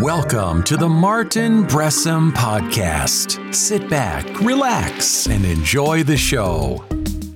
[0.00, 3.38] Welcome to the Martin Bressum Podcast.
[3.54, 6.82] Sit back, relax, and enjoy the show.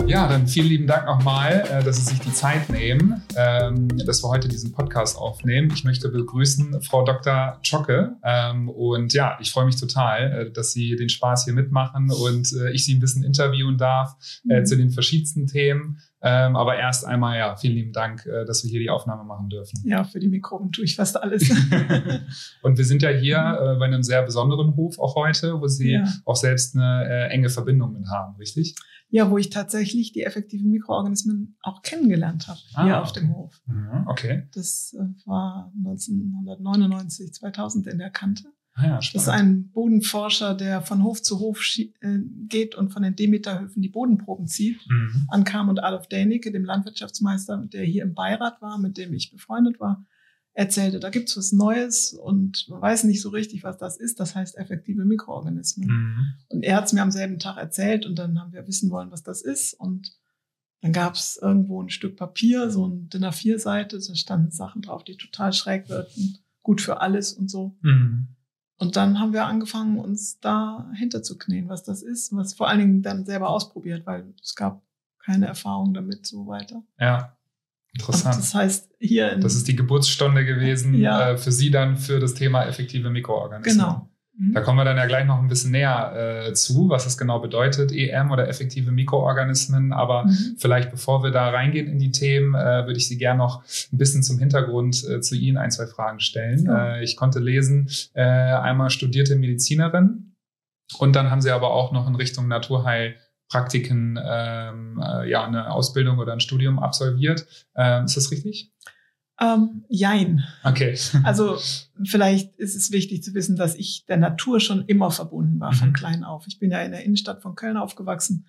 [0.07, 4.25] Ja, dann vielen lieben Dank nochmal, äh, dass Sie sich die Zeit nehmen, ähm, dass
[4.25, 5.71] wir heute diesen Podcast aufnehmen.
[5.75, 7.59] Ich möchte begrüßen Frau Dr.
[7.63, 8.17] Zschocke.
[8.25, 12.51] Ähm, und ja, ich freue mich total, äh, dass Sie den Spaß hier mitmachen und
[12.55, 14.65] äh, ich Sie ein bisschen interviewen darf mhm.
[14.65, 15.99] zu den verschiedensten Themen.
[16.27, 19.51] Ähm, aber erst einmal, ja, vielen lieben Dank, äh, dass wir hier die Aufnahme machen
[19.51, 19.79] dürfen.
[19.85, 21.51] Ja, für die Mikroben tue ich fast alles.
[22.63, 25.93] und wir sind ja hier äh, bei einem sehr besonderen Hof auch heute, wo Sie
[25.93, 26.05] ja.
[26.25, 28.75] auch selbst eine äh, enge Verbindung mit haben, richtig?
[29.11, 33.03] Ja, wo ich tatsächlich die effektiven Mikroorganismen auch kennengelernt habe, ah, hier okay.
[33.03, 33.61] auf dem Hof.
[33.67, 34.49] Mhm, okay.
[34.55, 38.54] Das äh, war 1999, 2000 in der Kante.
[38.77, 41.89] Ah ja, das ist ein Bodenforscher, der von Hof zu Hof äh,
[42.49, 44.81] geht und von den Demeterhöfen die Bodenproben zieht.
[44.89, 45.29] Mhm.
[45.29, 49.79] Ankam und Adolf Dänicke, dem Landwirtschaftsmeister, der hier im Beirat war, mit dem ich befreundet
[49.79, 50.05] war,
[50.55, 54.19] erzählte, da gibt's was Neues und man weiß nicht so richtig, was das ist.
[54.19, 55.89] Das heißt effektive Mikroorganismen.
[55.89, 56.35] Mhm.
[56.49, 59.23] Und er hat's mir am selben Tag erzählt und dann haben wir wissen wollen, was
[59.23, 59.75] das ist.
[59.75, 60.17] Und
[60.81, 65.17] dann gab's irgendwo ein Stück Papier, so ein DIN A4-Seite, da standen Sachen drauf, die
[65.17, 67.77] total schräg wirkten, gut für alles und so.
[67.83, 68.29] Mhm.
[68.85, 72.81] Und dann haben wir angefangen, uns dahinter zu knien, was das ist, was vor allen
[72.81, 74.83] Dingen dann selber ausprobiert, weil es gab
[75.25, 76.83] keine Erfahrung damit so weiter.
[77.01, 77.35] Ja,
[77.95, 78.35] interessant.
[78.35, 81.31] Und das heißt, hier in, Das ist die Geburtsstunde gewesen ja.
[81.31, 83.79] äh, für Sie dann für das Thema effektive Mikroorganismen.
[83.79, 84.11] Genau.
[84.37, 84.53] Mhm.
[84.53, 87.39] Da kommen wir dann ja gleich noch ein bisschen näher äh, zu, was das genau
[87.39, 89.93] bedeutet, EM oder effektive Mikroorganismen.
[89.93, 90.57] Aber mhm.
[90.59, 93.99] vielleicht bevor wir da reingehen in die Themen, äh, würde ich Sie gerne noch ein
[93.99, 96.67] bisschen zum Hintergrund äh, zu Ihnen ein, zwei Fragen stellen.
[96.67, 96.97] Ja.
[96.97, 100.35] Äh, ich konnte lesen, äh, einmal studierte Medizinerin
[100.99, 106.19] und dann haben Sie aber auch noch in Richtung Naturheilpraktiken ähm, äh, ja, eine Ausbildung
[106.19, 107.47] oder ein Studium absolviert.
[107.77, 108.73] Ähm, ist das richtig?
[109.41, 110.45] Ähm, jein.
[110.63, 110.97] Okay.
[111.25, 111.59] also
[112.05, 115.89] vielleicht ist es wichtig zu wissen, dass ich der Natur schon immer verbunden war, von
[115.89, 115.95] mhm.
[115.95, 116.47] klein auf.
[116.47, 118.47] Ich bin ja in der Innenstadt von Köln aufgewachsen.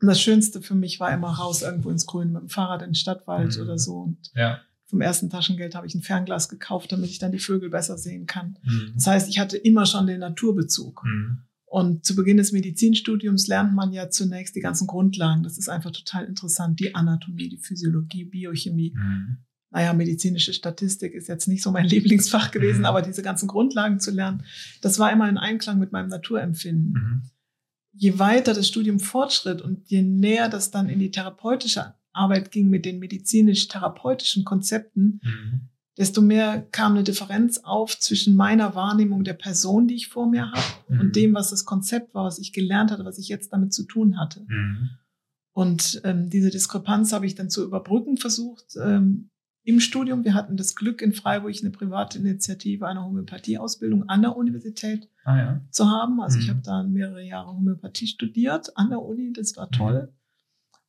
[0.00, 2.90] Und das Schönste für mich war immer raus irgendwo ins Grün mit dem Fahrrad in
[2.90, 3.62] den Stadtwald mhm.
[3.62, 3.98] oder so.
[3.98, 4.60] Und ja.
[4.86, 8.26] vom ersten Taschengeld habe ich ein Fernglas gekauft, damit ich dann die Vögel besser sehen
[8.26, 8.58] kann.
[8.62, 8.92] Mhm.
[8.94, 11.02] Das heißt, ich hatte immer schon den Naturbezug.
[11.04, 11.38] Mhm.
[11.66, 15.42] Und zu Beginn des Medizinstudiums lernt man ja zunächst die ganzen Grundlagen.
[15.42, 16.78] Das ist einfach total interessant.
[16.80, 18.94] Die Anatomie, die Physiologie, Biochemie.
[18.96, 19.38] Mhm
[19.74, 22.84] naja, medizinische Statistik ist jetzt nicht so mein Lieblingsfach gewesen, mhm.
[22.86, 24.44] aber diese ganzen Grundlagen zu lernen,
[24.80, 26.92] das war immer in Einklang mit meinem Naturempfinden.
[26.92, 27.22] Mhm.
[27.92, 32.70] Je weiter das Studium fortschritt und je näher das dann in die therapeutische Arbeit ging
[32.70, 35.68] mit den medizinisch-therapeutischen Konzepten, mhm.
[35.98, 40.52] desto mehr kam eine Differenz auf zwischen meiner Wahrnehmung der Person, die ich vor mir
[40.52, 41.00] habe, mhm.
[41.00, 43.82] und dem, was das Konzept war, was ich gelernt hatte, was ich jetzt damit zu
[43.82, 44.46] tun hatte.
[44.46, 44.90] Mhm.
[45.52, 49.30] Und ähm, diese Diskrepanz habe ich dann zu überbrücken versucht, ähm,
[49.64, 50.24] im Studium.
[50.24, 55.36] Wir hatten das Glück, in Freiburg eine private Initiative einer Homöopathieausbildung an der Universität ah,
[55.36, 55.60] ja.
[55.70, 56.20] zu haben.
[56.20, 56.42] Also mhm.
[56.42, 59.32] ich habe da mehrere Jahre Homöopathie studiert an der Uni.
[59.32, 60.02] Das war toll.
[60.02, 60.18] Mhm.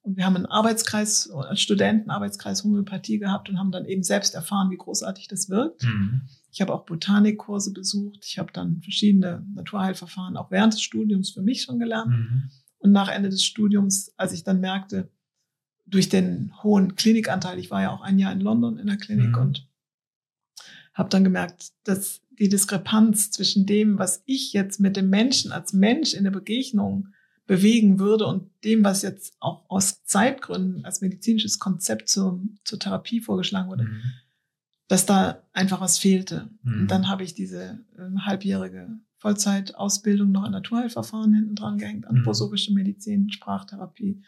[0.01, 4.69] Und wir haben einen Arbeitskreis, einen Studentenarbeitskreis Homöopathie gehabt und haben dann eben selbst erfahren,
[4.69, 5.83] wie großartig das wirkt.
[5.83, 6.21] Mhm.
[6.51, 8.19] Ich habe auch Botanikkurse besucht.
[8.23, 12.11] Ich habe dann verschiedene Naturheilverfahren auch während des Studiums für mich schon gelernt.
[12.11, 12.49] Mhm.
[12.77, 15.09] Und nach Ende des Studiums, als ich dann merkte,
[15.85, 19.29] durch den hohen Klinikanteil, ich war ja auch ein Jahr in London in der Klinik
[19.29, 19.41] mhm.
[19.41, 19.67] und
[20.93, 25.73] habe dann gemerkt, dass die Diskrepanz zwischen dem, was ich jetzt mit dem Menschen als
[25.73, 27.09] Mensch in der Begegnung
[27.47, 33.21] bewegen würde und dem, was jetzt auch aus Zeitgründen als medizinisches Konzept zur, zur Therapie
[33.21, 34.01] vorgeschlagen wurde, mhm.
[34.87, 36.49] dass da einfach was fehlte.
[36.63, 36.81] Mhm.
[36.81, 42.71] Und dann habe ich diese äh, halbjährige Vollzeitausbildung noch an Naturheilverfahren hinten dran gehängt, anthroposophische
[42.71, 42.77] mhm.
[42.77, 44.23] Medizin, Sprachtherapie,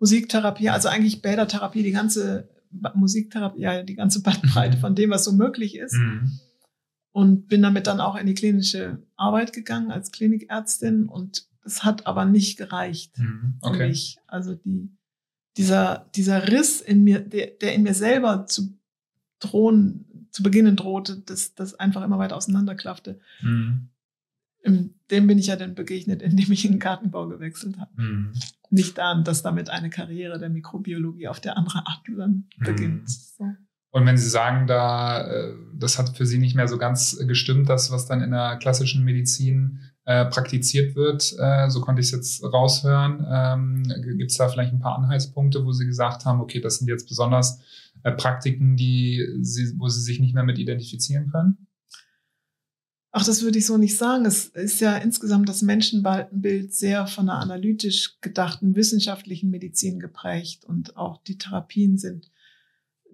[0.00, 2.48] Musiktherapie, also eigentlich Bädertherapie, die ganze
[2.94, 5.94] Musiktherapie, ja, die ganze Bandbreite von dem, was so möglich ist.
[5.94, 6.40] Mhm.
[7.12, 12.06] Und bin damit dann auch in die klinische Arbeit gegangen als Klinikärztin und es hat
[12.06, 13.54] aber nicht gereicht mhm.
[13.60, 13.76] okay.
[13.76, 14.18] für mich.
[14.26, 14.90] Also die,
[15.56, 18.78] dieser, dieser Riss in mir, der, der in mir selber zu
[19.40, 23.20] drohen, zu beginnen drohte, das, das einfach immer weiter auseinanderklaffte.
[23.42, 23.89] Mhm.
[24.64, 27.90] Dem bin ich ja dann begegnet, indem ich in den Gartenbau gewechselt habe.
[27.96, 28.32] Mhm
[28.70, 33.02] nicht an, dass damit eine Karriere der Mikrobiologie auf der andere Art dann beginnt.
[33.02, 33.06] Mhm.
[33.06, 33.44] So.
[33.92, 37.68] Und wenn Sie sagen, da äh, das hat für Sie nicht mehr so ganz gestimmt,
[37.68, 42.12] das, was dann in der klassischen Medizin äh, praktiziert wird, äh, so konnte ich es
[42.12, 43.26] jetzt raushören.
[43.28, 43.82] Ähm,
[44.16, 47.08] Gibt es da vielleicht ein paar Anhaltspunkte, wo Sie gesagt haben, okay, das sind jetzt
[47.08, 47.60] besonders
[48.04, 51.66] äh, Praktiken, die Sie, wo Sie sich nicht mehr mit identifizieren können?
[53.12, 54.24] Ach, das würde ich so nicht sagen.
[54.24, 60.96] Es ist ja insgesamt das Menschenbild sehr von einer analytisch gedachten wissenschaftlichen Medizin geprägt und
[60.96, 62.30] auch die Therapien sind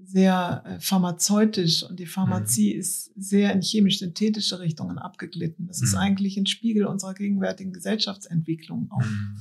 [0.04, 2.80] sehr äh, pharmazeutisch und die Pharmazie mhm.
[2.80, 5.66] ist sehr in chemisch-synthetische Richtungen abgeglitten.
[5.66, 5.86] Das mhm.
[5.86, 9.04] ist eigentlich ein Spiegel unserer gegenwärtigen Gesellschaftsentwicklung auch.
[9.04, 9.40] Mhm.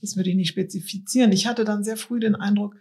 [0.00, 1.32] Das würde ich nicht spezifizieren.
[1.32, 2.76] Ich hatte dann sehr früh den Eindruck,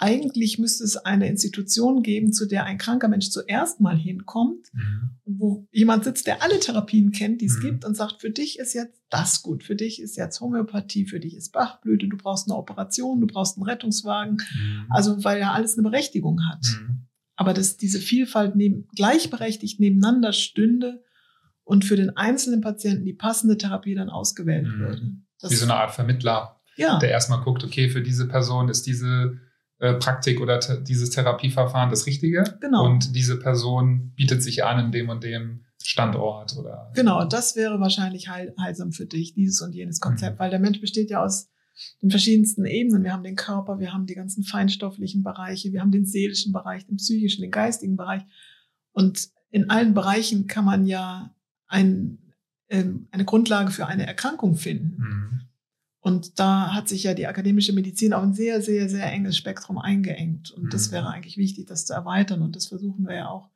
[0.00, 5.10] eigentlich müsste es eine Institution geben, zu der ein kranker Mensch zuerst mal hinkommt, mhm.
[5.26, 7.62] wo jemand sitzt, der alle Therapien kennt, die es mhm.
[7.62, 11.20] gibt und sagt, für dich ist jetzt das gut, für dich ist jetzt Homöopathie, für
[11.20, 14.86] dich ist Bachblüte, du brauchst eine Operation, du brauchst einen Rettungswagen, mhm.
[14.88, 16.64] also weil ja alles eine Berechtigung hat.
[16.64, 17.06] Mhm.
[17.36, 21.04] Aber dass diese Vielfalt neben, gleichberechtigt nebeneinander stünde
[21.64, 24.78] und für den einzelnen Patienten die passende Therapie dann ausgewählt mhm.
[24.78, 25.12] würde.
[25.40, 26.98] Das Wie so eine Art Vermittler, ja.
[26.98, 29.38] der erstmal guckt, okay, für diese Person ist diese
[29.80, 32.44] Praktik oder dieses Therapieverfahren das Richtige.
[32.60, 32.84] Genau.
[32.84, 36.92] Und diese Person bietet sich an in dem und dem Standort oder.
[36.94, 40.38] Genau, das wäre wahrscheinlich heil, heilsam für dich, dieses und jenes Konzept, mhm.
[40.40, 41.48] weil der Mensch besteht ja aus
[42.02, 43.04] den verschiedensten Ebenen.
[43.04, 46.86] Wir haben den Körper, wir haben die ganzen feinstofflichen Bereiche, wir haben den seelischen Bereich,
[46.86, 48.22] den psychischen, den geistigen Bereich.
[48.92, 51.34] Und in allen Bereichen kann man ja
[51.66, 52.18] ein,
[52.68, 54.96] ähm, eine Grundlage für eine Erkrankung finden.
[54.98, 55.40] Mhm.
[56.00, 59.78] Und da hat sich ja die akademische Medizin auf ein sehr, sehr, sehr enges Spektrum
[59.78, 60.50] eingeengt.
[60.50, 60.92] Und das mhm.
[60.92, 62.40] wäre eigentlich wichtig, das zu erweitern.
[62.42, 63.50] Und das versuchen wir ja auch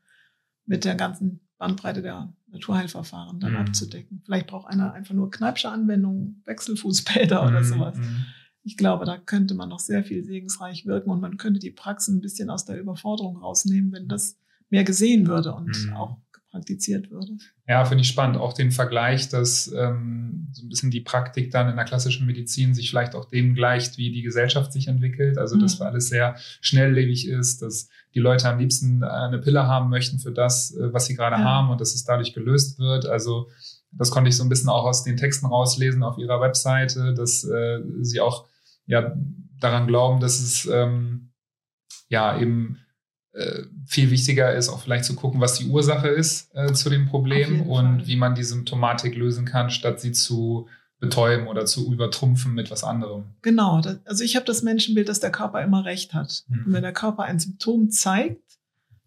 [0.67, 3.59] mit der ganzen Bandbreite der Naturheilverfahren dann mhm.
[3.59, 4.23] abzudecken.
[4.25, 7.49] Vielleicht braucht einer einfach nur Kneipsche Anwendungen, Wechselfußbäder mhm.
[7.49, 7.97] oder sowas.
[7.97, 8.27] Mhm.
[8.63, 12.17] Ich glaube, da könnte man noch sehr viel segensreich wirken und man könnte die Praxen
[12.17, 14.39] ein bisschen aus der Überforderung rausnehmen, wenn das
[14.71, 15.93] mehr gesehen würde und mhm.
[15.93, 16.17] auch
[16.55, 17.33] praktiziert würde.
[17.67, 18.37] Ja, finde ich spannend.
[18.37, 22.75] Auch den Vergleich, dass ähm, so ein bisschen die Praktik dann in der klassischen Medizin
[22.75, 25.37] sich vielleicht auch dem gleicht, wie die Gesellschaft sich entwickelt.
[25.37, 25.87] Also, dass mhm.
[25.87, 30.77] alles sehr schnelllebig ist, dass die Leute am liebsten eine Pille haben möchten für das,
[30.77, 31.45] äh, was sie gerade ja.
[31.45, 33.07] haben und dass es dadurch gelöst wird.
[33.07, 33.49] Also,
[33.91, 37.43] das konnte ich so ein bisschen auch aus den Texten rauslesen auf ihrer Webseite, dass
[37.43, 38.47] äh, sie auch
[38.87, 39.13] ja
[39.59, 41.33] daran glauben, dass es ähm,
[42.09, 42.84] ja eben äh,
[43.87, 47.63] viel wichtiger ist, auch vielleicht zu gucken, was die Ursache ist äh, zu dem Problem
[47.63, 48.07] und Fall.
[48.07, 50.69] wie man die Symptomatik lösen kann, statt sie zu
[51.01, 53.25] betäuben oder zu übertrumpfen mit was anderem.
[53.43, 56.45] Genau, das, also ich habe das Menschenbild, dass der Körper immer recht hat.
[56.49, 56.67] Mhm.
[56.67, 58.41] Und wenn der Körper ein Symptom zeigt,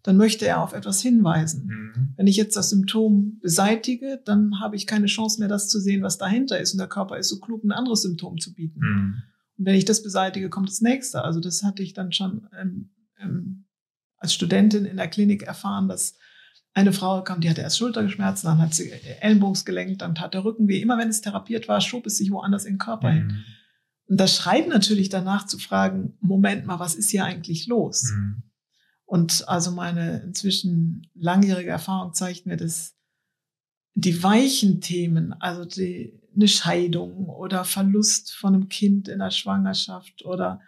[0.02, 1.66] dann möchte er auf etwas hinweisen.
[1.66, 2.14] Mhm.
[2.16, 6.02] Wenn ich jetzt das Symptom beseitige, dann habe ich keine Chance mehr, das zu sehen,
[6.02, 6.72] was dahinter ist.
[6.72, 8.80] Und der Körper ist so klug, ein anderes Symptom zu bieten.
[8.80, 9.22] Mhm.
[9.58, 11.24] Und wenn ich das beseitige, kommt das nächste.
[11.24, 12.90] Also das hatte ich dann schon ähm,
[13.20, 13.64] ähm,
[14.18, 16.16] als Studentin in der Klinik erfahren, dass
[16.74, 20.68] eine Frau kam, die hatte erst Schulterschmerzen, dann hat sie Ellenbogsgelenk, dann tat der Rücken
[20.68, 20.80] weh.
[20.80, 23.16] Immer wenn es therapiert war, schob es sich woanders in den Körper mhm.
[23.16, 23.44] hin.
[24.06, 28.12] Und das schreit natürlich danach zu fragen, Moment mal, was ist hier eigentlich los?
[28.12, 28.42] Mhm.
[29.04, 32.94] Und also meine inzwischen langjährige Erfahrung zeigt mir, dass
[33.94, 40.24] die weichen Themen, also die, eine Scheidung oder Verlust von einem Kind in der Schwangerschaft
[40.24, 40.60] oder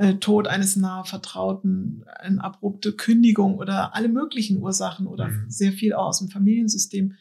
[0.00, 5.50] äh, Tod eines nahe Vertrauten, eine abrupte Kündigung oder alle möglichen Ursachen oder mhm.
[5.50, 7.16] sehr viel auch aus dem Familiensystem,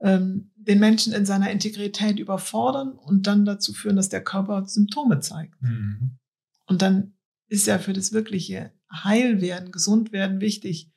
[0.00, 5.20] ähm, den Menschen in seiner Integrität überfordern und dann dazu führen, dass der Körper Symptome
[5.20, 5.62] zeigt.
[5.62, 6.18] Mhm.
[6.66, 7.14] Und dann
[7.46, 10.90] ist ja für das wirkliche Heilwerden, Gesundwerden wichtig,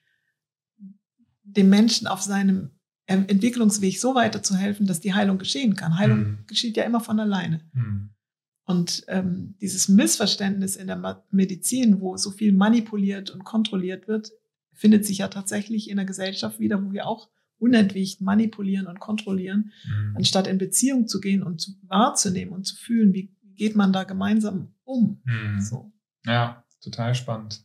[1.44, 2.72] dem Menschen auf seinem
[3.06, 6.00] Entwicklungsweg so weiter zu helfen, dass die Heilung geschehen kann.
[6.00, 6.38] Heilung mhm.
[6.48, 7.62] geschieht ja immer von alleine.
[7.74, 8.10] Mhm.
[8.66, 14.32] Und ähm, dieses Missverständnis in der Medizin, wo so viel manipuliert und kontrolliert wird,
[14.74, 19.72] findet sich ja tatsächlich in der Gesellschaft wieder, wo wir auch unentwegt manipulieren und kontrollieren,
[19.86, 20.18] mhm.
[20.18, 24.04] anstatt in Beziehung zu gehen und zu, wahrzunehmen und zu fühlen, wie geht man da
[24.04, 25.22] gemeinsam um.
[25.24, 25.62] Mhm.
[25.62, 25.92] So.
[26.26, 27.64] Ja, total spannend.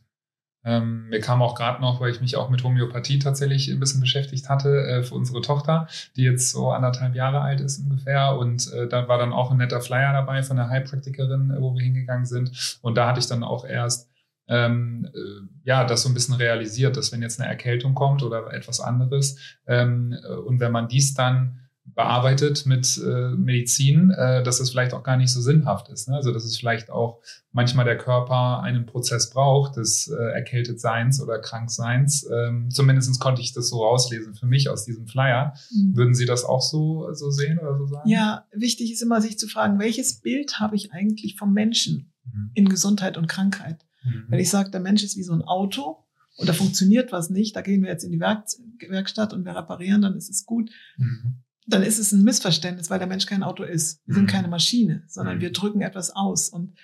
[0.67, 4.01] Ähm, mir kam auch gerade noch, weil ich mich auch mit Homöopathie tatsächlich ein bisschen
[4.01, 8.37] beschäftigt hatte, äh, für unsere Tochter, die jetzt so anderthalb Jahre alt ist ungefähr.
[8.37, 11.73] Und äh, da war dann auch ein netter Flyer dabei von der Heilpraktikerin, äh, wo
[11.73, 12.79] wir hingegangen sind.
[12.81, 14.09] Und da hatte ich dann auch erst
[14.49, 18.53] ähm, äh, ja, das so ein bisschen realisiert, dass wenn jetzt eine Erkältung kommt oder
[18.53, 24.59] etwas anderes ähm, äh, und wenn man dies dann bearbeitet mit äh, Medizin, äh, dass
[24.59, 26.07] es vielleicht auch gar nicht so sinnhaft ist.
[26.07, 26.15] Ne?
[26.15, 31.39] Also dass es vielleicht auch manchmal der Körper einen Prozess braucht des äh, Erkältetseins oder
[31.39, 32.27] Krankseins.
[32.31, 35.53] Ähm, Zumindest konnte ich das so rauslesen für mich aus diesem Flyer.
[35.71, 35.95] Mhm.
[35.95, 38.09] Würden Sie das auch so, so sehen oder so sagen?
[38.09, 42.51] Ja, wichtig ist immer sich zu fragen, welches Bild habe ich eigentlich vom Menschen mhm.
[42.53, 43.85] in Gesundheit und Krankheit?
[44.03, 44.25] Mhm.
[44.27, 46.03] Wenn ich sage, der Mensch ist wie so ein Auto,
[46.39, 48.45] und da funktioniert was nicht, da gehen wir jetzt in die Werk
[48.87, 50.69] Werkstatt und wir reparieren, dann ist es gut.
[50.97, 54.01] Mhm dann ist es ein Missverständnis, weil der Mensch kein Auto ist.
[54.05, 54.27] Wir sind mhm.
[54.27, 55.41] keine Maschine, sondern mhm.
[55.41, 56.49] wir drücken etwas aus.
[56.49, 56.77] Und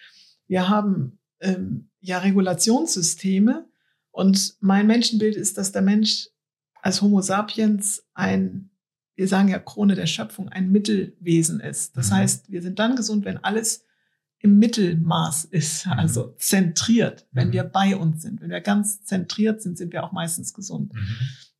[0.47, 3.65] wir haben ähm, ja Regulationssysteme.
[4.11, 6.29] Und mein Menschenbild ist, dass der Mensch
[6.81, 8.69] als Homo sapiens ein,
[9.15, 11.95] wir sagen ja Krone der Schöpfung, ein Mittelwesen ist.
[11.95, 12.15] Das mhm.
[12.15, 13.85] heißt, wir sind dann gesund, wenn alles
[14.39, 18.41] im Mittelmaß ist, also zentriert, wenn wir bei uns sind.
[18.41, 20.91] Wenn wir ganz zentriert sind, sind wir auch meistens gesund.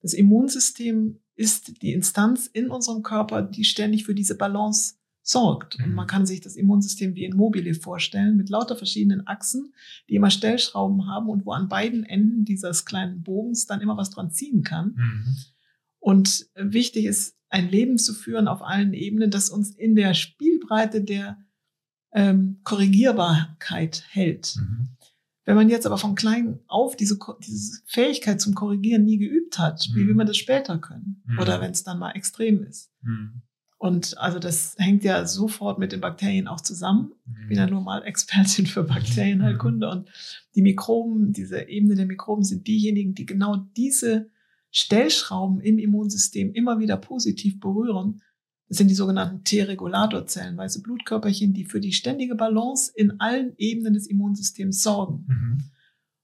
[0.01, 5.78] Das Immunsystem ist die Instanz in unserem Körper, die ständig für diese Balance sorgt.
[5.80, 9.74] Und man kann sich das Immunsystem wie ein Mobile vorstellen, mit lauter verschiedenen Achsen,
[10.10, 14.10] die immer Stellschrauben haben und wo an beiden Enden dieses kleinen Bogens dann immer was
[14.10, 14.96] dran ziehen kann.
[14.98, 15.38] Mhm.
[16.00, 21.02] Und wichtig ist, ein Leben zu führen auf allen Ebenen, das uns in der Spielbreite
[21.02, 21.38] der
[22.12, 24.58] ähm, Korrigierbarkeit hält.
[24.58, 24.90] Mhm.
[25.46, 29.90] Wenn man jetzt aber von klein auf diese, diese Fähigkeit zum Korrigieren nie geübt hat,
[29.94, 30.18] wie will mhm.
[30.18, 31.22] man das später können?
[31.26, 31.40] Mhm.
[31.40, 32.92] Oder wenn es dann mal extrem ist.
[33.02, 33.42] Mhm.
[33.78, 37.12] Und also das hängt ja sofort mit den Bakterien auch zusammen.
[37.42, 40.10] Ich bin ja nur mal Expertin für Bakterienheilkunde und
[40.56, 44.30] die Mikroben, diese Ebene der Mikroben sind diejenigen, die genau diese
[44.72, 48.22] Stellschrauben im Immunsystem immer wieder positiv berühren
[48.74, 53.94] das sind die sogenannten T-Regulatorzellen, weiße Blutkörperchen, die für die ständige Balance in allen Ebenen
[53.94, 55.25] des Immunsystems sorgen.
[55.27, 55.63] Mhm.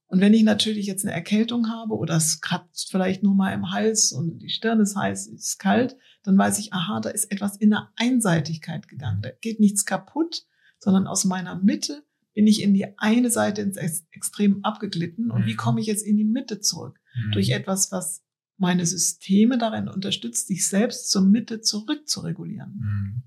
[0.07, 3.69] Und wenn ich natürlich jetzt eine Erkältung habe oder es kratzt vielleicht nur mal im
[3.69, 7.55] Hals und die Stirn ist heiß, ist kalt, dann weiß ich, aha, da ist etwas
[7.55, 9.21] in der Einseitigkeit gegangen.
[9.21, 10.47] Da geht nichts kaputt,
[10.79, 12.03] sondern aus meiner Mitte
[12.33, 13.77] bin ich in die eine Seite ins
[14.09, 15.29] Extrem abgeglitten.
[15.29, 15.57] Und wie mhm.
[15.57, 16.99] komme ich jetzt in die Mitte zurück?
[17.13, 17.31] Mhm.
[17.33, 18.23] Durch etwas, was
[18.59, 22.75] meine Systeme darin unterstützt, sich selbst zur Mitte zurück zu regulieren.
[22.79, 23.23] Mhm.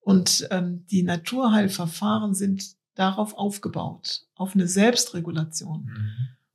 [0.00, 6.10] Und ähm, die Naturheilverfahren sind darauf aufgebaut, auf eine Selbstregulation, mhm.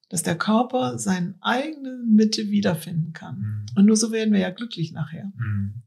[0.09, 3.39] dass der Körper seine eigene Mitte wiederfinden kann.
[3.39, 3.65] Mhm.
[3.75, 5.31] Und nur so werden wir ja glücklich nachher.
[5.35, 5.81] Mhm.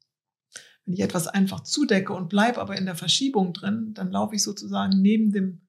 [0.85, 4.43] Wenn ich etwas einfach zudecke und bleibe aber in der Verschiebung drin, dann laufe ich
[4.43, 5.61] sozusagen neben dem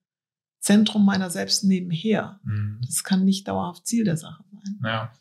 [0.58, 2.40] Zentrum meiner selbst nebenher.
[2.44, 2.80] Mhm.
[2.86, 4.80] Das kann nicht dauerhaft Ziel der Sache sein.
[4.82, 5.12] Ja.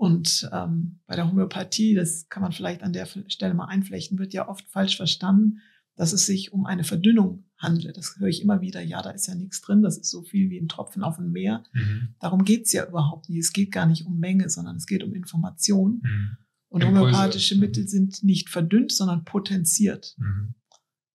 [0.00, 4.32] Und ähm, bei der Homöopathie, das kann man vielleicht an der Stelle mal einflechten, wird
[4.32, 5.58] ja oft falsch verstanden,
[5.94, 7.98] dass es sich um eine Verdünnung handelt.
[7.98, 8.80] Das höre ich immer wieder.
[8.80, 9.82] Ja, da ist ja nichts drin.
[9.82, 11.64] Das ist so viel wie ein Tropfen auf dem Meer.
[11.74, 12.14] Mhm.
[12.18, 13.40] Darum geht's ja überhaupt nicht.
[13.40, 16.00] Es geht gar nicht um Menge, sondern es geht um Information.
[16.02, 16.36] Mhm.
[16.70, 17.00] Und Impulse.
[17.02, 17.60] homöopathische mhm.
[17.60, 20.16] Mittel sind nicht verdünnt, sondern potenziert.
[20.16, 20.54] Mhm.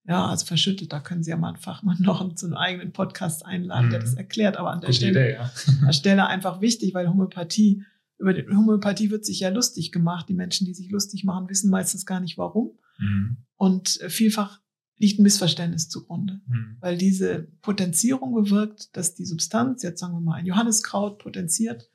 [0.08, 3.48] Ja, also verschüttet, da können Sie ja mal einen Fachmann noch zu einem eigenen Podcast
[3.48, 4.04] einladen, der mhm.
[4.04, 4.58] das erklärt.
[4.58, 5.52] Aber an der Stelle, Idee, ja.
[5.80, 7.84] an der Stelle einfach wichtig, weil Homöopathie
[8.18, 10.30] über die Homöopathie wird sich ja lustig gemacht.
[10.30, 12.78] Die Menschen, die sich lustig machen, wissen meistens gar nicht warum.
[12.98, 13.38] Mhm.
[13.56, 14.62] Und vielfach
[14.98, 16.78] liegt ein Missverständnis zugrunde, mhm.
[16.80, 21.90] weil diese Potenzierung bewirkt, dass die Substanz, jetzt sagen wir mal ein Johanniskraut potenziert,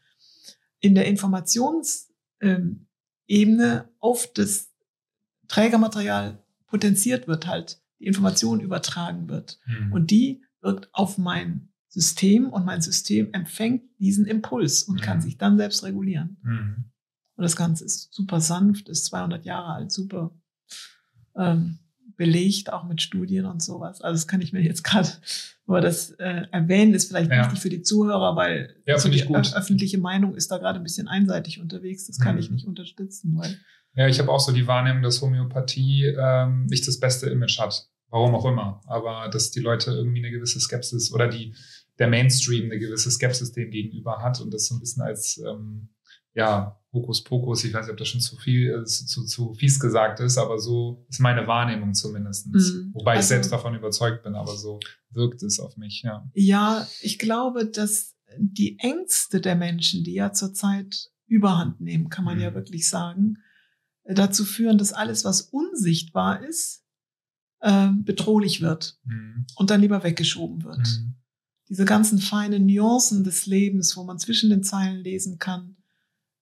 [0.81, 2.87] in der Informationsebene
[3.29, 4.71] ähm, auf das
[5.49, 9.59] Trägermaterial potenziert wird, halt die Information übertragen wird.
[9.67, 9.93] Mhm.
[9.93, 15.01] Und die wirkt auf mein System und mein System empfängt diesen Impuls und mhm.
[15.01, 16.39] kann sich dann selbst regulieren.
[16.43, 16.85] Mhm.
[17.37, 20.31] Und das Ganze ist super sanft, ist 200 Jahre alt, super
[21.37, 21.79] ähm,
[22.17, 24.01] belegt, auch mit Studien und sowas.
[24.03, 25.09] Also das kann ich mir jetzt gerade,
[25.67, 27.45] aber das äh, erwähnen ist vielleicht ja.
[27.45, 31.09] wichtig für die Zuhörer, weil ja, so die öffentliche Meinung ist da gerade ein bisschen
[31.09, 32.07] einseitig unterwegs.
[32.07, 32.41] Das kann mhm.
[32.41, 33.59] ich nicht unterstützen, weil
[33.95, 37.89] ja, ich habe auch so die Wahrnehmung, dass Homöopathie ähm, nicht das beste Image hat.
[38.11, 38.81] Warum auch immer.
[38.87, 41.55] Aber dass die Leute irgendwie eine gewisse Skepsis oder die
[42.00, 45.90] der Mainstream eine gewisse Skepsis dem gegenüber hat und das so ein bisschen als ähm,
[46.35, 50.21] ja, Hokuspokus, ich weiß nicht, ob das schon zu viel, äh, zu, zu fies gesagt
[50.21, 52.49] ist, aber so ist meine Wahrnehmung zumindest.
[52.49, 52.90] Mhm.
[52.95, 54.80] Wobei also, ich selbst davon überzeugt bin, aber so
[55.11, 56.28] wirkt es auf mich, ja.
[56.35, 62.38] Ja, ich glaube, dass die Ängste der Menschen, die ja zurzeit überhand nehmen, kann man
[62.38, 62.45] mhm.
[62.45, 63.38] ja wirklich sagen,
[64.04, 66.85] dazu führen, dass alles, was unsichtbar ist,
[67.61, 69.47] äh, bedrohlich wird mhm.
[69.57, 70.87] und dann lieber weggeschoben wird.
[71.71, 75.77] Mhm diese ganzen feinen Nuancen des Lebens, wo man zwischen den Zeilen lesen kann.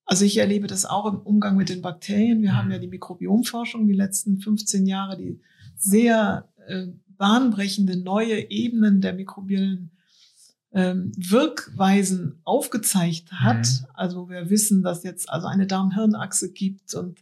[0.06, 2.40] Also ich erlebe das auch im Umgang mit den Bakterien.
[2.40, 5.38] Wir haben ja die Mikrobiomforschung die letzten 15 Jahre, die
[5.76, 9.90] sehr äh, bahnbrechende neue Ebenen der mikrobiellen
[10.72, 13.66] ähm, Wirkweisen aufgezeigt hat.
[13.66, 13.86] Mhm.
[13.92, 17.20] Also wir wissen, dass jetzt also eine Darm-Hirn-Achse gibt und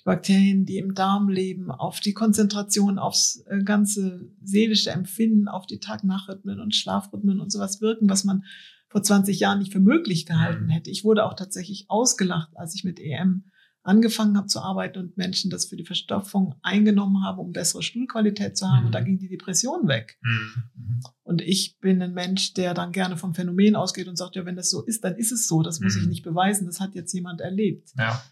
[0.00, 5.66] die Bakterien, die im Darm leben, auf die Konzentration, aufs äh, ganze seelische Empfinden, auf
[5.66, 8.44] die Tag-Nacht-Rhythmen und Schlafrhythmen und sowas wirken, was man
[8.88, 10.70] vor 20 Jahren nicht für möglich gehalten mhm.
[10.70, 10.90] hätte.
[10.90, 13.44] Ich wurde auch tatsächlich ausgelacht, als ich mit EM
[13.82, 18.56] angefangen habe zu arbeiten und Menschen das für die Verstopfung eingenommen haben, um bessere Stuhlqualität
[18.56, 18.86] zu haben.
[18.86, 19.04] Und da mhm.
[19.04, 20.18] ging die Depression weg.
[20.22, 21.02] Mhm.
[21.22, 24.56] Und ich bin ein Mensch, der dann gerne vom Phänomen ausgeht und sagt, ja, wenn
[24.56, 25.62] das so ist, dann ist es so.
[25.62, 26.66] Das muss ich nicht beweisen.
[26.66, 27.90] Das hat jetzt jemand erlebt.
[27.96, 28.22] Ja.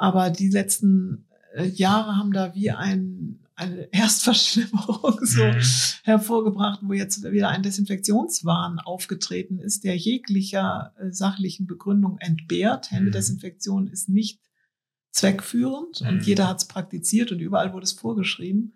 [0.00, 5.60] Aber die letzten äh, Jahre haben da wie ein, eine Erstverschlimmerung so mhm.
[6.04, 12.90] hervorgebracht, wo jetzt wieder ein Desinfektionswahn aufgetreten ist, der jeglicher äh, sachlichen Begründung entbehrt.
[12.90, 14.40] Händedesinfektion ist nicht
[15.10, 16.08] zweckführend mhm.
[16.08, 18.72] und jeder hat es praktiziert und überall wurde es vorgeschrieben.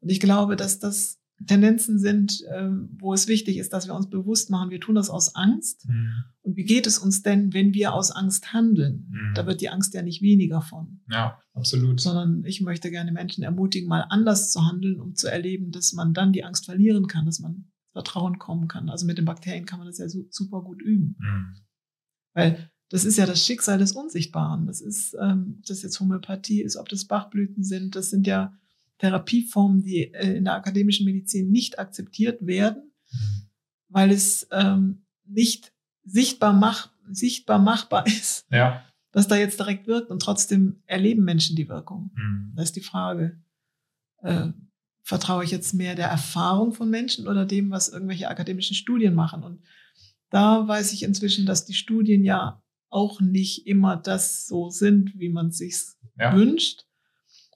[0.00, 4.08] Und ich glaube, dass das Tendenzen sind, äh, wo es wichtig ist, dass wir uns
[4.08, 5.86] bewusst machen, wir tun das aus Angst.
[5.88, 6.24] Mhm.
[6.42, 9.08] Und wie geht es uns denn, wenn wir aus Angst handeln?
[9.10, 9.34] Mhm.
[9.34, 11.00] Da wird die Angst ja nicht weniger von.
[11.10, 12.00] Ja, absolut.
[12.00, 16.14] Sondern ich möchte gerne Menschen ermutigen, mal anders zu handeln, um zu erleben, dass man
[16.14, 18.88] dann die Angst verlieren kann, dass man Vertrauen kommen kann.
[18.88, 21.16] Also mit den Bakterien kann man das ja super gut üben.
[21.18, 21.56] Mhm.
[22.32, 24.66] Weil das ist ja das Schicksal des Unsichtbaren.
[24.66, 28.56] Das ist, ähm, ob das jetzt Homöopathie ist, ob das Bachblüten sind, das sind ja
[28.98, 33.48] Therapieformen, die äh, in der akademischen Medizin nicht akzeptiert werden, mhm.
[33.88, 35.72] weil es ähm, nicht
[36.04, 38.84] sichtbar, mach, sichtbar machbar ist, ja.
[39.12, 42.10] was da jetzt direkt wirkt und trotzdem erleben Menschen die Wirkung.
[42.14, 42.52] Mhm.
[42.54, 43.40] Da ist die Frage,
[44.22, 44.48] äh,
[45.02, 49.42] vertraue ich jetzt mehr der Erfahrung von Menschen oder dem, was irgendwelche akademischen Studien machen?
[49.42, 49.62] Und
[50.30, 55.28] da weiß ich inzwischen, dass die Studien ja auch nicht immer das so sind, wie
[55.28, 55.76] man sich
[56.18, 56.34] ja.
[56.34, 56.86] wünscht,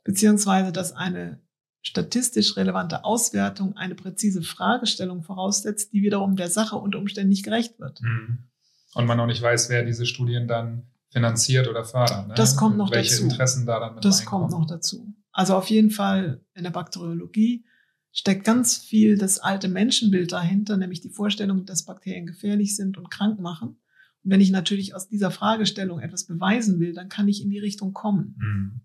[0.08, 1.38] beziehungsweise dass eine
[1.82, 7.78] statistisch relevante Auswertung eine präzise Fragestellung voraussetzt, die wiederum der Sache unter Umständen nicht gerecht
[7.78, 8.00] wird.
[8.00, 8.48] Mhm.
[8.94, 12.26] Und man auch nicht weiß, wer diese Studien dann finanziert oder fördert.
[12.26, 12.34] Ne?
[12.34, 13.22] Das kommt noch Welche dazu.
[13.24, 15.14] Welche Interessen da dann mit Das kommt noch dazu.
[15.30, 17.66] Also auf jeden Fall in der Bakteriologie
[18.10, 23.10] steckt ganz viel das alte Menschenbild dahinter, nämlich die Vorstellung, dass Bakterien gefährlich sind und
[23.10, 23.78] krank machen.
[24.24, 27.58] Und wenn ich natürlich aus dieser Fragestellung etwas beweisen will, dann kann ich in die
[27.58, 28.36] Richtung kommen.
[28.38, 28.80] Mhm.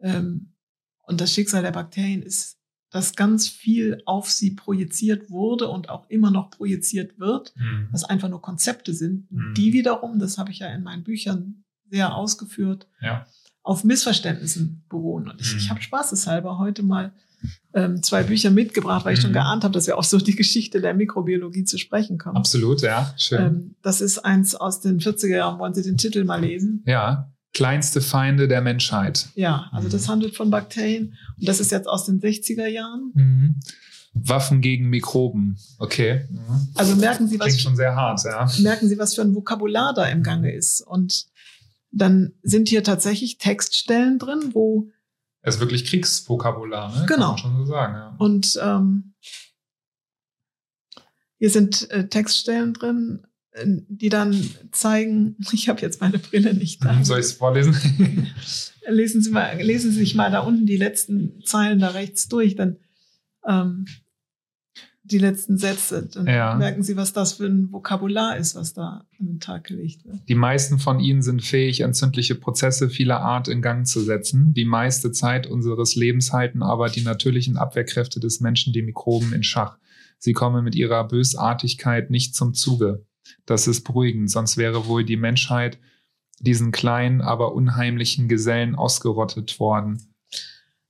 [0.00, 0.52] Ähm,
[1.02, 2.58] und das Schicksal der Bakterien ist,
[2.90, 7.88] dass ganz viel auf sie projiziert wurde und auch immer noch projiziert wird, mhm.
[7.90, 9.54] was einfach nur Konzepte sind, mhm.
[9.54, 13.26] die wiederum, das habe ich ja in meinen Büchern sehr ausgeführt, ja.
[13.62, 15.28] auf Missverständnissen beruhen.
[15.28, 15.58] Und ich, mhm.
[15.58, 17.12] ich habe spaßeshalber heute mal
[17.74, 19.34] ähm, zwei Bücher mitgebracht, weil ich schon mhm.
[19.34, 22.36] geahnt habe, dass wir auch so die Geschichte der Mikrobiologie zu sprechen kommen.
[22.36, 23.38] Absolut, ja, schön.
[23.38, 25.58] Ähm, das ist eins aus den 40er Jahren.
[25.58, 26.82] Wollen Sie den Titel mal lesen?
[26.86, 29.30] Ja, kleinste Feinde der Menschheit.
[29.34, 30.12] Ja, also das mhm.
[30.12, 33.10] handelt von Bakterien und das ist jetzt aus den 60er Jahren.
[33.14, 33.56] Mhm.
[34.14, 35.58] Waffen gegen Mikroben.
[35.80, 36.24] Okay.
[36.30, 36.68] Mhm.
[36.76, 37.48] Also merken Sie was.
[37.48, 38.48] Klingt schon sehr hart, ja.
[38.60, 40.82] Merken Sie, was für ein Vokabular da im Gange ist.
[40.82, 41.26] Und
[41.90, 44.92] dann sind hier tatsächlich Textstellen drin, wo
[45.42, 47.06] es ist wirklich Kriegsvokabular, ne?
[47.08, 47.34] Genau.
[47.34, 48.14] Kann man schon so sagen, ja.
[48.18, 49.14] Und ähm,
[51.38, 53.26] hier sind äh, Textstellen drin,
[53.64, 57.02] die dann zeigen, ich habe jetzt meine Brille nicht da.
[57.04, 57.76] Soll ich es vorlesen?
[58.88, 62.56] lesen Sie mal, lesen Sie sich mal da unten die letzten Zeilen da rechts durch,
[62.56, 62.76] dann
[63.46, 63.86] ähm,
[65.10, 66.54] die letzten Sätze, dann ja.
[66.54, 70.18] merken Sie, was das für ein Vokabular ist, was da an den Tag gelegt wird.
[70.28, 74.52] Die meisten von Ihnen sind fähig, entzündliche Prozesse vieler Art in Gang zu setzen.
[74.52, 79.42] Die meiste Zeit unseres Lebens halten aber die natürlichen Abwehrkräfte des Menschen die Mikroben in
[79.42, 79.78] Schach.
[80.18, 83.06] Sie kommen mit ihrer Bösartigkeit nicht zum Zuge.
[83.46, 85.78] Das ist beruhigend, sonst wäre wohl die Menschheit
[86.40, 90.14] diesen kleinen, aber unheimlichen Gesellen ausgerottet worden.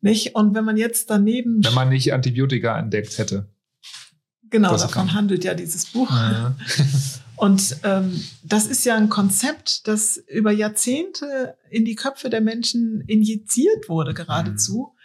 [0.01, 0.35] Nicht?
[0.35, 1.65] Und wenn man jetzt daneben.
[1.65, 3.49] Wenn man nicht Antibiotika entdeckt hätte.
[4.51, 6.11] Genau, das davon handelt ja dieses Buch.
[6.11, 6.55] Ja.
[7.37, 13.03] Und ähm, das ist ja ein Konzept, das über Jahrzehnte in die Köpfe der Menschen
[13.03, 14.98] injiziert wurde, geradezu, mhm.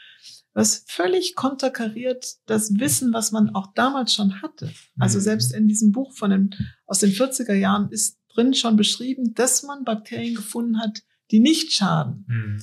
[0.54, 4.72] Was völlig konterkariert das Wissen, was man auch damals schon hatte.
[5.00, 5.24] Also mhm.
[5.24, 9.64] selbst in diesem Buch von den, aus den 40er Jahren ist drin schon beschrieben, dass
[9.64, 12.26] man Bakterien gefunden hat, die nicht schaden.
[12.28, 12.62] Mhm.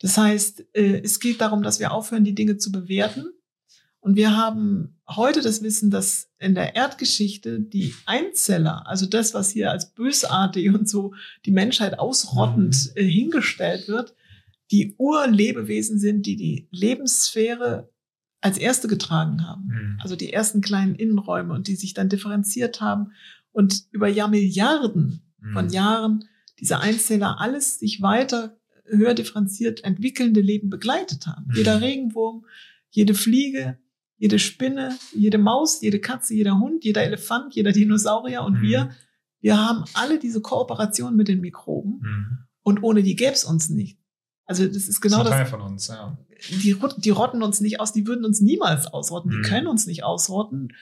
[0.00, 3.26] Das heißt, äh, es geht darum, dass wir aufhören, die Dinge zu bewerten
[4.00, 9.50] und wir haben heute das Wissen, dass in der Erdgeschichte die Einzeller, also das, was
[9.50, 11.14] hier als bösartig und so
[11.44, 13.02] die Menschheit ausrottend mhm.
[13.02, 14.14] äh, hingestellt wird,
[14.70, 17.90] die Urlebewesen sind, die die Lebenssphäre
[18.40, 19.66] als erste getragen haben.
[19.66, 19.98] Mhm.
[20.00, 23.12] Also die ersten kleinen Innenräume und die sich dann differenziert haben
[23.52, 25.52] und über Jahrmilliarden mhm.
[25.52, 26.24] von Jahren
[26.60, 31.46] diese Einzeller alles sich weiter höher differenziert entwickelnde Leben begleitet haben.
[31.48, 31.56] Mhm.
[31.56, 32.46] Jeder Regenwurm,
[32.90, 33.78] jede Fliege,
[34.16, 38.62] jede Spinne, jede Maus, jede Katze, jeder Hund, jeder Elefant, jeder Dinosaurier und mhm.
[38.62, 38.90] wir,
[39.40, 42.38] wir haben alle diese Kooperation mit den Mikroben mhm.
[42.62, 43.98] und ohne die gäbe es uns nicht.
[44.48, 45.26] Also das ist genau das.
[45.26, 46.16] Ist ein Teil von uns, ja.
[46.50, 49.42] Die, die rotten uns nicht aus, die würden uns niemals ausrotten, mhm.
[49.42, 50.72] die können uns nicht ausrotten.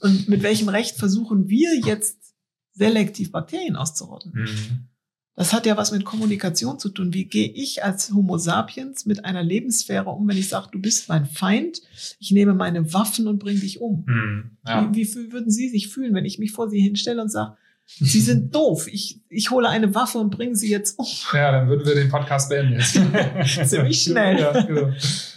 [0.00, 2.34] Und mit welchem Recht versuchen wir jetzt
[2.72, 4.32] selektiv Bakterien auszurotten?
[4.34, 4.88] Mhm.
[5.34, 7.12] Das hat ja was mit Kommunikation zu tun.
[7.12, 11.08] Wie gehe ich als Homo sapiens mit einer Lebenssphäre um, wenn ich sage, du bist
[11.08, 11.82] mein Feind,
[12.18, 14.06] ich nehme meine Waffen und bringe dich um?
[14.06, 14.90] Hm, ja.
[14.94, 17.56] wie, wie, würden Sie sich fühlen, wenn ich mich vor Sie hinstelle und sage,
[17.98, 21.06] Sie sind doof, ich, ich hole eine Waffe und bringe Sie jetzt um?
[21.32, 22.92] Ja, dann würden wir den Podcast beenden jetzt.
[23.70, 24.40] Ziemlich schnell.
[24.40, 24.90] Ja, genau.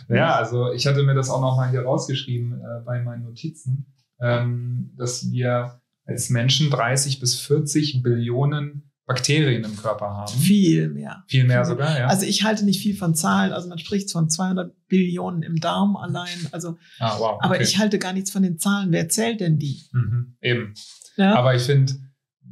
[0.10, 4.94] ja, also ich hatte mir das auch nochmal hier rausgeschrieben äh, bei meinen Notizen, ähm,
[4.98, 10.34] dass wir als Menschen 30 bis 40 Billionen Bakterien im Körper haben.
[10.34, 11.24] Viel mehr.
[11.28, 12.08] Viel mehr sogar, ja.
[12.08, 13.54] Also ich halte nicht viel von Zahlen.
[13.54, 16.48] Also man spricht von 200 Billionen im Darm allein.
[16.52, 17.46] Also, ah, wow, okay.
[17.46, 18.92] aber ich halte gar nichts von den Zahlen.
[18.92, 19.84] Wer zählt denn die?
[19.92, 20.74] Mhm, eben.
[21.18, 21.36] Ja?
[21.36, 21.94] Aber ich finde,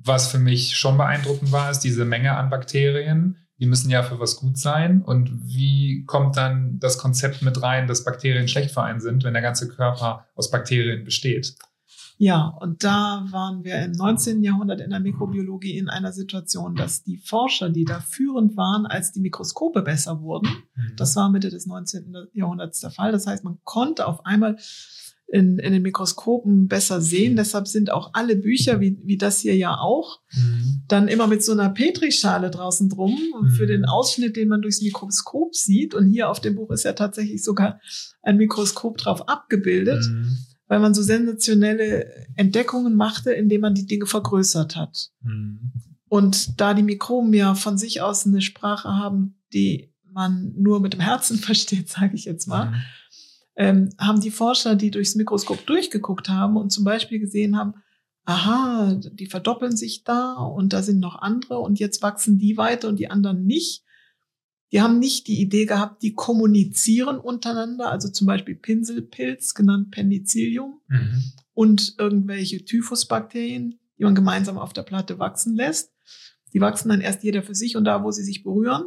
[0.03, 3.37] was für mich schon beeindruckend war, ist diese Menge an Bakterien.
[3.59, 5.01] Die müssen ja für was gut sein.
[5.01, 9.33] Und wie kommt dann das Konzept mit rein, dass Bakterien schlecht für einen sind, wenn
[9.33, 11.55] der ganze Körper aus Bakterien besteht?
[12.17, 14.43] Ja, und da waren wir im 19.
[14.43, 19.11] Jahrhundert in der Mikrobiologie in einer Situation, dass die Forscher, die da führend waren, als
[19.11, 20.95] die Mikroskope besser wurden, mhm.
[20.95, 22.15] das war Mitte des 19.
[22.33, 23.11] Jahrhunderts der Fall.
[23.11, 24.57] Das heißt, man konnte auf einmal
[25.27, 27.35] in, in den Mikroskopen besser sehen.
[27.35, 30.83] Deshalb sind auch alle Bücher, wie, wie das hier ja auch, mhm.
[30.87, 33.49] dann immer mit so einer Petrischale draußen drum mhm.
[33.49, 35.95] für den Ausschnitt, den man durchs Mikroskop sieht.
[35.95, 37.79] Und hier auf dem Buch ist ja tatsächlich sogar
[38.21, 40.03] ein Mikroskop drauf abgebildet.
[40.07, 45.09] Mhm weil man so sensationelle Entdeckungen machte, indem man die Dinge vergrößert hat.
[45.21, 45.71] Mhm.
[46.07, 50.93] Und da die Mikroben ja von sich aus eine Sprache haben, die man nur mit
[50.93, 52.75] dem Herzen versteht, sage ich jetzt mal, mhm.
[53.55, 57.75] Ähm, haben die Forscher, die durchs Mikroskop durchgeguckt haben und zum Beispiel gesehen haben,
[58.25, 62.87] aha, die verdoppeln sich da und da sind noch andere und jetzt wachsen die weiter
[62.87, 63.83] und die anderen nicht.
[64.71, 70.81] Die haben nicht die Idee gehabt, die kommunizieren untereinander, also zum Beispiel Pinselpilz, genannt Penicillium,
[70.87, 71.23] mhm.
[71.53, 75.91] und irgendwelche Typhusbakterien, die man gemeinsam auf der Platte wachsen lässt.
[76.53, 78.85] Die wachsen dann erst jeder für sich und da, wo sie sich berühren,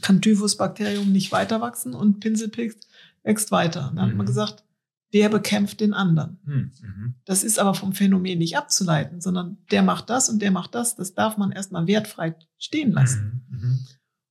[0.00, 2.86] kann Typhusbakterium nicht weiter wachsen und Pinselpilz
[3.22, 3.92] wächst weiter.
[3.94, 4.10] Dann mhm.
[4.10, 4.64] hat man gesagt,
[5.12, 6.38] der bekämpft den anderen.
[6.44, 6.72] Mhm.
[6.82, 7.14] mhm.
[7.24, 10.96] Das ist aber vom Phänomen nicht abzuleiten, sondern der macht das und der macht das.
[10.96, 13.44] Das darf man erstmal wertfrei stehen lassen.
[13.48, 13.58] Mhm.
[13.58, 13.78] mhm.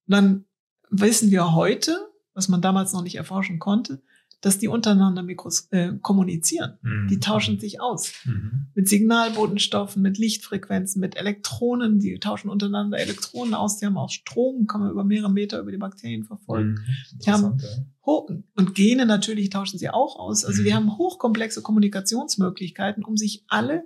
[0.08, 0.46] Und dann
[0.90, 1.98] wissen wir heute,
[2.34, 4.02] was man damals noch nicht erforschen konnte,
[4.42, 6.78] dass die untereinander Mikros äh, kommunizieren.
[6.82, 7.08] Mhm.
[7.10, 8.14] Die tauschen sich aus.
[8.26, 8.68] Mhm.
[8.74, 12.00] Mit Signalbotenstoffen, mit Lichtfrequenzen, mit Elektronen.
[12.00, 13.78] Die tauschen untereinander Elektronen aus.
[13.78, 16.72] Die haben auch Strom, kann man über mehrere Meter über die Bakterien verfolgen.
[16.72, 17.20] Mhm.
[17.20, 17.62] Die haben
[18.06, 20.46] hoch, und Gene natürlich tauschen sie auch aus.
[20.46, 20.76] Also wir mhm.
[20.76, 23.84] haben hochkomplexe Kommunikationsmöglichkeiten, um sich alle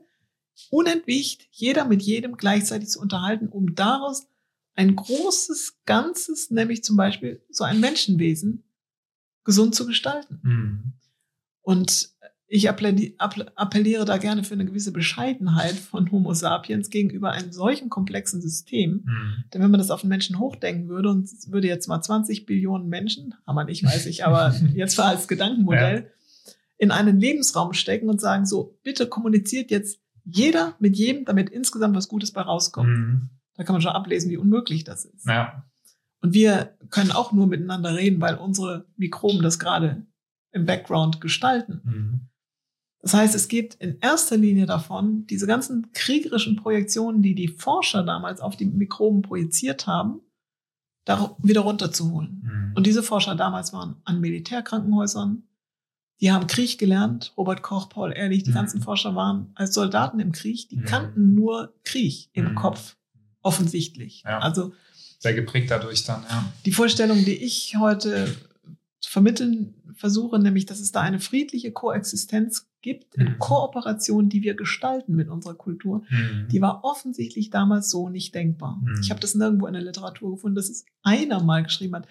[0.70, 4.28] unentwicht, jeder mit jedem gleichzeitig zu unterhalten, um daraus
[4.76, 8.64] ein großes Ganzes, nämlich zum Beispiel so ein Menschenwesen,
[9.44, 10.40] gesund zu gestalten.
[10.44, 10.94] Mhm.
[11.62, 12.14] Und
[12.54, 18.42] ich appelliere da gerne für eine gewisse Bescheidenheit von Homo sapiens gegenüber einem solchen komplexen
[18.42, 19.04] System.
[19.06, 19.44] Mhm.
[19.52, 22.90] Denn wenn man das auf den Menschen hochdenken würde und würde jetzt mal 20 Billionen
[22.90, 26.54] Menschen, aber nicht, weiß ich, aber jetzt war als Gedankenmodell, ja.
[26.78, 31.96] in einen Lebensraum stecken und sagen so, bitte kommuniziert jetzt jeder mit jedem, damit insgesamt
[31.96, 32.90] was Gutes bei rauskommt.
[32.90, 33.30] Mhm.
[33.56, 35.26] Da kann man schon ablesen, wie unmöglich das ist.
[35.28, 35.66] Ja.
[36.24, 40.08] Und wir können auch nur miteinander reden, weil unsere Mikroben das gerade
[40.52, 41.82] im Background gestalten.
[41.84, 42.30] Mhm.
[43.02, 48.04] Das heißt, es geht in erster Linie davon, diese ganzen kriegerischen Projektionen, die die Forscher
[48.04, 50.22] damals auf die Mikroben projiziert haben,
[51.04, 52.42] da wieder runterzuholen.
[52.42, 52.74] Mhm.
[52.76, 55.44] Und diese Forscher damals waren an Militärkrankenhäusern,
[56.22, 58.56] die haben Krieg gelernt, Robert Koch, Paul Ehrlich, die mhm.
[58.56, 60.86] ganzen Forscher waren als Soldaten im Krieg, die mhm.
[60.86, 62.56] kannten nur Krieg im mhm.
[62.56, 62.96] Kopf
[63.42, 64.24] offensichtlich.
[64.24, 64.40] Ja.
[64.40, 64.72] Also
[65.24, 66.54] sehr geprägt dadurch dann, ja.
[66.66, 68.28] Die Vorstellung, die ich heute
[69.00, 73.40] zu vermitteln versuche, nämlich, dass es da eine friedliche Koexistenz gibt in mhm.
[73.40, 76.50] Kooperation, die wir gestalten mit unserer Kultur, mhm.
[76.52, 78.82] die war offensichtlich damals so nicht denkbar.
[78.84, 79.00] Mhm.
[79.02, 82.08] Ich habe das nirgendwo in der Literatur gefunden, dass es einer mal geschrieben hat.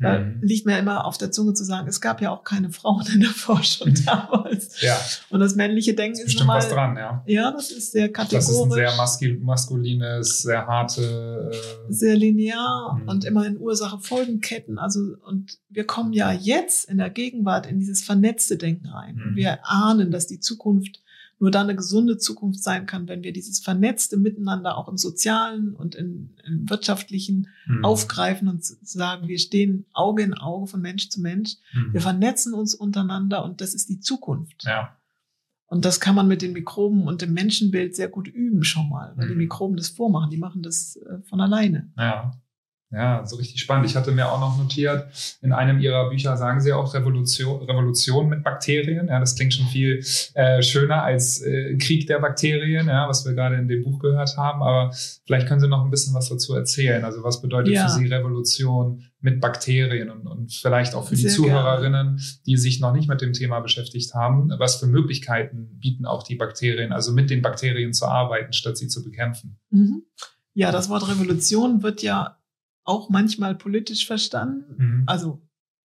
[0.00, 0.38] Da mhm.
[0.42, 3.20] liegt mir immer auf der Zunge zu sagen, es gab ja auch keine Frauen in
[3.20, 4.80] der Forschung damals.
[4.80, 4.96] Ja.
[5.30, 7.22] Und das männliche Denken ist bestimmt mal, was dran, ja.
[7.26, 8.46] Ja, das ist sehr kategorisch.
[8.46, 11.50] Das ist ein sehr maskul maskulines, sehr harte.
[11.52, 13.10] Äh, sehr linear mh.
[13.10, 14.78] und immer in Ursache-Folgenketten.
[14.78, 19.16] Also, und wir kommen ja jetzt in der Gegenwart in dieses vernetzte Denken rein.
[19.16, 19.36] Mhm.
[19.36, 21.00] Wir ahnen, dass die Zukunft
[21.38, 25.74] nur dann eine gesunde Zukunft sein kann, wenn wir dieses vernetzte Miteinander auch im sozialen
[25.74, 27.84] und im, im wirtschaftlichen mhm.
[27.84, 31.54] aufgreifen und sagen, wir stehen Auge in Auge von Mensch zu Mensch.
[31.72, 31.92] Mhm.
[31.92, 34.64] Wir vernetzen uns untereinander und das ist die Zukunft.
[34.64, 34.96] Ja.
[35.66, 39.12] Und das kann man mit den Mikroben und dem Menschenbild sehr gut üben schon mal,
[39.16, 39.30] weil mhm.
[39.30, 41.92] die Mikroben das vormachen, die machen das äh, von alleine.
[41.96, 42.32] Ja.
[42.90, 43.84] Ja, so richtig spannend.
[43.84, 45.08] Ich hatte mir auch noch notiert,
[45.42, 49.08] in einem Ihrer Bücher sagen Sie auch Revolution, Revolution mit Bakterien.
[49.08, 50.02] Ja, das klingt schon viel
[50.34, 54.38] äh, schöner als äh, Krieg der Bakterien, ja, was wir gerade in dem Buch gehört
[54.38, 54.62] haben.
[54.62, 54.90] Aber
[55.26, 57.04] vielleicht können Sie noch ein bisschen was dazu erzählen.
[57.04, 57.86] Also was bedeutet ja.
[57.86, 62.22] für Sie Revolution mit Bakterien und, und vielleicht auch für Sehr die Zuhörerinnen, gerne.
[62.46, 64.50] die sich noch nicht mit dem Thema beschäftigt haben.
[64.56, 68.88] Was für Möglichkeiten bieten auch die Bakterien, also mit den Bakterien zu arbeiten, statt sie
[68.88, 69.58] zu bekämpfen?
[69.68, 70.04] Mhm.
[70.54, 72.37] Ja, das Wort Revolution wird ja
[72.88, 74.74] auch manchmal politisch verstanden.
[74.76, 75.02] Mhm.
[75.06, 75.42] Also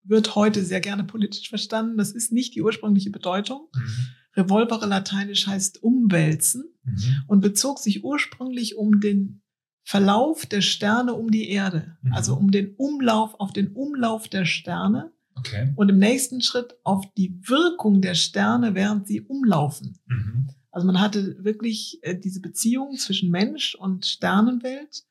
[0.03, 1.97] wird heute sehr gerne politisch verstanden.
[1.97, 3.67] Das ist nicht die ursprüngliche Bedeutung.
[3.73, 4.07] Mhm.
[4.35, 7.23] Revolvere lateinisch heißt umwälzen mhm.
[7.27, 9.41] und bezog sich ursprünglich um den
[9.83, 12.13] Verlauf der Sterne um die Erde, mhm.
[12.13, 15.11] also um den Umlauf, auf den Umlauf der Sterne.
[15.35, 15.73] Okay.
[15.75, 19.97] Und im nächsten Schritt auf die Wirkung der Sterne, während sie umlaufen.
[20.05, 20.49] Mhm.
[20.71, 25.05] Also man hatte wirklich äh, diese Beziehung zwischen Mensch und Sternenwelt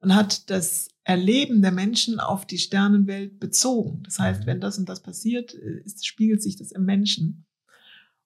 [0.00, 4.02] und hat das Erleben der Menschen auf die Sternenwelt bezogen.
[4.04, 4.46] Das heißt, mhm.
[4.46, 7.44] wenn das und das passiert, äh, ist, spiegelt sich das im Menschen.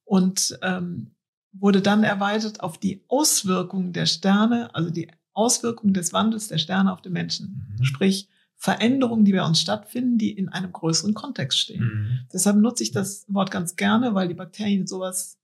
[0.04, 1.12] Und ähm,
[1.52, 6.92] wurde dann erweitert auf die Auswirkungen der Sterne, also die Auswirkungen des Wandels der Sterne
[6.92, 7.76] auf den Menschen.
[7.78, 7.84] Mhm.
[7.84, 11.82] Sprich, Veränderungen, die bei uns stattfinden, die in einem größeren Kontext stehen.
[11.82, 12.20] Mhm.
[12.32, 15.38] Deshalb nutze ich das Wort ganz gerne, weil die Bakterien sowas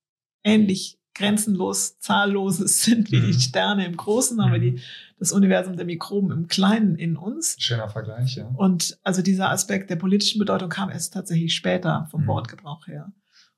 [0.45, 3.27] ähnlich grenzenlos zahlloses sind wie mhm.
[3.27, 4.81] die Sterne im Großen, aber die, mhm.
[5.19, 7.57] das Universum der Mikroben im Kleinen in uns.
[7.59, 8.47] Schöner Vergleich, ja.
[8.57, 12.29] Und also dieser Aspekt der politischen Bedeutung kam erst tatsächlich später vom mhm.
[12.29, 13.13] Wortgebrauch her.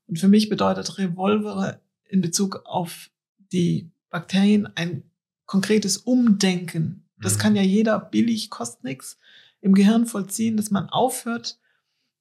[0.07, 3.11] Und für mich bedeutet Revolvere in Bezug auf
[3.53, 5.03] die Bakterien ein
[5.47, 7.05] konkretes Umdenken.
[7.21, 7.38] Das mhm.
[7.38, 9.19] kann ja jeder billig, kostet nichts
[9.61, 11.59] im Gehirn vollziehen, dass man aufhört,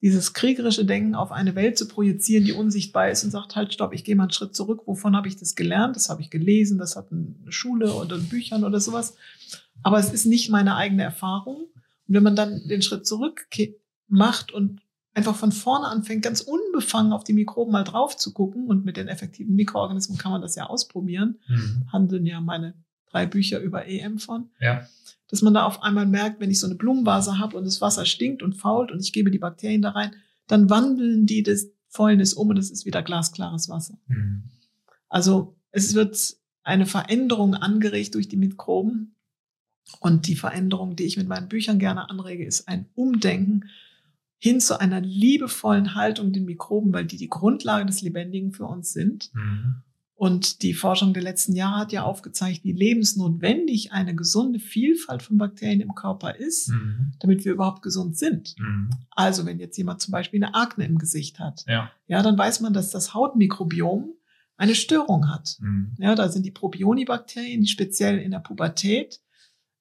[0.04, 3.94] dieses kriegerische Denken auf eine Welt zu projizieren, die unsichtbar ist und sagt, halt, stopp,
[3.94, 4.82] ich gehe mal einen Schritt zurück.
[4.86, 5.96] Wovon habe ich das gelernt?
[5.96, 9.16] Das habe ich gelesen, das hat eine Schule oder in Büchern oder sowas.
[9.82, 11.56] Aber es ist nicht meine eigene Erfahrung.
[11.56, 13.48] Und wenn man dann den Schritt zurück
[14.10, 14.82] macht und
[15.14, 18.98] einfach von vorne anfängt, ganz unbefangen auf die Mikroben mal drauf zu gucken und mit
[18.98, 21.88] den effektiven Mikroorganismen kann man das ja ausprobieren, mhm.
[21.94, 22.74] handeln ja meine
[23.14, 24.50] drei Bücher über EM von.
[24.60, 24.88] Ja.
[25.30, 28.06] Dass man da auf einmal merkt, wenn ich so eine Blumenvase habe und das Wasser
[28.06, 30.12] stinkt und fault und ich gebe die Bakterien da rein,
[30.48, 33.98] dann wandeln die das Fäulnis um und es ist wieder glasklares Wasser.
[34.08, 34.44] Mhm.
[35.10, 39.16] Also es wird eine Veränderung angeregt durch die Mikroben.
[40.00, 43.66] Und die Veränderung, die ich mit meinen Büchern gerne anrege, ist ein Umdenken
[44.40, 48.94] hin zu einer liebevollen Haltung den Mikroben, weil die die Grundlage des Lebendigen für uns
[48.94, 49.30] sind.
[49.34, 49.84] Mhm.
[50.24, 55.38] Und die Forschung der letzten Jahre hat ja aufgezeigt, wie lebensnotwendig eine gesunde Vielfalt von
[55.38, 57.12] Bakterien im Körper ist, mhm.
[57.20, 58.56] damit wir überhaupt gesund sind.
[58.58, 58.90] Mhm.
[59.12, 62.62] Also wenn jetzt jemand zum Beispiel eine Akne im Gesicht hat, ja, ja dann weiß
[62.62, 64.14] man, dass das Hautmikrobiom
[64.56, 65.58] eine Störung hat.
[65.60, 65.94] Mhm.
[65.98, 69.20] Ja, da sind die Probionibakterien, die speziell in der Pubertät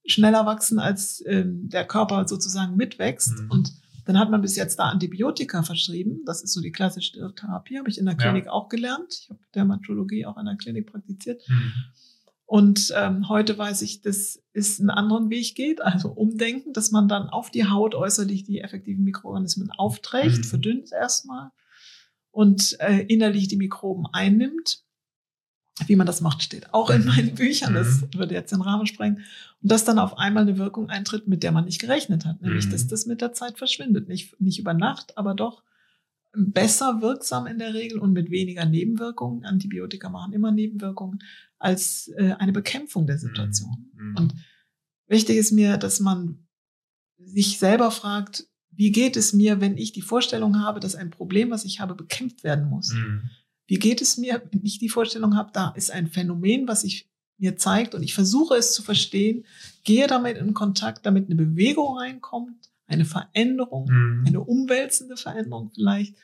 [0.04, 3.38] schneller wachsen, als ähm, der Körper sozusagen mitwächst.
[3.38, 3.48] Mhm.
[3.52, 3.72] Und
[4.04, 6.22] dann hat man bis jetzt da Antibiotika verschrieben.
[6.26, 8.52] Das ist so die klassische Therapie, habe ich in der Klinik ja.
[8.52, 9.20] auch gelernt.
[9.22, 11.42] Ich habe Dermatologie auch in der Klinik praktiziert.
[11.48, 11.72] Mhm.
[12.46, 17.08] Und ähm, heute weiß ich, dass es einen anderen Weg geht, also umdenken, dass man
[17.08, 20.44] dann auf die Haut äußerlich die effektiven Mikroorganismen aufträgt, mhm.
[20.44, 21.50] verdünnt erstmal
[22.30, 24.82] und äh, innerlich die Mikroben einnimmt
[25.86, 27.74] wie man das macht, steht auch in meinen Büchern.
[27.74, 28.14] Das mhm.
[28.14, 29.24] würde jetzt den Rahmen sprengen.
[29.62, 32.42] Und dass dann auf einmal eine Wirkung eintritt, mit der man nicht gerechnet hat.
[32.42, 32.88] Nämlich, dass mhm.
[32.88, 34.08] das mit der Zeit verschwindet.
[34.08, 35.62] Nicht, nicht über Nacht, aber doch
[36.34, 39.44] besser wirksam in der Regel und mit weniger Nebenwirkungen.
[39.44, 41.22] Antibiotika machen immer Nebenwirkungen
[41.58, 43.90] als äh, eine Bekämpfung der Situation.
[43.94, 44.16] Mhm.
[44.16, 44.34] Und
[45.06, 46.46] wichtig ist mir, dass man
[47.18, 51.50] sich selber fragt, wie geht es mir, wenn ich die Vorstellung habe, dass ein Problem,
[51.50, 52.92] was ich habe, bekämpft werden muss?
[52.94, 53.30] Mhm.
[53.66, 57.08] Wie geht es mir, wenn ich die Vorstellung habe, da ist ein Phänomen, was sich
[57.38, 59.44] mir zeigt und ich versuche es zu verstehen,
[59.84, 64.24] gehe damit in Kontakt, damit eine Bewegung reinkommt, eine Veränderung, mhm.
[64.26, 66.14] eine umwälzende Veränderung vielleicht.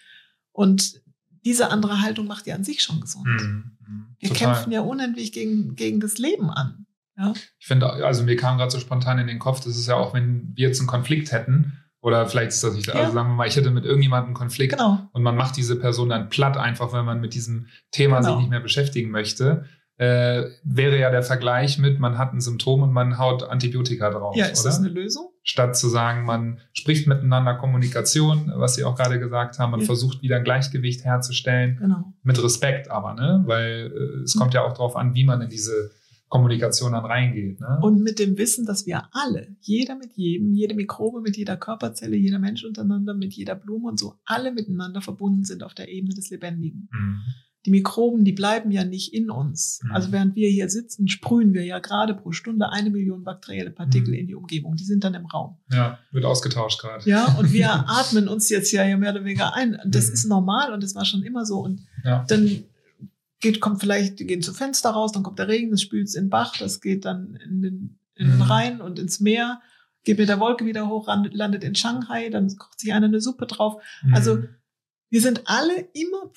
[0.52, 1.02] Und
[1.44, 3.26] diese andere Haltung macht ja an sich schon gesund.
[3.26, 3.72] Mhm.
[4.18, 4.54] Wir Total.
[4.54, 6.86] kämpfen ja unendlich gegen, gegen das Leben an.
[7.16, 7.32] Ja?
[7.58, 10.14] Ich finde, also mir kam gerade so spontan in den Kopf, das ist ja auch,
[10.14, 13.04] wenn wir jetzt einen Konflikt hätten, oder vielleicht ist das nicht, also ja.
[13.04, 15.08] also sagen wir mal, ich hätte mit irgendjemandem einen Konflikt genau.
[15.12, 18.30] und man macht diese Person dann platt, einfach weil man mit diesem Thema genau.
[18.30, 19.64] sich nicht mehr beschäftigen möchte.
[19.96, 24.36] Äh, wäre ja der Vergleich mit, man hat ein Symptom und man haut Antibiotika drauf.
[24.36, 24.68] Ja, ist oder?
[24.68, 25.30] das eine Lösung?
[25.42, 29.86] Statt zu sagen, man spricht miteinander Kommunikation, was Sie auch gerade gesagt haben, man ja.
[29.86, 31.78] versucht wieder ein Gleichgewicht herzustellen.
[31.80, 32.14] Genau.
[32.22, 33.42] Mit Respekt aber, ne?
[33.46, 34.40] Weil äh, es mhm.
[34.40, 35.90] kommt ja auch darauf an, wie man in diese
[36.28, 37.60] Kommunikation dann reingeht.
[37.60, 37.78] Ne?
[37.80, 42.16] Und mit dem Wissen, dass wir alle, jeder mit jedem, jede Mikrobe mit jeder Körperzelle,
[42.16, 46.14] jeder Mensch untereinander, mit jeder Blume und so, alle miteinander verbunden sind auf der Ebene
[46.14, 46.88] des Lebendigen.
[46.92, 47.20] Mhm.
[47.66, 49.80] Die Mikroben, die bleiben ja nicht in uns.
[49.82, 49.90] Mhm.
[49.92, 54.10] Also während wir hier sitzen, sprühen wir ja gerade pro Stunde eine Million bakterielle Partikel
[54.10, 54.20] mhm.
[54.20, 54.76] in die Umgebung.
[54.76, 55.56] Die sind dann im Raum.
[55.72, 57.08] Ja, wird ausgetauscht gerade.
[57.08, 59.78] Ja, und wir atmen uns jetzt ja mehr oder weniger ein.
[59.86, 60.14] Das mhm.
[60.14, 61.58] ist normal und das war schon immer so.
[61.58, 62.24] Und ja.
[62.28, 62.64] dann
[63.40, 66.24] geht, kommt vielleicht, die gehen zum Fenster raus, dann kommt der Regen, das spült in
[66.24, 68.42] den Bach, das geht dann in den, in den mhm.
[68.42, 69.60] Rhein und ins Meer,
[70.04, 73.46] geht mit der Wolke wieder hoch, landet in Shanghai, dann kocht sich einer eine Suppe
[73.46, 73.82] drauf.
[74.02, 74.14] Mhm.
[74.14, 74.42] Also
[75.10, 76.32] wir sind alle immer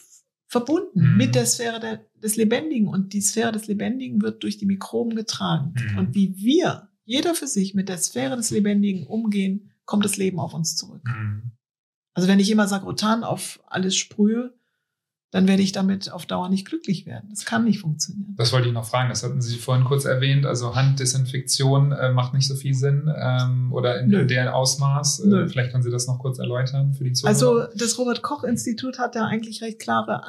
[0.47, 1.17] verbunden mhm.
[1.17, 5.15] mit der Sphäre der, des Lebendigen und die Sphäre des Lebendigen wird durch die Mikroben
[5.15, 5.73] getragen.
[5.91, 5.97] Mhm.
[5.97, 10.39] Und wie wir, jeder für sich, mit der Sphäre des Lebendigen umgehen, kommt das Leben
[10.39, 11.03] auf uns zurück.
[11.05, 11.51] Mhm.
[12.13, 14.53] Also wenn ich immer Sagrotan auf alles sprühe,
[15.31, 17.29] dann werde ich damit auf Dauer nicht glücklich werden.
[17.29, 18.35] Das kann nicht funktionieren.
[18.37, 19.09] Das wollte ich noch fragen.
[19.09, 20.45] Das hatten Sie vorhin kurz erwähnt.
[20.45, 25.25] Also Handdesinfektion äh, macht nicht so viel Sinn ähm, oder in, in deren Ausmaß.
[25.25, 27.33] Äh, vielleicht können Sie das noch kurz erläutern für die Zuhörer.
[27.33, 30.21] Also das Robert Koch Institut hat da eigentlich recht klare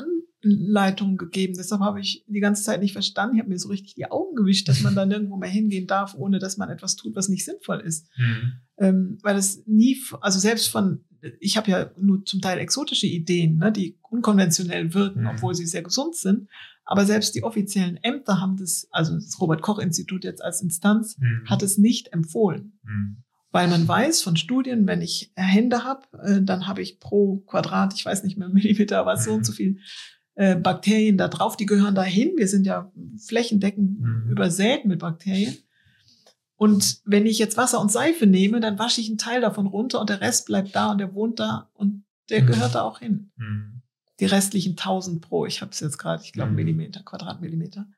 [0.45, 1.55] Anleitungen gegeben.
[1.57, 3.35] Deshalb habe ich die ganze Zeit nicht verstanden.
[3.35, 6.15] Ich habe mir so richtig die Augen gewischt, dass man da nirgendwo mehr hingehen darf,
[6.15, 8.07] ohne dass man etwas tut, was nicht sinnvoll ist.
[8.17, 8.53] Mhm.
[8.79, 11.01] Ähm, weil es nie, also selbst von
[11.41, 15.29] ich habe ja nur zum Teil exotische Ideen, ne, die unkonventionell wirken, mhm.
[15.29, 16.49] obwohl sie sehr gesund sind.
[16.85, 21.17] Aber selbst die offiziellen Ämter haben das, also das Robert Koch Institut jetzt als Instanz,
[21.19, 21.49] mhm.
[21.49, 22.79] hat es nicht empfohlen.
[22.83, 23.19] Mhm.
[23.53, 27.95] Weil man weiß von Studien, wenn ich Hände habe, äh, dann habe ich pro Quadrat,
[27.95, 29.79] ich weiß nicht mehr Millimeter, aber so und so viel
[30.35, 32.33] äh, Bakterien da drauf, die gehören dahin.
[32.37, 32.91] Wir sind ja
[33.27, 34.31] flächendeckend mhm.
[34.31, 35.57] übersät mit Bakterien.
[36.63, 40.01] Und wenn ich jetzt Wasser und Seife nehme, dann wasche ich einen Teil davon runter
[40.01, 42.47] und der Rest bleibt da und der wohnt da und der mhm.
[42.47, 43.33] gehört da auch hin.
[43.35, 43.83] Mhm.
[44.21, 46.55] Die restlichen 1000 pro, ich habe es jetzt gerade, ich glaube mhm.
[46.55, 47.89] Millimeter, Quadratmillimeter.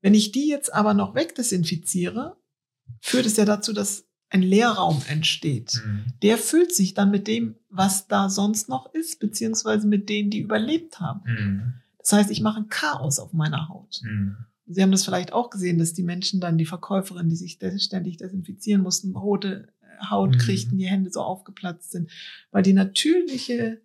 [0.00, 2.38] Wenn ich die jetzt aber noch wegdesinfiziere,
[3.02, 5.82] führt es ja dazu, dass ein Leerraum entsteht.
[5.84, 6.06] Mhm.
[6.22, 10.40] Der füllt sich dann mit dem, was da sonst noch ist, beziehungsweise mit denen, die
[10.40, 11.82] überlebt haben.
[11.98, 14.00] Das heißt, ich mache ein Chaos auf meiner Haut.
[14.68, 18.16] Sie haben das vielleicht auch gesehen, dass die Menschen dann, die Verkäuferinnen, die sich ständig
[18.18, 20.38] desinfizieren mussten, rote äh, Haut mhm.
[20.38, 22.10] kriegten, die Hände so aufgeplatzt sind.
[22.50, 23.80] Weil die natürliche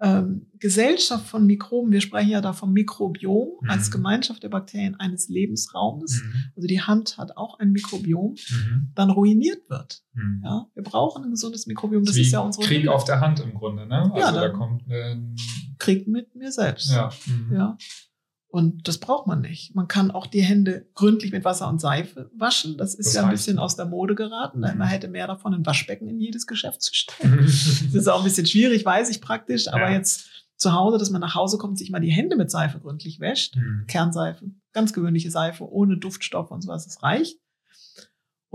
[0.00, 3.70] ähm, Gesellschaft von Mikroben, wir sprechen ja da vom Mikrobiom mhm.
[3.70, 6.34] als Gemeinschaft der Bakterien eines Lebensraumes, mhm.
[6.54, 8.92] also die Hand hat auch ein Mikrobiom, mhm.
[8.94, 10.02] dann ruiniert wird.
[10.12, 10.42] Mhm.
[10.44, 12.92] Ja, wir brauchen ein gesundes Mikrobiom, das Wie ist ja unsere Krieg Hülle.
[12.92, 14.02] auf der Hand im Grunde, ne?
[14.12, 15.34] Also ja, da kommt ähm,
[15.78, 16.90] Krieg mit mir selbst.
[16.90, 17.10] Ja.
[17.26, 17.54] Mhm.
[17.54, 17.78] ja.
[18.56, 19.74] Und das braucht man nicht.
[19.74, 22.78] Man kann auch die Hände gründlich mit Wasser und Seife waschen.
[22.78, 24.60] Das ist das ja ein bisschen aus der Mode geraten.
[24.60, 24.78] Mhm.
[24.78, 27.40] Man hätte mehr davon, ein Waschbecken in jedes Geschäft zu stellen.
[27.44, 29.68] das ist auch ein bisschen schwierig, weiß ich praktisch.
[29.68, 29.98] Aber ja.
[29.98, 33.20] jetzt zu Hause, dass man nach Hause kommt, sich mal die Hände mit Seife gründlich
[33.20, 33.56] wäscht.
[33.56, 33.84] Mhm.
[33.88, 37.36] Kernseife, ganz gewöhnliche Seife, ohne Duftstoff und sowas, das reicht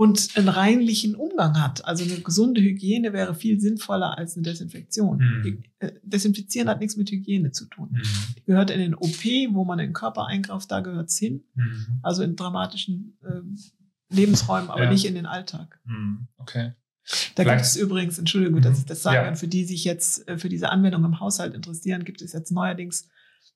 [0.02, 1.84] und einen reinlichen Umgang hat.
[1.84, 5.18] Also eine gesunde Hygiene wäre viel sinnvoller als eine Desinfektion.
[5.18, 5.62] Mhm.
[6.02, 7.90] Desinfizieren hat nichts mit Hygiene zu tun.
[7.92, 8.02] Mhm.
[8.36, 11.44] Die gehört in den OP, wo man den Körper eingreift, da gehört's hin.
[11.54, 12.00] Mhm.
[12.02, 14.90] Also in dramatischen äh, Lebensräumen, aber ja.
[14.90, 15.78] nicht in den Alltag.
[15.84, 16.26] Mhm.
[16.36, 16.72] Okay.
[17.36, 19.34] Da gibt es übrigens, Entschuldigung, dass ich das sage, ja.
[19.36, 23.08] für die sich jetzt äh, für diese Anwendung im Haushalt interessieren, gibt es jetzt neuerdings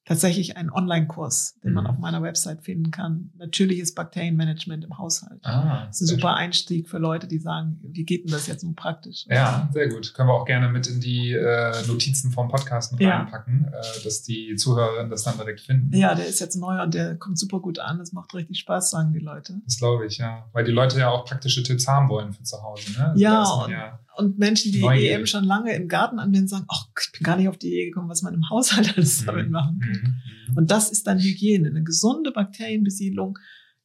[0.06, 1.74] tatsächlich einen Online-Kurs, den mhm.
[1.74, 3.32] man auf meiner Website finden kann.
[3.36, 5.44] Natürliches Bakterienmanagement im Haushalt.
[5.44, 6.38] Ah, das ist ein super schön.
[6.38, 9.26] Einstieg für Leute, die sagen, wie geht denn das jetzt nun praktisch?
[9.28, 10.14] Ja, sehr gut.
[10.14, 13.18] Können wir auch gerne mit in die äh, Notizen vom Podcast mit ja.
[13.18, 15.94] reinpacken, äh, dass die Zuhörerinnen das dann direkt finden.
[15.94, 17.98] Ja, der ist jetzt neu und der kommt super gut an.
[17.98, 19.60] Das macht richtig Spaß, sagen die Leute.
[19.64, 20.48] Das glaube ich, ja.
[20.52, 22.92] Weil die Leute ja auch praktische Tipps haben wollen für zu Hause.
[22.92, 23.08] Ne?
[23.08, 25.08] Also ja, ja und Menschen, die Neue.
[25.08, 27.86] EM schon lange im Garten anwenden, sagen, ach, ich bin gar nicht auf die Idee
[27.86, 29.26] gekommen, was man im Haushalt alles mhm.
[29.26, 30.22] damit machen kann.
[30.48, 30.56] Mhm.
[30.56, 33.38] Und das ist dann Hygiene, eine gesunde Bakterienbesiedlung,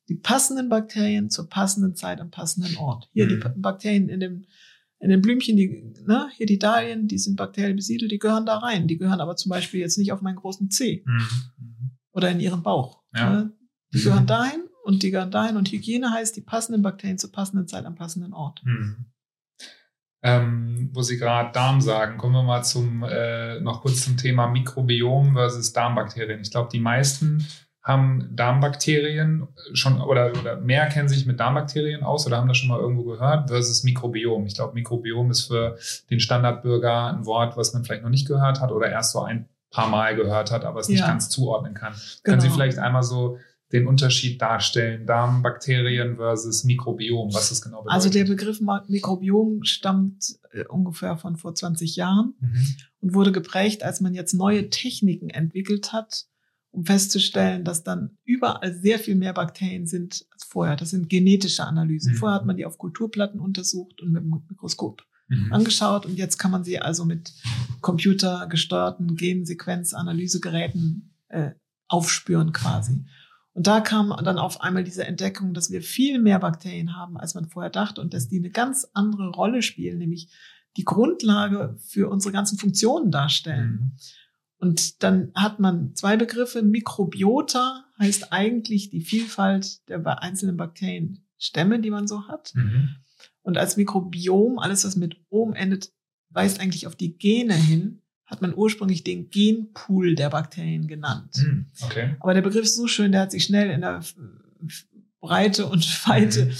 [0.09, 3.09] die passenden Bakterien zur passenden Zeit am passenden Ort.
[3.13, 3.29] Hier mhm.
[3.29, 4.45] die Bakterien in dem
[4.99, 8.59] in den Blümchen, die, ne, hier die Dahlien, die sind bakteriell besiedelt, die gehören da
[8.59, 8.87] rein.
[8.87, 11.91] Die gehören aber zum Beispiel jetzt nicht auf meinen großen Zeh mhm.
[12.11, 13.01] oder in ihren Bauch.
[13.15, 13.31] Ja.
[13.31, 13.53] Ne?
[13.95, 15.57] Die gehören dahin und die gehören dahin.
[15.57, 18.61] Und Hygiene heißt, die passenden Bakterien zur passenden Zeit am passenden Ort.
[18.63, 19.07] Mhm
[20.23, 24.47] ähm, wo Sie gerade Darm sagen, kommen wir mal zum äh, noch kurz zum Thema
[24.47, 26.41] Mikrobiom versus Darmbakterien.
[26.41, 27.47] Ich glaube, die meisten
[27.83, 32.69] haben Darmbakterien schon oder, oder mehr kennen sich mit Darmbakterien aus oder haben das schon
[32.69, 34.45] mal irgendwo gehört versus Mikrobiom.
[34.45, 35.77] Ich glaube, Mikrobiom ist für
[36.11, 39.49] den Standardbürger ein Wort, was man vielleicht noch nicht gehört hat oder erst so ein
[39.71, 40.93] paar Mal gehört hat, aber es ja.
[40.93, 41.93] nicht ganz zuordnen kann.
[41.93, 42.21] Genau.
[42.23, 42.55] Können Sie genau.
[42.55, 43.39] vielleicht einmal so
[43.71, 47.95] den Unterschied darstellen, Darmbakterien versus Mikrobiom, was das genau bedeutet.
[47.95, 52.67] Also der Begriff Mikrobiom stammt äh, ungefähr von vor 20 Jahren mhm.
[53.01, 56.25] und wurde geprägt, als man jetzt neue Techniken entwickelt hat,
[56.71, 60.75] um festzustellen, dass dann überall sehr viel mehr Bakterien sind als vorher.
[60.75, 62.13] Das sind genetische Analysen.
[62.13, 62.17] Mhm.
[62.17, 65.51] Vorher hat man die auf Kulturplatten untersucht und mit dem Mikroskop mhm.
[65.51, 67.33] angeschaut und jetzt kann man sie also mit
[67.81, 71.51] computergesteuerten Gensequenzanalysegeräten äh,
[71.87, 73.05] aufspüren quasi.
[73.53, 77.35] Und da kam dann auf einmal diese Entdeckung, dass wir viel mehr Bakterien haben, als
[77.35, 80.29] man vorher dachte und dass die eine ganz andere Rolle spielen, nämlich
[80.77, 83.71] die Grundlage für unsere ganzen Funktionen darstellen.
[83.71, 83.91] Mhm.
[84.57, 86.61] Und dann hat man zwei Begriffe.
[86.61, 92.53] Mikrobiota heißt eigentlich die Vielfalt der einzelnen Bakterienstämme, die man so hat.
[92.53, 92.95] Mhm.
[93.41, 95.91] Und als Mikrobiom, alles was mit Om endet,
[96.29, 98.00] weist eigentlich auf die Gene hin,
[98.31, 101.35] hat man ursprünglich den Genpool der Bakterien genannt.
[101.35, 102.15] Hm, okay.
[102.21, 103.99] Aber der Begriff ist so schön, der hat sich schnell in der
[105.19, 106.51] Breite und Weite mhm.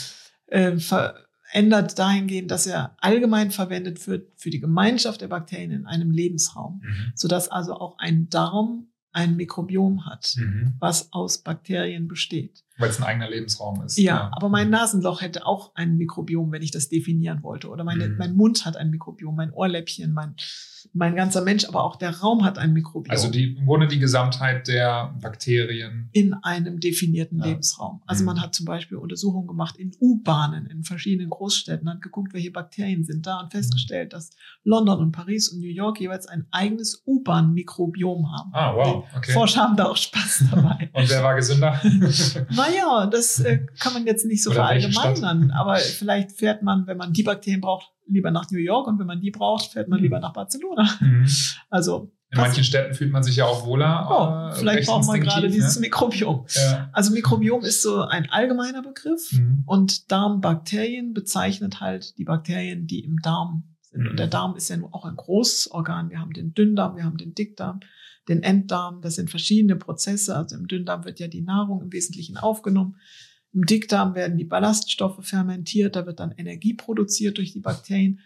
[0.47, 6.11] äh, verändert dahingehend, dass er allgemein verwendet wird für die Gemeinschaft der Bakterien in einem
[6.11, 7.13] Lebensraum, mhm.
[7.15, 10.74] sodass also auch ein Darm ein Mikrobiom hat, mhm.
[10.80, 12.63] was aus Bakterien besteht.
[12.82, 13.97] Weil es ein eigener Lebensraum ist.
[13.97, 14.73] Ja, ja, aber mein mhm.
[14.73, 17.69] Nasenloch hätte auch ein Mikrobiom, wenn ich das definieren wollte.
[17.69, 18.17] Oder meine, mhm.
[18.17, 20.36] mein Mund hat ein Mikrobiom, mein Ohrläppchen, mein,
[20.93, 23.11] mein ganzer Mensch, aber auch der Raum hat ein Mikrobiom.
[23.11, 26.09] Also die, im Grunde die Gesamtheit der Bakterien.
[26.11, 27.45] In einem definierten ja.
[27.45, 28.01] Lebensraum.
[28.05, 28.27] Also mhm.
[28.27, 33.03] man hat zum Beispiel Untersuchungen gemacht in U-Bahnen in verschiedenen Großstädten, hat geguckt, welche Bakterien
[33.03, 34.15] sind da und festgestellt, mhm.
[34.15, 34.32] dass
[34.63, 38.51] London und Paris und New York jeweils ein eigenes U-Bahn-Mikrobiom haben.
[38.53, 39.05] Ah, wow.
[39.15, 39.32] Okay.
[39.32, 40.89] Forscher haben da auch Spaß dabei.
[40.93, 41.79] und wer war gesünder?
[42.72, 46.97] naja, das äh, kann man jetzt nicht so Oder verallgemeinern, aber vielleicht fährt man, wenn
[46.97, 49.99] man die Bakterien braucht, lieber nach New York und wenn man die braucht, fährt man
[49.99, 50.03] mhm.
[50.03, 50.89] lieber nach Barcelona.
[50.99, 51.28] Mhm.
[51.69, 54.07] Also in manchen Städten fühlt man sich ja auch wohler.
[54.09, 55.53] Oh, vielleicht braucht man gerade ne?
[55.53, 56.45] dieses Mikrobiom.
[56.47, 56.89] Ja.
[56.93, 59.63] Also Mikrobiom ist so ein allgemeiner Begriff mhm.
[59.65, 64.07] und Darmbakterien bezeichnet halt die Bakterien, die im Darm sind.
[64.07, 64.32] Und der mhm.
[64.32, 66.09] Darm ist ja auch ein großes Organ.
[66.09, 67.82] Wir haben den Dünndarm, wir haben den Dickdarm,
[68.28, 69.01] den Enddarm.
[69.01, 70.36] Das sind verschiedene Prozesse.
[70.36, 72.97] Also im Dünndarm wird ja die Nahrung im Wesentlichen aufgenommen.
[73.53, 78.22] Im Dickdarm werden die Ballaststoffe fermentiert, da wird dann Energie produziert durch die Bakterien.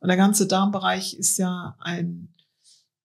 [0.00, 2.32] Und der ganze Darmbereich ist ja ein,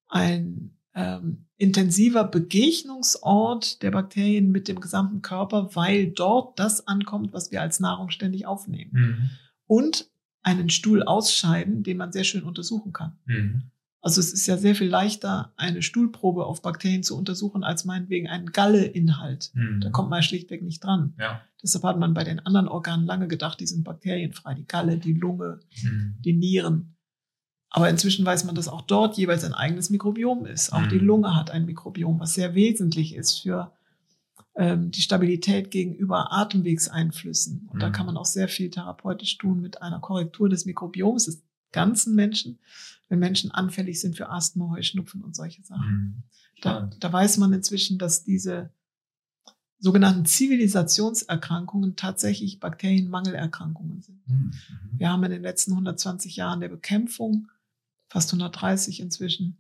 [0.08, 7.52] ein ähm, intensiver Begegnungsort der Bakterien mit dem gesamten Körper, weil dort das ankommt, was
[7.52, 8.92] wir als Nahrung ständig aufnehmen.
[8.94, 9.30] Mhm.
[9.66, 10.10] Und
[10.44, 13.18] einen Stuhl ausscheiden, den man sehr schön untersuchen kann.
[13.26, 13.64] Mhm.
[14.08, 18.30] Also es ist ja sehr viel leichter, eine Stuhlprobe auf Bakterien zu untersuchen, als meinetwegen
[18.30, 19.52] einen Galle-Inhalt.
[19.54, 19.82] Mhm.
[19.82, 21.14] Da kommt man schlichtweg nicht dran.
[21.20, 21.42] Ja.
[21.62, 24.54] Deshalb hat man bei den anderen Organen lange gedacht, die sind bakterienfrei.
[24.54, 26.16] Die Galle, die Lunge, mhm.
[26.22, 26.96] die Nieren.
[27.70, 30.72] Aber inzwischen weiß man, dass auch dort jeweils ein eigenes Mikrobiom ist.
[30.72, 30.90] Auch mhm.
[30.90, 33.74] die Lunge hat ein Mikrobiom, was sehr wesentlich ist für
[34.56, 37.68] ähm, die Stabilität gegenüber Atemwegseinflüssen.
[37.74, 37.92] Und da mhm.
[37.92, 41.44] kann man auch sehr viel therapeutisch tun mit einer Korrektur des Mikrobioms des
[41.74, 42.60] ganzen Menschen
[43.10, 45.92] wenn Menschen anfällig sind für Asthma, Heuschnupfen und solche Sachen.
[45.92, 46.24] Mhm.
[46.62, 48.72] Da, da weiß man inzwischen, dass diese
[49.80, 54.28] sogenannten Zivilisationserkrankungen tatsächlich Bakterienmangelerkrankungen sind.
[54.28, 54.52] Mhm.
[54.94, 57.50] Wir haben in den letzten 120 Jahren der Bekämpfung,
[58.10, 59.58] fast 130 inzwischen,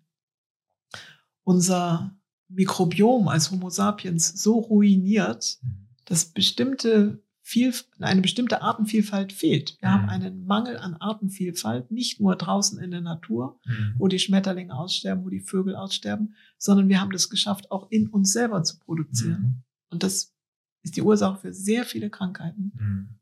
[1.43, 2.15] unser
[2.49, 5.87] Mikrobiom als Homo sapiens so ruiniert, mhm.
[6.05, 9.77] dass bestimmte viel, eine bestimmte Artenvielfalt fehlt.
[9.79, 9.93] Wir mhm.
[9.93, 13.95] haben einen Mangel an Artenvielfalt, nicht nur draußen in der Natur, mhm.
[13.97, 18.07] wo die Schmetterlinge aussterben, wo die Vögel aussterben, sondern wir haben das geschafft, auch in
[18.07, 19.41] uns selber zu produzieren.
[19.41, 19.63] Mhm.
[19.91, 20.35] Und das
[20.83, 22.73] ist die Ursache für sehr viele Krankheiten.
[22.75, 23.19] Mhm.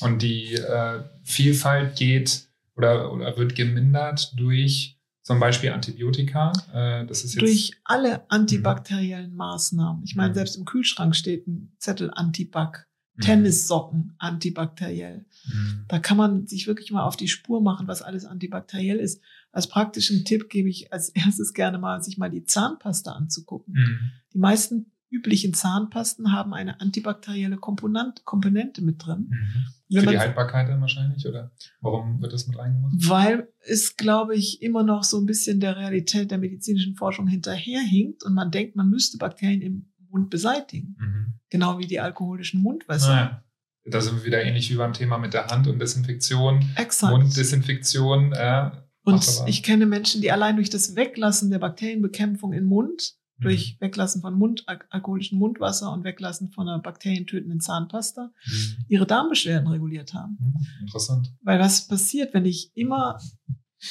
[0.00, 6.52] Und die äh, Vielfalt geht oder, oder wird gemindert durch zum Beispiel Antibiotika.
[6.74, 10.02] Äh, das ist jetzt durch alle antibakteriellen Maßnahmen.
[10.04, 10.34] Ich meine, mhm.
[10.34, 12.87] selbst im Kühlschrank steht ein Zettel Antibac.
[13.18, 13.22] Mhm.
[13.22, 15.26] Tennissocken antibakteriell.
[15.46, 15.84] Mhm.
[15.88, 19.20] Da kann man sich wirklich mal auf die Spur machen, was alles antibakteriell ist.
[19.52, 23.74] Als praktischen Tipp gebe ich als erstes gerne mal, sich mal die Zahnpasta anzugucken.
[23.74, 24.10] Mhm.
[24.32, 29.30] Die meisten üblichen Zahnpasten haben eine antibakterielle Komponente, Komponente mit drin.
[29.30, 30.00] Mhm.
[30.00, 31.50] Für die Haltbarkeit dann wahrscheinlich, oder
[31.80, 32.92] warum wird das mit reingemacht?
[33.08, 38.22] Weil es, glaube ich, immer noch so ein bisschen der Realität der medizinischen Forschung hinterherhinkt
[38.22, 40.96] und man denkt, man müsste Bakterien im Mund beseitigen.
[40.98, 41.34] Mhm.
[41.50, 43.14] Genau wie die alkoholischen Mundwässer.
[43.14, 43.44] Naja.
[43.90, 46.68] Da sind wir wieder ähnlich wie beim Thema mit der Hand und Desinfektion.
[46.76, 47.12] Exakt.
[47.12, 48.32] Munddesinfektion.
[48.32, 48.70] Äh,
[49.04, 53.42] und ich kenne Menschen, die allein durch das Weglassen der Bakterienbekämpfung im Mund, mhm.
[53.42, 58.84] durch Weglassen von Mund, alkoholischen Mundwasser und Weglassen von einer bakterientötenden Zahnpasta, mhm.
[58.88, 60.36] ihre Darmbeschwerden reguliert haben.
[60.40, 60.66] Mhm.
[60.82, 61.34] Interessant.
[61.42, 63.18] Weil was passiert, wenn ich immer,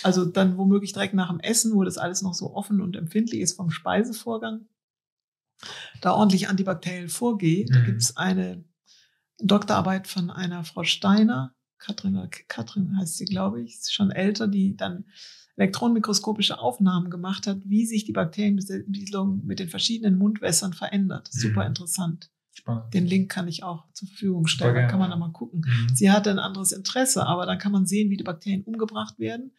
[0.03, 3.41] also dann womöglich direkt nach dem Essen, wo das alles noch so offen und empfindlich
[3.41, 4.67] ist vom Speisevorgang,
[6.01, 7.65] da ordentlich antibakteriell vorgehe.
[7.65, 7.73] Mhm.
[7.73, 8.63] Da gibt es eine
[9.39, 14.75] Doktorarbeit von einer Frau Steiner, Katrin, Katrin heißt sie, glaube ich, ist schon älter, die
[14.75, 15.05] dann
[15.57, 21.29] elektronenmikroskopische Aufnahmen gemacht hat, wie sich die Bakterienbesiedlung mit den verschiedenen Mundwässern verändert.
[21.33, 21.39] Mhm.
[21.39, 22.29] Super interessant.
[22.53, 22.93] Spannend.
[22.93, 25.61] Den Link kann ich auch zur Verfügung stellen, da kann man da mal gucken.
[25.61, 25.95] Mhm.
[25.95, 29.51] Sie hatte ein anderes Interesse, aber dann kann man sehen, wie die Bakterien umgebracht werden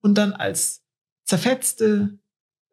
[0.00, 0.84] und dann als
[1.24, 2.18] zerfetzte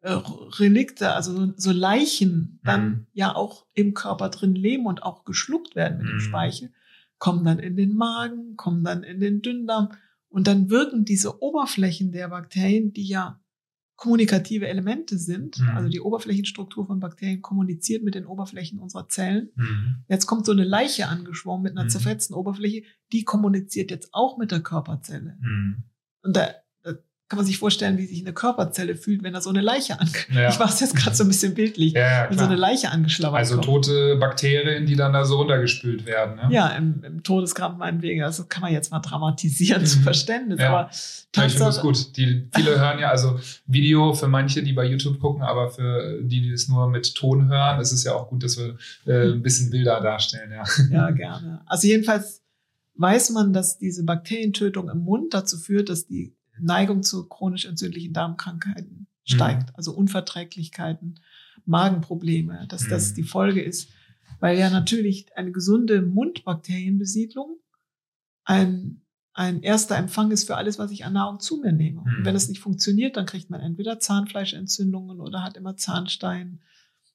[0.04, 3.06] Relikte, also so Leichen, dann mhm.
[3.12, 6.10] ja auch im Körper drin leben und auch geschluckt werden mit mhm.
[6.10, 6.72] dem Speichel,
[7.18, 9.90] kommen dann in den Magen, kommen dann in den Dünndarm
[10.28, 13.40] und dann wirken diese Oberflächen der Bakterien, die ja
[13.94, 15.68] kommunikative Elemente sind, mhm.
[15.68, 19.50] also die Oberflächenstruktur von Bakterien kommuniziert mit den Oberflächen unserer Zellen.
[19.54, 20.04] Mhm.
[20.08, 21.90] Jetzt kommt so eine Leiche angeschwommen mit einer mhm.
[21.90, 22.82] zerfetzten Oberfläche,
[23.12, 25.38] die kommuniziert jetzt auch mit der Körperzelle.
[25.40, 25.84] Mhm.
[26.22, 26.48] Und da
[27.32, 30.06] kann man sich vorstellen, wie sich eine Körperzelle fühlt, wenn da so eine Leiche an.
[30.34, 30.50] Ja.
[30.50, 33.38] Ich mache es jetzt gerade so ein bisschen bildlich, ja, wenn so eine Leiche angeschlabbert
[33.38, 33.64] Also kommt.
[33.64, 36.36] tote Bakterien, die dann da so runtergespült werden.
[36.36, 36.48] Ne?
[36.50, 38.20] Ja, im, im Todesgraben meinetwegen.
[38.20, 39.86] Das kann man jetzt mal dramatisieren mhm.
[39.86, 40.60] zum Verständnis.
[40.60, 40.68] Ja.
[40.68, 40.90] Aber
[41.34, 42.14] ja, ich finde das gut.
[42.18, 46.42] Die, viele hören ja, also Video für manche, die bei YouTube gucken, aber für die,
[46.42, 48.76] die es nur mit Ton hören, ist es ja auch gut, dass wir
[49.06, 50.52] äh, ein bisschen Bilder darstellen.
[50.52, 51.62] Ja, ja gerne.
[51.64, 52.42] Also jedenfalls
[52.96, 58.12] weiß man, dass diese Bakterientötung im Mund dazu führt, dass die Neigung zu chronisch entzündlichen
[58.12, 59.74] Darmkrankheiten steigt, mhm.
[59.74, 61.20] also Unverträglichkeiten,
[61.64, 62.90] Magenprobleme, dass mhm.
[62.90, 63.90] das die Folge ist,
[64.40, 67.58] weil ja natürlich eine gesunde Mundbakterienbesiedlung
[68.44, 69.02] ein
[69.34, 72.02] ein erster Empfang ist für alles, was ich an Nahrung zu mir nehme.
[72.02, 72.18] Mhm.
[72.18, 76.60] Und wenn es nicht funktioniert, dann kriegt man entweder Zahnfleischentzündungen oder hat immer Zahnstein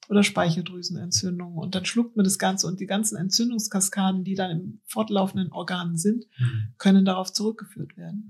[0.09, 1.59] oder Speicheldrüsenentzündungen.
[1.59, 5.97] Und dann schluckt man das Ganze und die ganzen Entzündungskaskaden, die dann im fortlaufenden Organen
[5.97, 6.73] sind, mhm.
[6.77, 8.29] können darauf zurückgeführt werden.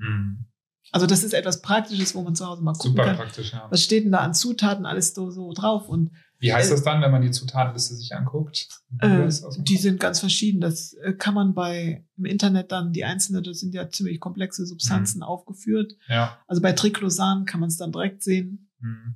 [0.91, 3.17] Also das ist etwas Praktisches, wo man zu Hause mal gucken Super kann.
[3.17, 3.67] praktisch, ja.
[3.69, 5.89] Was steht denn da an Zutaten alles so, so drauf?
[5.89, 8.67] Und wie heißt äh, das dann, wenn man die Zutatenliste sich anguckt?
[8.99, 10.61] Äh, die sind ganz verschieden.
[10.61, 14.65] Das äh, kann man bei im Internet dann die einzelnen, das sind ja ziemlich komplexe
[14.65, 15.23] Substanzen mhm.
[15.23, 15.93] aufgeführt.
[16.07, 16.37] Ja.
[16.47, 18.69] Also bei Triclosan kann man es dann direkt sehen.
[18.79, 19.15] Mhm.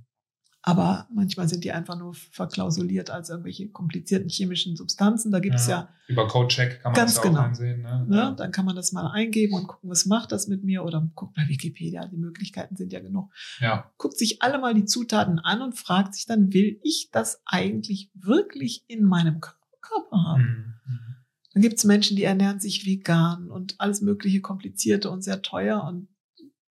[0.63, 5.31] Aber manchmal sind die einfach nur verklausuliert als irgendwelche komplizierten chemischen Substanzen.
[5.31, 7.39] Da gibt es ja, ja, über Codecheck kann man ganz das genau.
[7.39, 7.81] auch einsehen.
[7.81, 8.05] Ne?
[8.07, 8.15] Ne?
[8.15, 8.31] Ja.
[8.31, 11.33] Dann kann man das mal eingeben und gucken, was macht das mit mir oder guckt
[11.33, 12.05] bei Wikipedia.
[12.05, 13.33] Die Möglichkeiten sind ja genug.
[13.59, 13.91] Ja.
[13.97, 18.11] Guckt sich alle mal die Zutaten an und fragt sich dann, will ich das eigentlich
[18.13, 20.43] wirklich in meinem Körper haben?
[20.43, 20.93] Mhm.
[20.93, 21.15] mhm.
[21.53, 25.83] Dann gibt es Menschen, die ernähren sich vegan und alles mögliche komplizierte und sehr teuer
[25.83, 26.07] und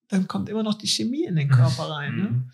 [0.08, 2.16] dann kommt immer noch die Chemie in den Körper rein.
[2.16, 2.50] Ne?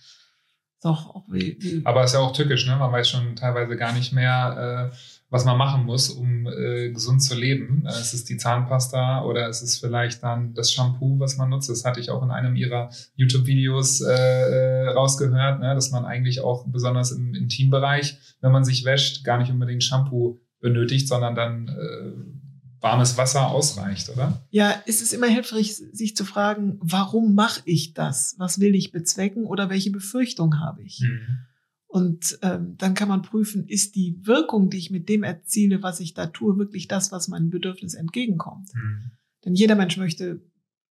[0.85, 1.81] Doch, auch wie, wie.
[1.87, 2.77] Aber ist ja auch tückisch, ne?
[2.77, 4.97] Man weiß schon teilweise gar nicht mehr, äh,
[5.31, 7.87] was man machen muss, um äh, gesund zu leben.
[7.87, 11.71] Äh, ist es die Zahnpasta oder ist es vielleicht dann das Shampoo, was man nutzt?
[11.71, 15.75] Das hatte ich auch in einem ihrer YouTube-Videos äh, äh, rausgehört, ne?
[15.75, 20.39] dass man eigentlich auch besonders im Intimbereich, wenn man sich wäscht, gar nicht unbedingt Shampoo
[20.61, 22.44] benötigt, sondern dann äh,
[22.85, 24.47] warmes Wasser ausreicht, oder?
[24.51, 28.35] Ja, ist es immer hilfreich, sich zu fragen, warum mache ich das?
[28.37, 31.01] Was will ich bezwecken oder welche Befürchtung habe ich?
[31.01, 31.39] Mhm.
[31.87, 35.99] Und ähm, dann kann man prüfen, ist die Wirkung, die ich mit dem erziele, was
[35.99, 38.69] ich da tue, wirklich das, was meinem Bedürfnis entgegenkommt?
[38.75, 39.13] Mhm.
[39.45, 40.43] Denn jeder Mensch möchte,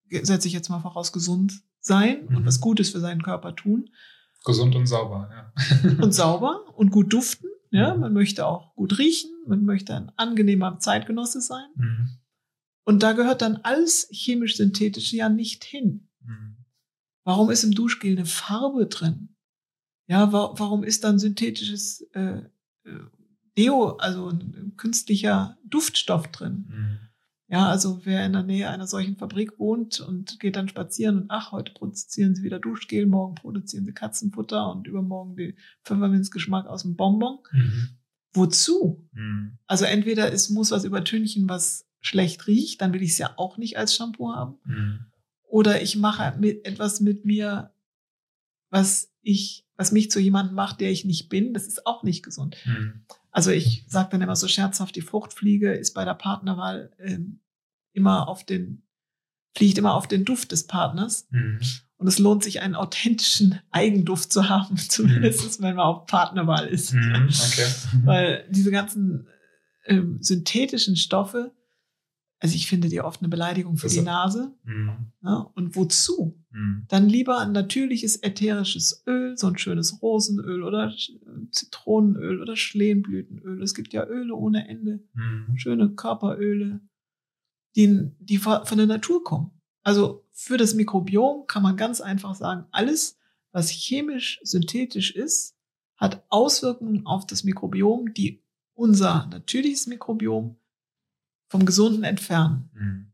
[0.09, 2.37] setze ich jetzt mal voraus, gesund sein mhm.
[2.37, 3.89] und was Gutes für seinen Körper tun.
[4.45, 6.03] Gesund und sauber, ja.
[6.03, 7.49] und sauber und gut duften.
[7.73, 11.67] Ja, man möchte auch gut riechen, man möchte ein angenehmer Zeitgenosse sein.
[11.75, 12.09] Mhm.
[12.85, 16.07] Und da gehört dann alles chemisch-synthetische ja nicht hin.
[16.21, 16.57] Mhm.
[17.23, 19.35] Warum ist im Duschgel eine Farbe drin?
[20.07, 22.43] Ja, wa warum ist dann synthetisches äh,
[22.83, 22.99] äh,
[23.57, 26.65] Deo, also ein künstlicher Duftstoff drin?
[26.69, 26.99] Mhm.
[27.53, 31.25] Ja, also wer in der Nähe einer solchen Fabrik wohnt und geht dann spazieren und
[31.29, 36.81] ach, heute produzieren sie wieder Duschgel, morgen produzieren sie Katzenfutter und übermorgen den Pfefferminzgeschmack aus
[36.81, 37.37] dem Bonbon.
[37.51, 37.89] Mhm.
[38.33, 39.07] Wozu?
[39.11, 39.59] Mhm.
[39.67, 43.59] Also entweder es muss was übertünchen, was schlecht riecht, dann will ich es ja auch
[43.59, 44.55] nicht als Shampoo haben.
[44.65, 45.05] Mhm.
[45.43, 47.71] Oder ich mache mit, etwas mit mir,
[48.71, 51.53] was ich, was mich zu jemandem macht, der ich nicht bin.
[51.53, 52.57] Das ist auch nicht gesund.
[52.65, 53.05] Mhm.
[53.29, 57.41] Also ich sage dann immer so scherzhaft, die Fruchtfliege ist bei der Partnerwahl ähm,
[57.93, 58.83] immer auf den,
[59.55, 61.27] fliegt immer auf den Duft des Partners.
[61.31, 61.59] Mhm.
[61.97, 65.63] Und es lohnt sich, einen authentischen Eigenduft zu haben, zumindest mhm.
[65.63, 66.93] wenn man auf Partnerwahl ist.
[66.93, 67.29] Mhm.
[67.29, 67.67] Okay.
[68.03, 69.27] Weil diese ganzen
[69.85, 71.53] äh, synthetischen Stoffe,
[72.39, 74.51] also ich finde die oft eine Beleidigung für das die Nase.
[74.65, 75.13] Mhm.
[75.23, 76.43] Ja, und wozu?
[76.51, 76.83] Mhm.
[76.89, 80.93] Dann lieber ein natürliches ätherisches Öl, so ein schönes Rosenöl oder
[81.51, 83.63] Zitronenöl oder Schlehenblütenöl.
[83.63, 84.99] Es gibt ja Öle ohne Ende.
[85.13, 85.55] Mhm.
[85.55, 86.81] Schöne Körperöle
[87.75, 89.51] die, die von der Natur kommen.
[89.83, 93.17] Also für das Mikrobiom kann man ganz einfach sagen, alles,
[93.51, 95.55] was chemisch synthetisch ist,
[95.97, 98.41] hat Auswirkungen auf das Mikrobiom, die
[98.73, 100.57] unser natürliches Mikrobiom
[101.47, 102.69] vom Gesunden entfernen.
[102.73, 103.13] Mhm.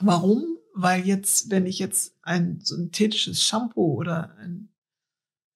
[0.00, 0.58] Warum?
[0.72, 4.70] Weil jetzt, wenn ich jetzt ein synthetisches Shampoo oder ein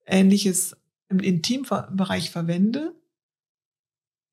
[0.07, 0.77] ähnliches
[1.09, 2.95] im Intimbereich verwende,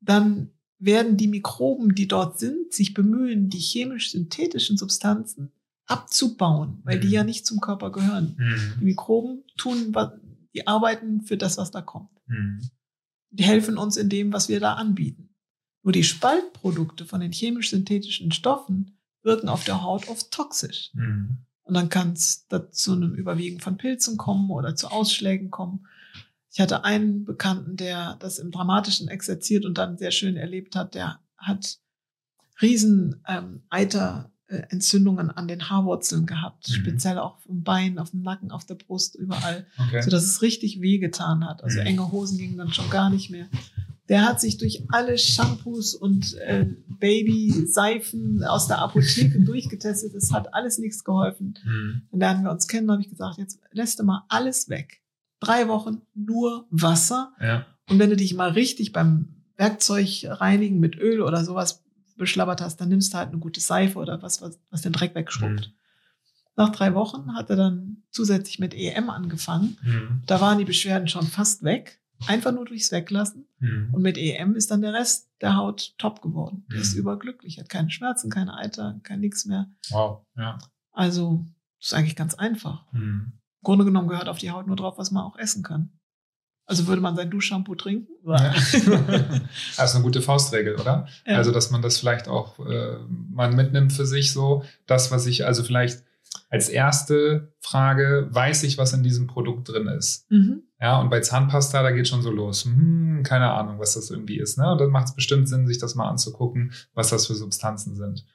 [0.01, 5.51] dann werden die Mikroben, die dort sind, sich bemühen, die chemisch-synthetischen Substanzen
[5.85, 7.01] abzubauen, weil mhm.
[7.01, 8.35] die ja nicht zum Körper gehören.
[8.37, 8.73] Mhm.
[8.79, 9.93] Die Mikroben tun,
[10.53, 12.09] die arbeiten für das, was da kommt.
[12.27, 12.61] Mhm.
[13.31, 15.29] Die helfen uns in dem, was wir da anbieten.
[15.83, 20.91] Nur die Spaltprodukte von den chemisch-synthetischen Stoffen wirken auf der Haut oft toxisch.
[20.93, 21.37] Mhm.
[21.63, 25.87] Und dann kann es zu einem Überwiegen von Pilzen kommen oder zu Ausschlägen kommen.
[26.55, 30.95] Ich hatte einen Bekannten, der das im Dramatischen exerziert und dann sehr schön erlebt hat.
[30.95, 31.79] Der hat
[32.61, 36.73] riesen ähm, Eiter äh, Entzündungen an den Haarwurzeln gehabt, mhm.
[36.73, 40.01] speziell auch im Bein, auf dem Nacken, auf der Brust, überall, okay.
[40.01, 41.61] so dass es richtig wehgetan hat.
[41.61, 41.87] Also mhm.
[41.87, 43.49] enge Hosen gingen dann schon gar nicht mehr.
[44.07, 50.15] Der hat sich durch alle Shampoos und äh, Baby-Seifen aus der Apotheke durchgetestet.
[50.15, 51.55] Es hat alles nichts geholfen.
[51.65, 52.03] Mhm.
[52.11, 55.01] Dann lernen wir uns kennen, habe ich gesagt, jetzt lässt du mal alles weg.
[55.39, 57.33] Drei Wochen nur Wasser.
[57.39, 57.65] Ja.
[57.89, 61.83] Und wenn du dich mal richtig beim Werkzeug reinigen mit Öl oder sowas
[62.17, 65.15] beschlabbert hast, dann nimmst du halt eine gute Seife oder was, was, was den Dreck
[65.15, 65.67] wegschrubbt.
[65.67, 65.73] Mhm.
[66.57, 69.77] Nach drei Wochen hat er dann zusätzlich mit EM angefangen.
[69.83, 70.21] Mhm.
[70.25, 72.01] Da waren die Beschwerden schon fast weg.
[72.27, 73.45] Einfach nur durchs Weglassen.
[73.59, 73.89] Mhm.
[73.93, 76.65] Und mit EM ist dann der Rest der Haut top geworden.
[76.71, 77.01] Der ist mhm.
[77.01, 79.69] überglücklich, hat keine Schmerzen, keine Eiter, kein nix mehr.
[79.89, 80.57] Wow, ja.
[80.91, 81.45] Also,
[81.79, 82.85] das ist eigentlich ganz einfach.
[82.93, 83.33] Mhm.
[83.65, 85.91] Grunde genommen gehört auf die Haut nur drauf, was man auch essen kann.
[86.67, 88.07] Also würde man sein Duschshampoo trinken?
[88.25, 88.37] Ja.
[88.53, 91.07] das ist eine gute Faustregel, oder?
[91.27, 91.37] Ja.
[91.37, 94.63] Also, dass man das vielleicht auch äh, man mitnimmt für sich so.
[94.87, 96.03] Das, was ich, also vielleicht
[96.49, 100.29] als erste Frage, weiß ich, was in diesem Produkt drin ist?
[100.31, 100.63] Mhm.
[100.81, 102.65] Ja, und bei Zahnpasta, da geht schon so los.
[102.65, 104.57] Hm, keine Ahnung, was das irgendwie ist.
[104.57, 104.71] Ne?
[104.71, 108.25] Und dann macht es bestimmt Sinn, sich das mal anzugucken, was das für Substanzen sind.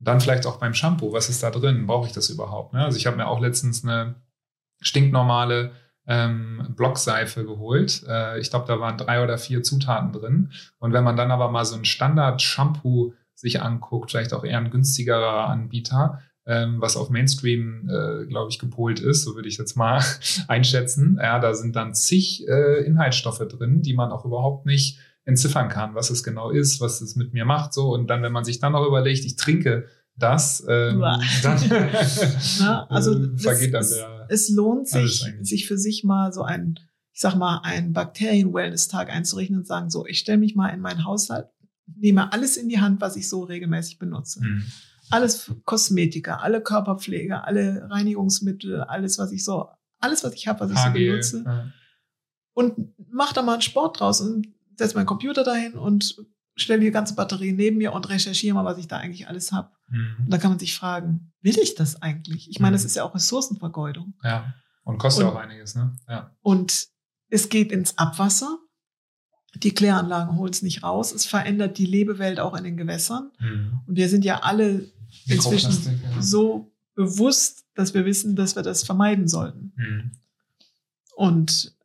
[0.00, 1.86] Und dann vielleicht auch beim Shampoo, was ist da drin?
[1.86, 2.72] Brauche ich das überhaupt?
[2.72, 2.84] Ne?
[2.84, 4.16] Also ich habe mir auch letztens eine
[4.84, 5.72] stinknormale
[6.06, 8.04] ähm, Blockseife geholt.
[8.08, 10.52] Äh, ich glaube, da waren drei oder vier Zutaten drin.
[10.78, 14.70] Und wenn man dann aber mal so ein Standard-Shampoo sich anguckt, vielleicht auch eher ein
[14.70, 19.76] günstigerer Anbieter, ähm, was auf Mainstream, äh, glaube ich, gepolt ist, so würde ich jetzt
[19.76, 20.02] mal
[20.48, 21.18] einschätzen.
[21.20, 25.94] Ja, da sind dann zig äh, Inhaltsstoffe drin, die man auch überhaupt nicht entziffern kann,
[25.94, 27.72] was es genau ist, was es mit mir macht.
[27.72, 29.86] So und dann, wenn man sich dann noch überlegt, ich trinke
[30.16, 31.00] das, ähm,
[31.42, 31.60] dann
[32.60, 34.26] Na, also äh, vergeht dann der.
[34.28, 36.78] Es lohnt sich, sich für sich mal so ein,
[37.12, 41.04] ich sag mal, einen Bakterien-Wellness-Tag einzurichten und sagen, so, ich stelle mich mal in meinen
[41.04, 41.46] Haushalt,
[41.86, 44.42] nehme alles in die Hand, was ich so regelmäßig benutze.
[44.42, 44.64] Mhm.
[45.10, 49.68] Alles Kosmetika, alle Körperpflege, alle Reinigungsmittel, alles, was ich so,
[50.00, 51.42] alles, was ich habe, was ich so benutze.
[51.44, 51.72] Ja.
[52.54, 54.46] Und mach da mal einen Sport draus und
[54.76, 56.16] setze meinen Computer dahin und
[56.56, 59.70] stelle die ganze Batterie neben mir und recherchiere mal, was ich da eigentlich alles habe.
[59.88, 60.16] Mhm.
[60.24, 62.48] Und da kann man sich fragen, will ich das eigentlich?
[62.48, 62.76] Ich meine, mhm.
[62.76, 64.14] das ist ja auch Ressourcenvergeudung.
[64.22, 64.54] Ja.
[64.84, 65.96] Und kostet und, auch einiges, ne?
[66.08, 66.36] Ja.
[66.42, 66.88] Und
[67.28, 68.58] es geht ins Abwasser.
[69.56, 71.12] Die Kläranlagen holen es nicht raus.
[71.12, 73.30] Es verändert die Lebewelt auch in den Gewässern.
[73.38, 73.80] Mhm.
[73.86, 74.90] Und wir sind ja alle
[75.26, 76.22] inzwischen ja.
[76.22, 79.72] so bewusst, dass wir wissen, dass wir das vermeiden sollten.
[79.76, 80.12] Mhm.
[81.16, 81.76] Und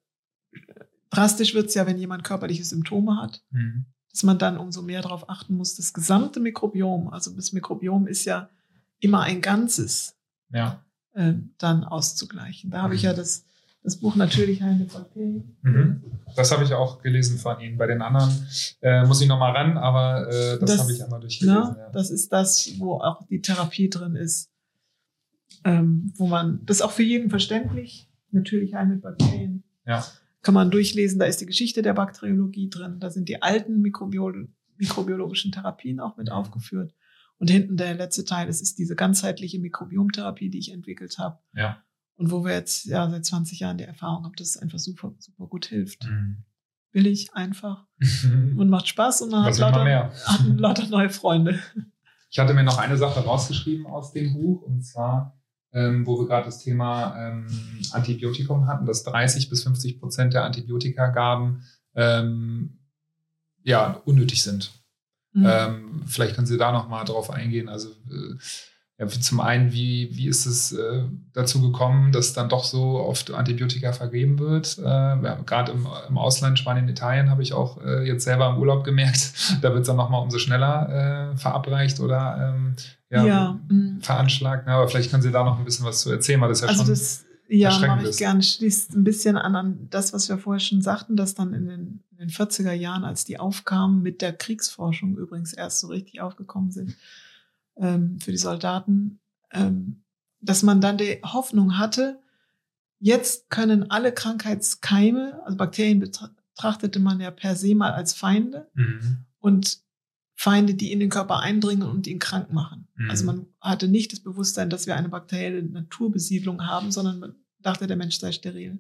[1.10, 3.44] drastisch wird es ja, wenn jemand körperliche Symptome hat.
[3.50, 8.08] Mhm dass man dann umso mehr darauf achten muss, das gesamte Mikrobiom, also das Mikrobiom
[8.08, 8.50] ist ja
[9.00, 10.16] immer ein Ganzes,
[10.52, 10.84] ja.
[11.14, 12.72] äh, dann auszugleichen.
[12.72, 13.46] Da habe ich ja das,
[13.84, 15.56] das Buch natürlich eine Bakterien.
[15.62, 16.04] Mhm.
[16.36, 17.78] Das habe ich auch gelesen von Ihnen.
[17.78, 18.30] Bei den anderen
[18.82, 21.60] äh, muss ich noch mal ran, aber äh, das, das habe ich einmal durchgelesen.
[21.60, 21.90] Na, ja.
[21.92, 24.50] Das ist das, wo auch die Therapie drin ist,
[25.64, 28.08] ähm, wo man das ist auch für jeden verständlich.
[28.32, 29.64] Natürlich eine Bakterien.
[29.86, 30.04] Ja
[30.42, 34.50] kann man durchlesen, da ist die Geschichte der Bakteriologie drin, da sind die alten Mikrobiol
[34.80, 36.94] mikrobiologischen Therapien auch mit aufgeführt.
[37.38, 41.40] Und hinten der letzte Teil, das ist diese ganzheitliche Mikrobiomtherapie, die ich entwickelt habe.
[41.54, 41.84] Ja.
[42.16, 45.14] Und wo wir jetzt ja seit 20 Jahren die Erfahrung haben, dass es einfach super,
[45.20, 46.06] super gut hilft.
[46.06, 46.44] Mhm.
[46.92, 47.86] Billig, einfach
[48.58, 51.60] und macht Spaß und man hat lauter, hat lauter neue Freunde.
[52.32, 55.39] Ich hatte mir noch eine Sache rausgeschrieben aus dem Buch und zwar
[55.74, 57.48] ähm, wo wir gerade das Thema ähm,
[57.92, 61.64] Antibiotikum hatten, dass 30 bis 50 Prozent der Antibiotikagaben
[61.96, 62.80] ähm,
[63.64, 64.72] ja, unnötig sind.
[65.34, 65.46] Mhm.
[65.48, 67.70] Ähm, vielleicht können Sie da noch mal drauf eingehen.
[67.70, 68.36] Also äh,
[69.00, 73.32] ja, zum einen, wie, wie ist es äh, dazu gekommen, dass dann doch so oft
[73.32, 74.78] Antibiotika vergeben wird?
[74.78, 78.58] Äh, ja, Gerade im, im Ausland, Spanien, Italien, habe ich auch äh, jetzt selber im
[78.58, 79.32] Urlaub gemerkt,
[79.62, 82.76] da wird es dann nochmal umso schneller äh, verabreicht oder ähm,
[83.10, 83.60] ja, ja.
[83.70, 84.02] Mhm.
[84.02, 84.68] veranschlagt.
[84.68, 84.74] Ne?
[84.74, 86.84] Aber vielleicht können Sie da noch ein bisschen was zu erzählen, weil das ja also
[86.84, 88.44] schon das, ja, mache ich gerne.
[88.44, 92.04] Schließt ein bisschen an an das, was wir vorher schon sagten, dass dann in den,
[92.12, 96.72] in den 40er Jahren, als die aufkamen, mit der Kriegsforschung übrigens erst so richtig aufgekommen
[96.72, 96.98] sind,
[97.80, 99.20] ähm, für die Soldaten,
[99.52, 100.04] ähm,
[100.42, 102.22] dass man dann die Hoffnung hatte,
[103.00, 109.26] jetzt können alle Krankheitskeime, also Bakterien betrachtete man ja per se mal als Feinde mhm.
[109.40, 109.82] und
[110.36, 112.88] Feinde, die in den Körper eindringen und ihn krank machen.
[112.96, 113.10] Mhm.
[113.10, 117.88] Also man hatte nicht das Bewusstsein, dass wir eine bakterielle Naturbesiedlung haben, sondern man dachte,
[117.88, 118.80] der Mensch sei steril.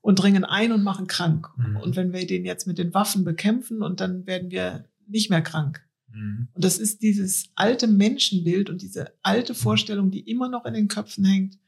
[0.00, 1.48] Und dringen ein und machen krank.
[1.56, 1.76] Mhm.
[1.78, 5.42] Und wenn wir den jetzt mit den Waffen bekämpfen und dann werden wir nicht mehr
[5.42, 5.84] krank.
[6.14, 6.48] Mhm.
[6.52, 10.88] Und das ist dieses alte Menschenbild und diese alte Vorstellung, die immer noch in den
[10.88, 11.58] Köpfen hängt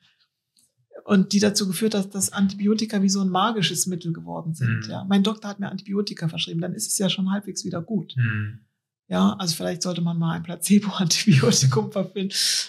[1.04, 4.86] und die dazu geführt hat, dass Antibiotika wie so ein magisches Mittel geworden sind.
[4.86, 4.90] Mhm.
[4.90, 8.14] Ja, mein Doktor hat mir Antibiotika verschrieben, dann ist es ja schon halbwegs wieder gut.
[8.16, 8.60] Mhm.
[9.08, 11.90] Ja, also vielleicht sollte man mal ein Placebo-Antibiotikum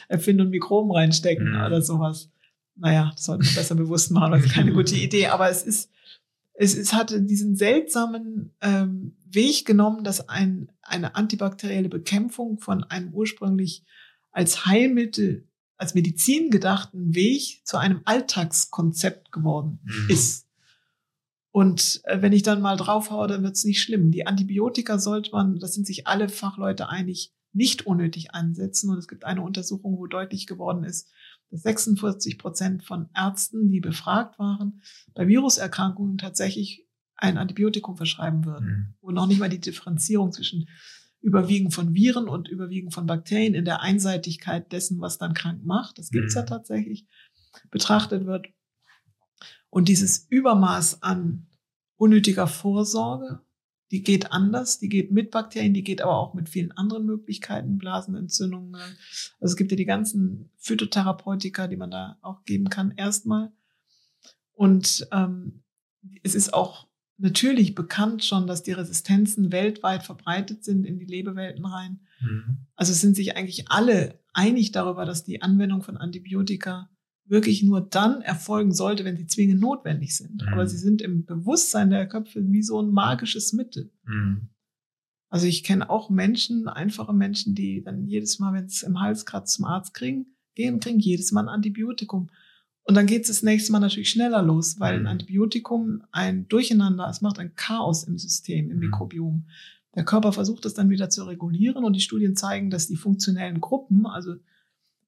[0.08, 1.66] erfinden und Mikroben reinstecken mhm.
[1.66, 2.30] oder sowas.
[2.76, 5.28] Naja, das sollte man besser bewusst machen, das ist keine gute Idee.
[5.28, 5.90] Aber es ist,
[6.54, 13.14] es, es hatte diesen seltsamen ähm, Weg genommen, dass ein, eine antibakterielle Bekämpfung von einem
[13.14, 13.84] ursprünglich
[14.32, 15.48] als Heilmittel,
[15.78, 20.10] als Medizin gedachten Weg zu einem Alltagskonzept geworden mhm.
[20.10, 20.48] ist.
[21.52, 24.12] Und äh, wenn ich dann mal draufhaue, dann wird es nicht schlimm.
[24.12, 28.92] Die Antibiotika sollte man, das sind sich alle Fachleute einig, nicht unnötig einsetzen.
[28.92, 31.10] Und es gibt eine Untersuchung, wo deutlich geworden ist,
[31.50, 34.82] dass 46 Prozent von Ärzten, die befragt waren,
[35.14, 36.87] bei Viruserkrankungen tatsächlich
[37.18, 38.68] ein Antibiotikum verschreiben würden.
[38.68, 38.94] Mhm.
[39.02, 40.68] Und noch nicht mal die Differenzierung zwischen
[41.20, 45.98] Überwiegen von Viren und Überwiegen von Bakterien in der Einseitigkeit dessen, was dann krank macht,
[45.98, 46.40] das gibt's mhm.
[46.40, 47.08] ja tatsächlich,
[47.72, 48.48] betrachtet wird.
[49.70, 51.48] Und dieses Übermaß an
[51.98, 53.42] unnötiger Vorsorge,
[53.92, 57.78] die geht anders, die geht mit Bakterien, die geht aber auch mit vielen anderen Möglichkeiten,
[57.78, 58.76] Blasenentzündungen.
[58.76, 63.52] Also es gibt ja die ganzen Phytotherapeutika, die man da auch geben kann, erstmal.
[64.54, 65.64] Und ähm,
[66.24, 66.87] es ist auch
[67.18, 72.00] natürlich bekannt schon, dass die Resistenzen weltweit verbreitet sind in die Lebewelten rein.
[72.22, 72.68] Mhm.
[72.76, 76.90] Also sind sich eigentlich alle einig darüber, dass die Anwendung von Antibiotika
[77.26, 80.44] wirklich nur dann erfolgen sollte, wenn sie zwingend notwendig sind.
[80.44, 80.48] Mhm.
[80.50, 83.92] Aber sie sind im Bewusstsein der Köpfe wie so ein magisches Mittel.
[84.06, 84.50] Mhm.
[85.30, 89.26] Also ich kenne auch Menschen, einfache Menschen, die dann jedes Mal, wenn es im Hals
[89.26, 92.30] kratzt, zum Arzt kriegen, gehen, kriegen jedes Mal ein Antibiotikum.
[92.88, 95.08] Und dann geht es das nächste Mal natürlich schneller los, weil ein mhm.
[95.08, 98.86] Antibiotikum ein Durcheinander, es macht ein Chaos im System, im mhm.
[98.86, 99.46] Mikrobiom.
[99.96, 103.60] Der Körper versucht es dann wieder zu regulieren und die Studien zeigen, dass die funktionellen
[103.60, 104.36] Gruppen, also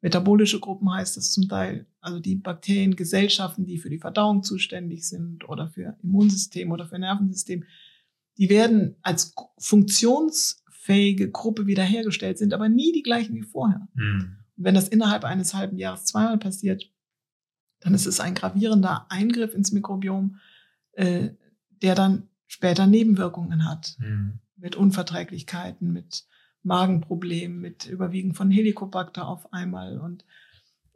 [0.01, 5.47] Metabolische Gruppen heißt das zum Teil, also die Bakteriengesellschaften, die für die Verdauung zuständig sind
[5.49, 7.65] oder für Immunsystem oder für Nervensystem,
[8.38, 13.89] die werden als funktionsfähige Gruppe wiederhergestellt, sind aber nie die gleichen wie vorher.
[13.93, 14.38] Mhm.
[14.55, 16.89] Und wenn das innerhalb eines halben Jahres zweimal passiert,
[17.80, 20.38] dann ist es ein gravierender Eingriff ins Mikrobiom,
[20.93, 21.30] äh,
[21.82, 23.95] der dann später Nebenwirkungen hat.
[23.99, 24.39] Mhm.
[24.57, 26.25] Mit Unverträglichkeiten, mit
[26.63, 29.99] Magenproblem mit Überwiegen von Helicobacter auf einmal.
[29.99, 30.25] Und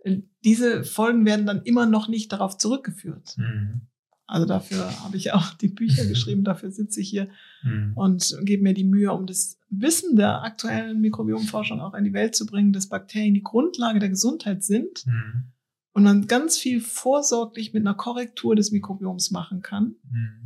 [0.03, 3.37] äh, diese Folgen werden dann immer noch nicht darauf zurückgeführt.
[3.37, 3.81] Mhm.
[4.25, 7.29] Also dafür habe ich auch die Bücher geschrieben, dafür sitze ich hier
[7.63, 7.91] mhm.
[7.95, 12.35] und gebe mir die Mühe, um das Wissen der aktuellen Mikrobiomforschung auch in die Welt
[12.35, 15.52] zu bringen, dass Bakterien die Grundlage der Gesundheit sind mhm.
[15.93, 19.95] Und man ganz viel vorsorglich mit einer Korrektur des Mikrobioms machen kann.
[20.09, 20.45] Mhm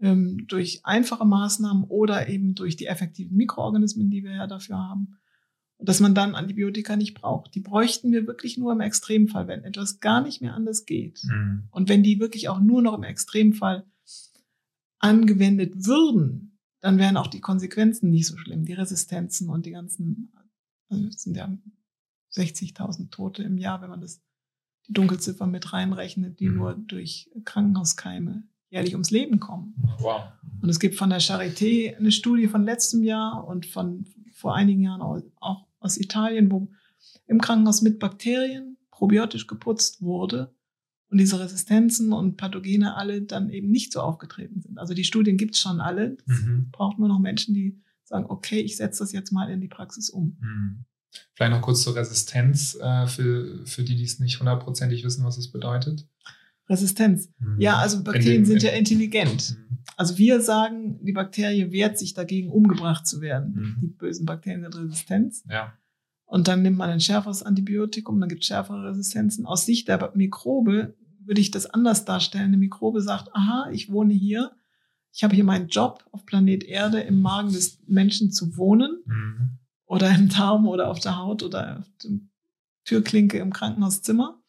[0.00, 5.18] ähm, durch einfache Maßnahmen oder eben durch die effektiven Mikroorganismen, die wir ja dafür haben.
[5.76, 7.54] Und dass man dann Antibiotika nicht braucht.
[7.54, 11.22] Die bräuchten wir wirklich nur im Extremfall, wenn etwas gar nicht mehr anders geht.
[11.24, 11.68] Mhm.
[11.70, 13.86] Und wenn die wirklich auch nur noch im Extremfall
[14.98, 18.64] angewendet würden, dann wären auch die Konsequenzen nicht so schlimm.
[18.64, 20.32] Die Resistenzen und die ganzen,
[20.88, 21.56] also es sind ja
[22.34, 24.22] 60.000 Tote im Jahr, wenn man das,
[24.90, 26.56] Dunkelziffer mit reinrechnet, die mhm.
[26.56, 29.74] nur durch Krankenhauskeime jährlich ums Leben kommen.
[29.98, 30.22] Wow.
[30.60, 34.82] Und es gibt von der Charité eine Studie von letztem Jahr und von vor einigen
[34.82, 35.02] Jahren
[35.40, 36.68] auch aus Italien, wo
[37.26, 40.54] im Krankenhaus mit Bakterien probiotisch geputzt wurde
[41.10, 44.78] und diese Resistenzen und Pathogene alle dann eben nicht so aufgetreten sind.
[44.78, 46.16] Also die Studien gibt es schon alle.
[46.26, 46.68] Es mhm.
[46.70, 50.10] braucht nur noch Menschen, die sagen, okay, ich setze das jetzt mal in die Praxis
[50.10, 50.36] um.
[50.40, 50.84] Mhm.
[51.34, 55.38] Vielleicht noch kurz zur Resistenz äh, für, für die, die es nicht hundertprozentig wissen, was
[55.38, 56.06] es bedeutet.
[56.68, 57.30] Resistenz.
[57.38, 57.60] Mhm.
[57.60, 59.56] Ja, also Bakterien sind ja intelligent.
[59.58, 59.78] Mhm.
[59.96, 63.54] Also wir sagen, die Bakterie wehrt sich dagegen, umgebracht zu werden.
[63.54, 63.76] Mhm.
[63.82, 65.34] Die bösen Bakterien sind resistent.
[65.48, 65.72] Ja.
[66.26, 69.46] Und dann nimmt man ein schärferes Antibiotikum, dann gibt es schärfere Resistenzen.
[69.46, 70.94] Aus Sicht der Mikrobe
[71.24, 72.46] würde ich das anders darstellen.
[72.46, 74.52] Eine Mikrobe sagt, aha, ich wohne hier,
[75.12, 79.59] ich habe hier meinen Job auf Planet Erde im Magen des Menschen zu wohnen mhm.
[79.90, 82.12] Oder im Darm oder auf der Haut oder auf der
[82.84, 84.40] Türklinke im Krankenhauszimmer.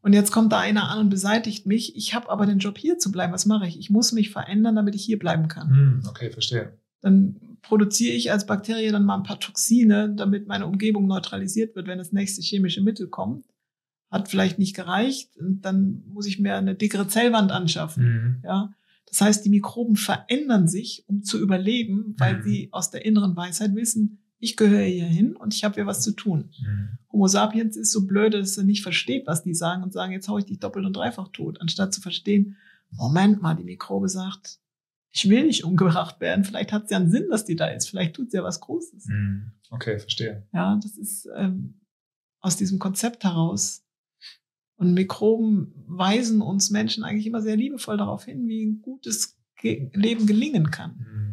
[0.00, 1.94] Und jetzt kommt da einer an und beseitigt mich.
[1.94, 3.34] Ich habe aber den Job hier zu bleiben.
[3.34, 3.78] Was mache ich?
[3.78, 5.68] Ich muss mich verändern, damit ich hier bleiben kann.
[5.68, 6.78] Hm, okay, verstehe.
[7.02, 11.86] Dann produziere ich als Bakterie dann mal ein paar Toxine, damit meine Umgebung neutralisiert wird,
[11.86, 13.44] wenn das nächste chemische Mittel kommt.
[14.10, 15.36] Hat vielleicht nicht gereicht.
[15.36, 18.04] Und dann muss ich mir eine dickere Zellwand anschaffen.
[18.04, 18.36] Mhm.
[18.42, 18.72] Ja.
[19.04, 22.42] Das heißt, die Mikroben verändern sich, um zu überleben, weil mhm.
[22.42, 26.02] sie aus der inneren Weisheit wissen, ich gehöre hier hin und ich habe hier was
[26.02, 26.50] zu tun.
[26.60, 26.98] Mhm.
[27.12, 30.28] Homo sapiens ist so blöd, dass er nicht versteht, was die sagen und sagen, jetzt
[30.28, 32.56] hau ich dich doppelt und dreifach tot, anstatt zu verstehen,
[32.90, 34.58] Moment mal, die Mikrobe sagt,
[35.12, 36.44] ich will nicht umgebracht werden.
[36.44, 37.88] Vielleicht hat es ja einen Sinn, dass die da ist.
[37.88, 39.06] Vielleicht tut sie ja was Großes.
[39.06, 39.52] Mhm.
[39.70, 40.46] Okay, verstehe.
[40.52, 41.80] Ja, das ist ähm,
[42.40, 43.84] aus diesem Konzept heraus.
[44.74, 50.26] Und Mikroben weisen uns Menschen eigentlich immer sehr liebevoll darauf hin, wie ein gutes Leben
[50.26, 50.96] gelingen kann.
[50.98, 51.31] Mhm.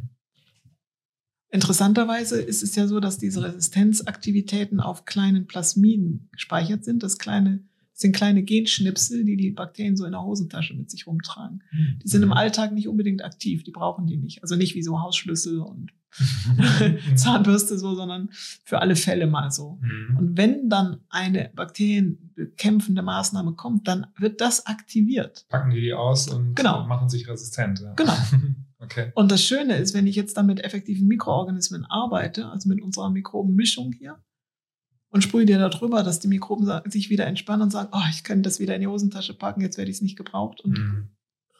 [1.52, 7.02] Interessanterweise ist es ja so, dass diese Resistenzaktivitäten auf kleinen Plasmiden gespeichert sind.
[7.02, 7.64] Das kleine
[8.00, 11.62] das sind kleine Genschnipsel, die die Bakterien so in der Hosentasche mit sich rumtragen.
[12.02, 12.34] Die sind im mhm.
[12.34, 14.41] Alltag nicht unbedingt aktiv, die brauchen die nicht.
[14.41, 15.91] Also nicht wie so Hausschlüssel und
[17.16, 18.30] Zahnbürste so, sondern
[18.64, 19.80] für alle Fälle mal so.
[19.82, 20.18] Mhm.
[20.18, 25.45] Und wenn dann eine bakterienbekämpfende Maßnahme kommt, dann wird das aktiviert.
[25.50, 26.88] Packen die die aus und genau.
[26.88, 27.82] machen sich resistent.
[27.82, 27.95] Ja.
[27.95, 28.16] Genau.
[28.90, 29.12] okay.
[29.16, 33.10] Und das Schöne ist, wenn ich jetzt dann mit effektiven Mikroorganismen arbeite, also mit unserer
[33.10, 34.24] Mikrobenmischung hier,
[35.12, 38.24] und sprühe dir da drüber, dass die Mikroben sich wieder entspannen und sagen, oh, ich
[38.24, 41.10] könnte das wieder in die Hosentasche packen, jetzt werde ich es nicht gebraucht und mhm.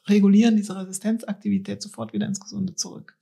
[0.08, 3.19] regulieren diese Resistenzaktivität sofort wieder ins Gesunde zurück.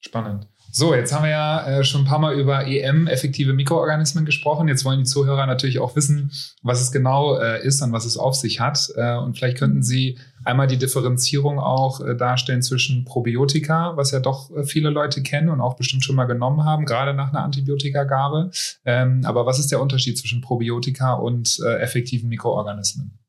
[0.00, 0.46] Spannend.
[0.72, 4.68] So, jetzt haben wir ja äh, schon ein paar Mal über EM, effektive Mikroorganismen, gesprochen.
[4.68, 6.30] Jetzt wollen die Zuhörer natürlich auch wissen,
[6.62, 8.88] was es genau äh, ist und was es auf sich hat.
[8.94, 14.20] Äh, und vielleicht könnten Sie einmal die Differenzierung auch äh, darstellen zwischen Probiotika, was ja
[14.20, 17.42] doch äh, viele Leute kennen und auch bestimmt schon mal genommen haben, gerade nach einer
[17.42, 18.52] Antibiotikagabe.
[18.84, 23.19] Ähm, aber was ist der Unterschied zwischen Probiotika und äh, effektiven Mikroorganismen?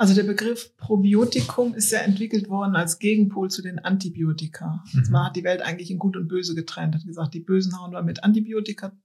[0.00, 4.82] Also der Begriff Probiotikum ist ja entwickelt worden als Gegenpol zu den Antibiotika.
[4.94, 5.10] Mhm.
[5.10, 7.92] Man hat die Welt eigentlich in Gut und Böse getrennt, hat gesagt, die Bösen hauen
[7.92, 8.98] wir mit Antibiotika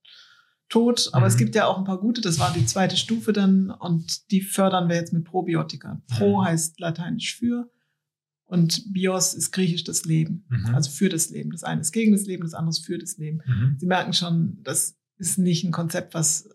[0.70, 1.28] tot, aber mhm.
[1.28, 4.40] es gibt ja auch ein paar gute, das war die zweite Stufe dann und die
[4.40, 6.02] fördern wir jetzt mit Probiotika.
[6.08, 6.46] Pro mhm.
[6.46, 7.70] heißt lateinisch für
[8.46, 10.76] und Bios ist griechisch das Leben, mhm.
[10.76, 11.52] also für das Leben.
[11.52, 13.42] Das eine ist gegen das Leben, das andere ist für das Leben.
[13.46, 13.76] Mhm.
[13.82, 16.55] Sie merken schon, das ist nicht ein Konzept, was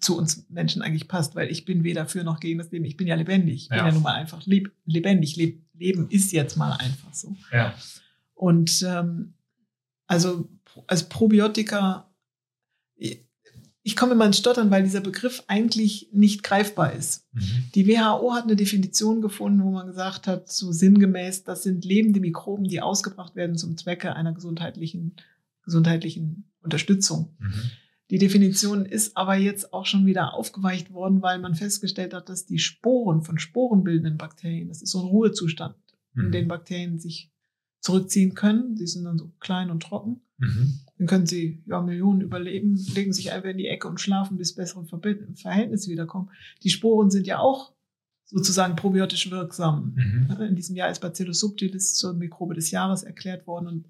[0.00, 2.84] zu uns Menschen eigentlich passt, weil ich bin weder für noch gegen das Leben.
[2.84, 3.62] Ich bin ja lebendig.
[3.64, 5.36] Ich bin ja, nun mal einfach leb lebendig.
[5.36, 7.36] Leb Leben ist jetzt mal einfach so.
[7.52, 7.74] Ja.
[8.34, 9.34] Und ähm,
[10.06, 10.48] also
[10.86, 12.10] als Probiotika,
[12.96, 17.26] ich komme immer ins Stottern, weil dieser Begriff eigentlich nicht greifbar ist.
[17.32, 17.64] Mhm.
[17.74, 22.20] Die WHO hat eine Definition gefunden, wo man gesagt hat, so sinngemäß, das sind lebende
[22.20, 25.16] Mikroben, die ausgebracht werden zum Zwecke einer gesundheitlichen,
[25.62, 27.36] gesundheitlichen Unterstützung.
[27.38, 27.70] Mhm.
[28.10, 32.44] Die Definition ist aber jetzt auch schon wieder aufgeweicht worden, weil man festgestellt hat, dass
[32.44, 35.76] die Sporen von sporenbildenden Bakterien, das ist so ein Ruhezustand,
[36.12, 36.26] mhm.
[36.26, 37.30] in den Bakterien sich
[37.80, 38.76] zurückziehen können.
[38.76, 40.20] Die sind dann so klein und trocken.
[40.38, 40.80] Mhm.
[40.98, 44.54] Dann können sie ja Millionen überleben, legen sich einfach in die Ecke und schlafen, bis
[44.54, 44.84] bessere
[45.34, 46.30] Verhältnisse wiederkommen.
[46.62, 47.72] Die Sporen sind ja auch
[48.26, 49.94] sozusagen probiotisch wirksam.
[49.96, 50.42] Mhm.
[50.42, 53.88] In diesem Jahr ist Bacillus subtilis zur Mikrobe des Jahres erklärt worden und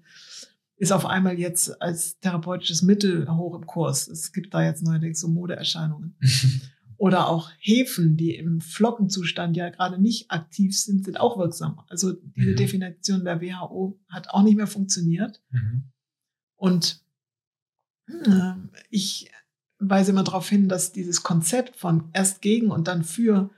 [0.77, 4.07] ist auf einmal jetzt als therapeutisches Mittel hoch im Kurs.
[4.07, 6.17] Es gibt da jetzt neuerdings so Modeerscheinungen.
[6.97, 11.81] Oder auch Hefen, die im Flockenzustand ja gerade nicht aktiv sind, sind auch wirksam.
[11.89, 12.55] Also diese mhm.
[12.55, 15.41] Definition der WHO hat auch nicht mehr funktioniert.
[15.49, 15.91] Mhm.
[16.55, 17.03] Und
[18.07, 18.53] äh,
[18.89, 19.29] ich
[19.79, 23.49] weise immer darauf hin, dass dieses Konzept von erst gegen und dann für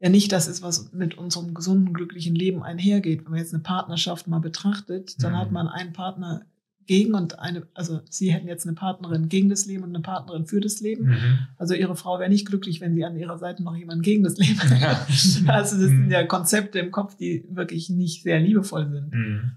[0.00, 3.24] ja nicht das ist, was mit unserem gesunden, glücklichen Leben einhergeht.
[3.24, 5.36] Wenn man jetzt eine Partnerschaft mal betrachtet, dann mhm.
[5.36, 6.44] hat man einen Partner
[6.86, 10.46] gegen und eine, also sie hätten jetzt eine Partnerin gegen das Leben und eine Partnerin
[10.46, 11.06] für das Leben.
[11.06, 11.38] Mhm.
[11.56, 14.36] Also ihre Frau wäre nicht glücklich, wenn sie an ihrer Seite noch jemanden gegen das
[14.36, 14.80] Leben hätte.
[14.80, 15.06] Ja.
[15.46, 16.02] Also das mhm.
[16.02, 19.12] sind ja Konzepte im Kopf, die wirklich nicht sehr liebevoll sind.
[19.12, 19.52] Mhm.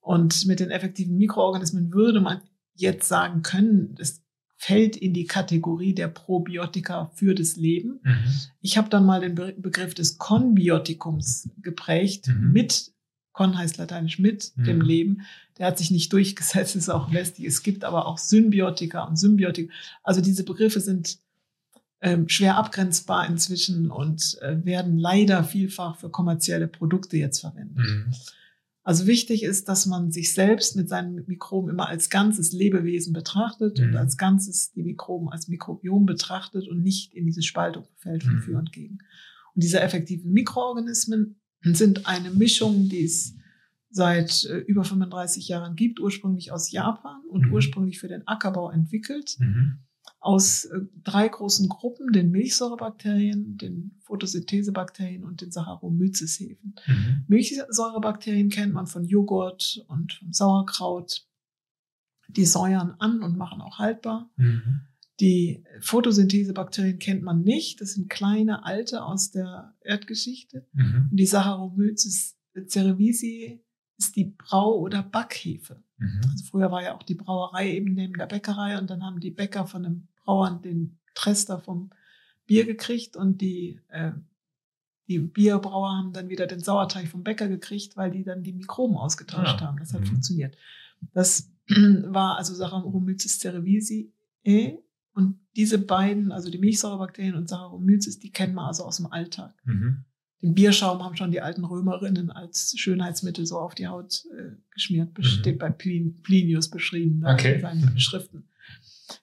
[0.00, 2.40] Und mit den effektiven Mikroorganismen würde man
[2.74, 4.22] jetzt sagen können, das
[4.56, 8.00] fällt in die Kategorie der Probiotika für das Leben.
[8.02, 8.24] Mhm.
[8.60, 12.52] Ich habe dann mal den Begriff des Konbiotikums geprägt mhm.
[12.52, 12.92] mit
[13.40, 14.64] Con heißt lateinisch mit mhm.
[14.64, 15.22] dem Leben.
[15.56, 17.46] Der hat sich nicht durchgesetzt, ist auch lästig.
[17.46, 19.70] Es gibt aber auch Symbiotika und Symbiotik.
[20.02, 21.20] Also diese Begriffe sind
[22.02, 27.78] ähm, schwer abgrenzbar inzwischen und äh, werden leider vielfach für kommerzielle Produkte jetzt verwendet.
[27.78, 28.12] Mhm.
[28.82, 33.78] Also wichtig ist, dass man sich selbst mit seinen Mikroben immer als ganzes Lebewesen betrachtet
[33.78, 33.86] mhm.
[33.86, 38.34] und als ganzes die Mikroben als Mikrobiom betrachtet und nicht in diese Spaltung fällt von
[38.34, 38.42] mhm.
[38.42, 38.98] für und gegen.
[39.54, 43.34] Und diese effektiven Mikroorganismen sind eine Mischung, die es
[43.90, 47.52] seit äh, über 35 Jahren gibt, ursprünglich aus Japan und mhm.
[47.52, 49.36] ursprünglich für den Ackerbau entwickelt.
[49.40, 49.80] Mhm.
[50.20, 56.74] Aus äh, drei großen Gruppen, den Milchsäurebakterien, den Photosynthesebakterien und den Saccharomyces-Hefen.
[56.86, 57.24] Mhm.
[57.26, 61.26] Milchsäurebakterien kennt man von Joghurt und vom Sauerkraut.
[62.28, 64.30] Die säuern an und machen auch haltbar.
[64.36, 64.82] Mhm.
[65.20, 67.80] Die Photosynthesebakterien kennt man nicht.
[67.80, 70.66] Das sind kleine alte aus der Erdgeschichte.
[70.72, 71.10] Mhm.
[71.12, 73.60] Die Saccharomyces cerevisiae
[73.98, 75.82] ist die Brau- oder Backhefe.
[75.98, 76.20] Mhm.
[76.30, 79.30] Also früher war ja auch die Brauerei eben neben der Bäckerei und dann haben die
[79.30, 81.90] Bäcker von den Brauern den Trester vom
[82.46, 84.12] Bier gekriegt und die, äh,
[85.06, 88.96] die Bierbrauer haben dann wieder den Sauerteig vom Bäcker gekriegt, weil die dann die Mikroben
[88.96, 89.66] ausgetauscht ja.
[89.66, 89.78] haben.
[89.78, 90.06] Das hat mhm.
[90.06, 90.56] funktioniert.
[91.12, 94.78] Das war also Saccharomyces cerevisiae
[95.20, 99.54] und diese beiden, also die Milchsäurebakterien und Saccharomyces, die kennen wir also aus dem Alltag.
[99.64, 100.04] Mhm.
[100.42, 105.16] Den Bierschaum haben schon die alten Römerinnen als Schönheitsmittel so auf die Haut äh, geschmiert.
[105.16, 105.22] Mhm.
[105.22, 107.56] Steht bei Plin Plinius beschrieben okay.
[107.56, 108.44] in seinen Schriften.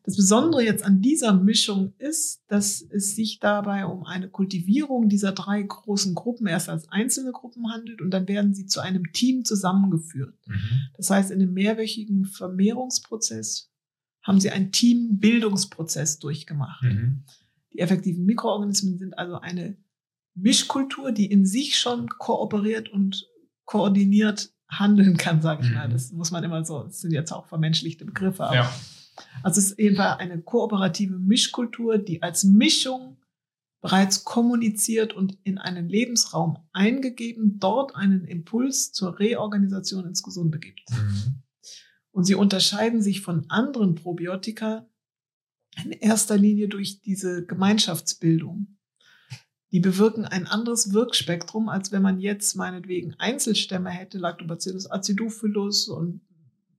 [0.04, 5.32] Das Besondere jetzt an dieser Mischung ist, dass es sich dabei um eine Kultivierung dieser
[5.32, 9.45] drei großen Gruppen erst als einzelne Gruppen handelt und dann werden sie zu einem Team
[9.45, 10.36] zusammengeführt.
[10.45, 10.82] Mhm.
[10.95, 13.72] Das heißt, in einem mehrwöchigen Vermehrungsprozess
[14.28, 16.84] haben sie einen Teambildungsprozess durchgemacht.
[16.84, 17.23] Mhm.
[17.73, 19.78] Die effektiven Mikroorganismen sind also eine
[20.36, 23.28] Mischkultur, die in sich schon kooperiert und
[23.65, 25.75] koordiniert handeln kann, sage ich mhm.
[25.75, 25.89] mal.
[25.89, 28.73] Das muss man immer so, das sind jetzt auch vermenschlichte Begriffe, aber ja.
[29.41, 33.17] Also es ist jedenfalls eine kooperative Mischkultur, die als Mischung
[33.82, 40.91] bereits kommuniziert und in einen Lebensraum eingegeben, dort einen Impuls zur Reorganisation ins Gesunde gibt.
[40.91, 41.41] Mhm.
[42.18, 44.89] Und sie unterscheiden sich von anderen Probiotika
[45.84, 48.80] in erster Linie durch diese Gemeinschaftsbildung.
[49.72, 56.22] Die bewirken ein anderes Wirkspektrum, als wenn man jetzt meinetwegen Einzelstämme hätte, Lactobacillus acidophilus und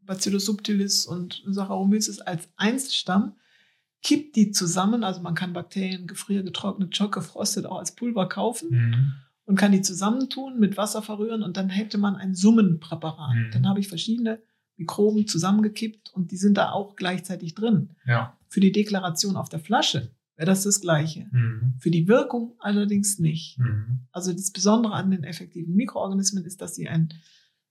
[0.00, 3.36] Bacillus subtilis und Saccharomyces als Einzelstamm,
[4.02, 9.12] kippt die zusammen, also man kann Bakterien gefriergetrocknet, schockgefrostet auch als Pulver kaufen mhm.
[9.44, 13.36] und kann die zusammentun, mit Wasser verrühren und dann hätte man ein Summenpräparat.
[13.36, 13.50] Mhm.
[13.52, 14.42] Dann habe ich verschiedene
[14.78, 17.90] Mikroben zusammengekippt und die sind da auch gleichzeitig drin.
[18.06, 18.36] Ja.
[18.48, 21.26] Für die Deklaration auf der Flasche wäre das das Gleiche.
[21.32, 21.74] Mhm.
[21.78, 23.58] Für die Wirkung allerdings nicht.
[23.58, 24.06] Mhm.
[24.12, 27.12] Also das Besondere an den effektiven Mikroorganismen ist, dass sie ein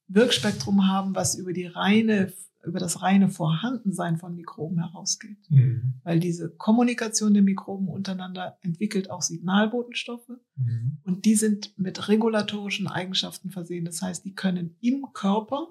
[0.08, 2.34] Wirkspektrum haben, was über die reine,
[2.66, 5.49] über das reine Vorhandensein von Mikroben herausgeht.
[5.49, 5.95] Mhm.
[6.03, 10.97] Weil diese Kommunikation der Mikroben untereinander entwickelt auch Signalbotenstoffe mhm.
[11.03, 13.86] und die sind mit regulatorischen Eigenschaften versehen.
[13.86, 15.70] Das heißt, die können im Körper,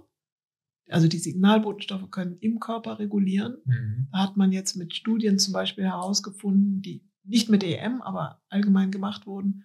[0.88, 3.58] also die Signalbotenstoffe können im Körper regulieren.
[3.64, 4.08] Mhm.
[4.12, 8.90] Da hat man jetzt mit Studien zum Beispiel herausgefunden, die nicht mit EM, aber allgemein
[8.90, 9.64] gemacht wurden,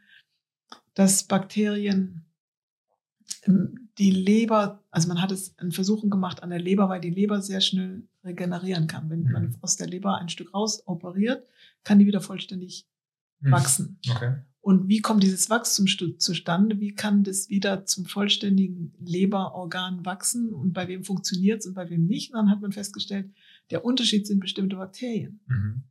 [0.93, 2.25] dass Bakterien
[3.97, 7.41] die Leber, also man hat es in Versuchen gemacht an der Leber, weil die Leber
[7.41, 9.09] sehr schnell regenerieren kann.
[9.09, 9.31] Wenn mhm.
[9.31, 11.47] man aus der Leber ein Stück raus operiert,
[11.83, 12.87] kann die wieder vollständig
[13.39, 13.51] mhm.
[13.51, 13.99] wachsen.
[14.09, 14.35] Okay.
[14.61, 15.87] Und wie kommt dieses Wachstum
[16.19, 16.79] zustande?
[16.79, 20.53] Wie kann das wieder zum vollständigen Leberorgan wachsen?
[20.53, 22.31] Und bei wem funktioniert es und bei wem nicht?
[22.31, 23.31] Und dann hat man festgestellt,
[23.71, 25.39] der Unterschied sind bestimmte Bakterien.
[25.47, 25.83] Mhm.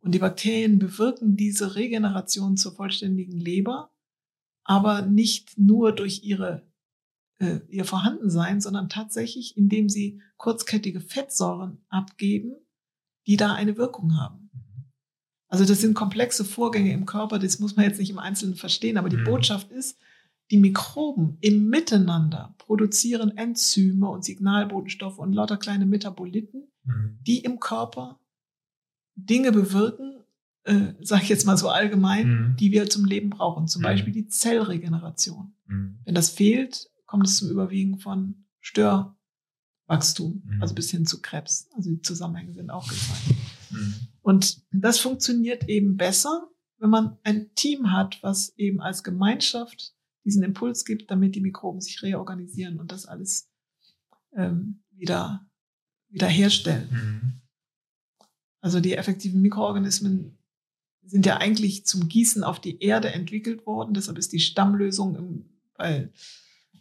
[0.00, 3.92] Und die Bakterien bewirken diese Regeneration zur vollständigen Leber,
[4.64, 6.66] aber nicht nur durch ihre
[7.38, 12.56] äh, ihr Vorhandensein, sondern tatsächlich, indem sie kurzkettige Fettsäuren abgeben,
[13.26, 14.47] die da eine Wirkung haben.
[15.48, 18.98] Also das sind komplexe Vorgänge im Körper, das muss man jetzt nicht im Einzelnen verstehen,
[18.98, 19.24] aber die mhm.
[19.24, 19.98] Botschaft ist,
[20.50, 27.18] die Mikroben im Miteinander produzieren Enzyme und Signalbotenstoffe und lauter kleine Metaboliten, mhm.
[27.26, 28.18] die im Körper
[29.14, 30.20] Dinge bewirken,
[30.64, 32.56] äh, sage ich jetzt mal so allgemein, mhm.
[32.56, 33.68] die wir zum Leben brauchen.
[33.68, 33.84] Zum mhm.
[33.84, 35.52] Beispiel die Zellregeneration.
[35.66, 35.98] Mhm.
[36.04, 40.62] Wenn das fehlt, kommt es zum Überwiegen von Störwachstum, mhm.
[40.62, 41.68] also bis hin zu Krebs.
[41.74, 43.34] Also die Zusammenhänge sind auch gezeigt.
[43.70, 43.94] Mhm.
[44.22, 46.48] Und das funktioniert eben besser,
[46.78, 49.94] wenn man ein Team hat, was eben als Gemeinschaft
[50.24, 53.48] diesen Impuls gibt, damit die Mikroben sich reorganisieren und das alles
[54.34, 55.46] ähm, wieder,
[56.08, 56.88] wieder herstellen.
[56.90, 57.32] Mhm.
[58.60, 60.36] Also die effektiven Mikroorganismen
[61.04, 63.94] sind ja eigentlich zum Gießen auf die Erde entwickelt worden.
[63.94, 65.44] Deshalb ist die Stammlösung im,
[65.74, 66.10] bei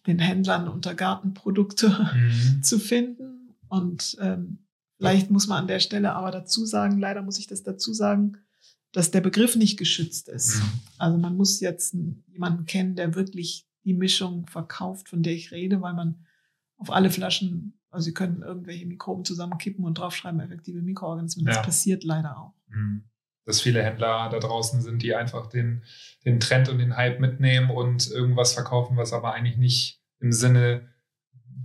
[0.05, 2.61] den Händlern unter Gartenprodukte mhm.
[2.63, 3.55] zu finden.
[3.69, 4.59] Und ähm,
[4.97, 8.37] vielleicht muss man an der Stelle aber dazu sagen, leider muss ich das dazu sagen,
[8.91, 10.57] dass der Begriff nicht geschützt ist.
[10.57, 10.79] Mhm.
[10.97, 11.95] Also man muss jetzt
[12.27, 16.25] jemanden kennen, der wirklich die Mischung verkauft, von der ich rede, weil man
[16.77, 21.45] auf alle Flaschen, also sie können irgendwelche Mikroben zusammenkippen und draufschreiben, effektive Mikroorganismen.
[21.45, 21.61] Das ja.
[21.61, 22.53] passiert leider auch.
[22.67, 23.03] Mhm
[23.47, 25.81] dass viele Händler da draußen sind, die einfach den,
[26.25, 30.89] den Trend und den Hype mitnehmen und irgendwas verkaufen, was aber eigentlich nicht im Sinne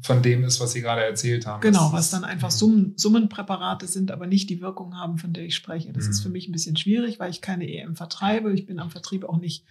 [0.01, 1.61] von dem ist, was Sie gerade erzählt haben.
[1.61, 2.57] Genau, was dann einfach mhm.
[2.57, 5.93] Summen, Summenpräparate sind, aber nicht die Wirkung haben, von der ich spreche.
[5.93, 6.11] Das mhm.
[6.11, 8.53] ist für mich ein bisschen schwierig, weil ich keine EM vertreibe.
[8.53, 9.65] Ich bin am Vertrieb auch nicht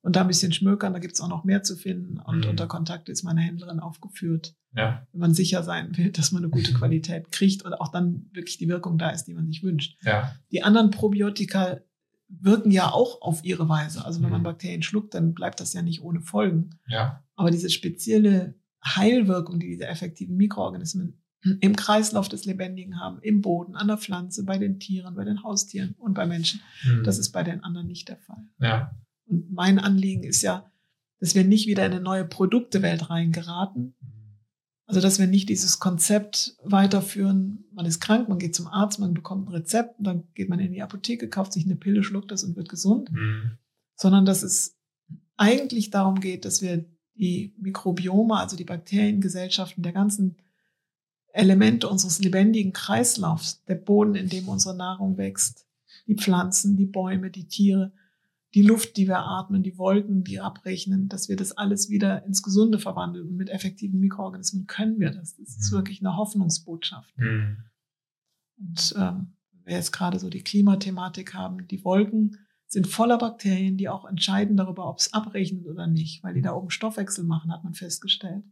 [0.00, 0.92] und da ein bisschen schmökern.
[0.92, 2.18] Da gibt's auch noch mehr zu finden.
[2.18, 2.50] Und mhm.
[2.50, 4.54] unter Kontakt ist meine Händlerin aufgeführt.
[4.74, 5.06] Ja.
[5.12, 8.58] Wenn man sicher sein will, dass man eine gute Qualität kriegt und auch dann wirklich
[8.58, 9.96] die Wirkung da ist, die man sich wünscht.
[10.02, 10.34] Ja.
[10.52, 11.80] Die anderen Probiotika
[12.28, 14.04] wirken ja auch auf ihre Weise.
[14.04, 14.44] Also wenn man mhm.
[14.44, 16.70] Bakterien schluckt, dann bleibt das ja nicht ohne Folgen.
[16.86, 17.24] Ja.
[17.36, 18.54] Aber diese spezielle
[18.84, 21.20] Heilwirkung, die diese effektiven Mikroorganismen
[21.60, 25.42] im Kreislauf des Lebendigen haben, im Boden, an der Pflanze, bei den Tieren, bei den
[25.42, 26.60] Haustieren und bei Menschen.
[26.84, 27.04] Mhm.
[27.04, 28.44] Das ist bei den anderen nicht der Fall.
[28.60, 28.90] Ja.
[29.26, 30.70] Und mein Anliegen ist ja,
[31.20, 33.94] dass wir nicht wieder in eine neue Produktewelt reingeraten.
[34.88, 39.12] Also, dass wir nicht dieses Konzept weiterführen, man ist krank, man geht zum Arzt, man
[39.12, 42.42] bekommt ein Rezept, dann geht man in die Apotheke, kauft sich eine Pille, schluckt das
[42.42, 43.58] und wird gesund, mhm.
[43.96, 44.78] sondern dass es
[45.36, 50.36] eigentlich darum geht, dass wir die Mikrobiome, also die Bakteriengesellschaften der ganzen
[51.34, 55.66] Elemente unseres lebendigen Kreislaufs, der Boden, in dem unsere Nahrung wächst,
[56.06, 57.92] die Pflanzen, die Bäume, die Tiere,
[58.54, 62.42] die Luft, die wir atmen, die Wolken, die abrechnen, dass wir das alles wieder ins
[62.42, 63.28] Gesunde verwandeln.
[63.28, 65.36] Und mit effektiven Mikroorganismen können wir das.
[65.36, 65.76] Das ist mhm.
[65.76, 67.16] wirklich eine Hoffnungsbotschaft.
[67.18, 67.58] Mhm.
[68.58, 69.34] Und ähm,
[69.64, 74.56] wir jetzt gerade so die Klimathematik haben, die Wolken sind voller Bakterien, die auch entscheiden
[74.56, 78.44] darüber, ob es abrechnet oder nicht, weil die da oben Stoffwechsel machen, hat man festgestellt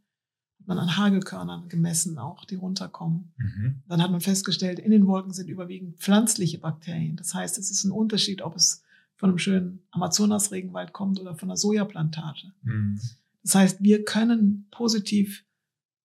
[0.67, 3.33] man an Hagelkörnern gemessen, auch die runterkommen.
[3.39, 3.83] Mhm.
[3.89, 7.17] Dann hat man festgestellt, in den Wolken sind überwiegend pflanzliche Bakterien.
[7.17, 8.83] Das heißt, es ist ein Unterschied, ob es
[9.17, 12.53] von einem schönen Amazonas-Regenwald kommt oder von einer Sojaplantage.
[12.63, 13.01] Mhm.
[13.43, 15.45] Das heißt, wir können positiv,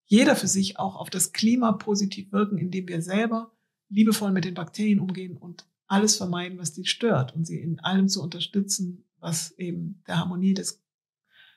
[0.06, 3.52] jeder für sich auch auf das Klima positiv wirken, indem wir selber
[3.90, 8.08] liebevoll mit den Bakterien umgehen und alles vermeiden, was die stört und sie in allem
[8.08, 10.82] zu unterstützen, was eben der Harmonie des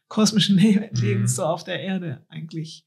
[0.08, 1.26] kosmischen Lebens mhm.
[1.26, 2.86] so auf der Erde eigentlich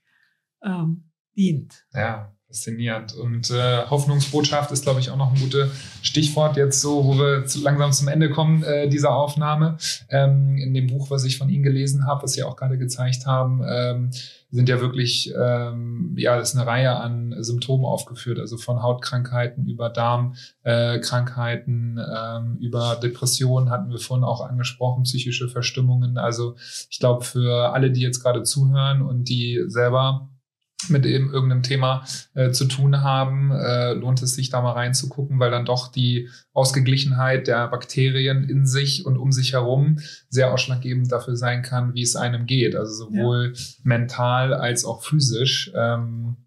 [0.61, 1.05] ähm,
[1.38, 1.86] dient.
[1.94, 3.16] Ja, faszinierend.
[3.16, 5.70] Und äh, Hoffnungsbotschaft ist, glaube ich, auch noch ein gutes
[6.02, 9.78] Stichwort jetzt so, wo wir zu, langsam zum Ende kommen äh, dieser Aufnahme.
[10.10, 13.26] Ähm, in dem Buch, was ich von Ihnen gelesen habe, was Sie auch gerade gezeigt
[13.26, 14.12] haben, ähm,
[14.50, 19.90] sind ja wirklich, ähm, ja, ist eine Reihe an Symptomen aufgeführt, also von Hautkrankheiten über
[19.90, 26.18] Darmkrankheiten, äh, ähm, über Depressionen hatten wir vorhin auch angesprochen, psychische Verstimmungen.
[26.18, 26.56] Also
[26.90, 30.30] ich glaube, für alle, die jetzt gerade zuhören und die selber
[30.90, 35.40] mit eben irgendeinem Thema äh, zu tun haben, äh, lohnt es sich da mal reinzugucken,
[35.40, 40.00] weil dann doch die Ausgeglichenheit der Bakterien in sich und um sich herum
[40.30, 42.76] sehr ausschlaggebend dafür sein kann, wie es einem geht.
[42.76, 43.62] Also sowohl ja.
[43.84, 45.72] mental als auch physisch.
[45.76, 46.38] Ähm,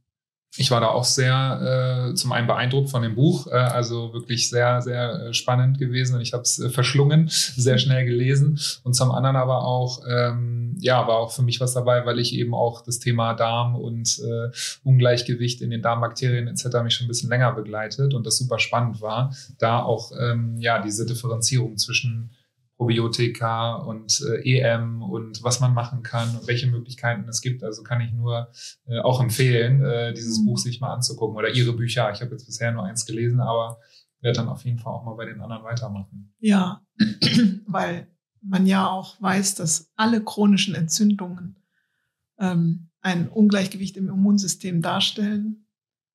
[0.56, 4.50] ich war da auch sehr äh, zum einen beeindruckt von dem Buch, äh, also wirklich
[4.50, 8.94] sehr, sehr äh, spannend gewesen und ich habe es äh, verschlungen, sehr schnell gelesen und
[8.94, 12.54] zum anderen aber auch, ähm, ja, war auch für mich was dabei, weil ich eben
[12.54, 14.50] auch das Thema Darm und äh,
[14.82, 16.82] Ungleichgewicht in den Darmbakterien etc.
[16.82, 20.82] mich schon ein bisschen länger begleitet und das super spannend war, da auch ähm, ja
[20.82, 22.30] diese Differenzierung zwischen
[22.80, 27.62] Probiotika und äh, EM und was man machen kann und welche Möglichkeiten es gibt.
[27.62, 28.50] Also kann ich nur
[28.86, 30.46] äh, auch empfehlen, äh, dieses mhm.
[30.46, 32.10] Buch sich mal anzugucken oder Ihre Bücher.
[32.10, 33.80] Ich habe jetzt bisher nur eins gelesen, aber
[34.22, 36.32] werde dann auf jeden Fall auch mal bei den anderen weitermachen.
[36.38, 36.80] Ja,
[37.66, 38.06] weil
[38.40, 41.62] man ja auch weiß, dass alle chronischen Entzündungen
[42.38, 45.66] ähm, ein Ungleichgewicht im Immunsystem darstellen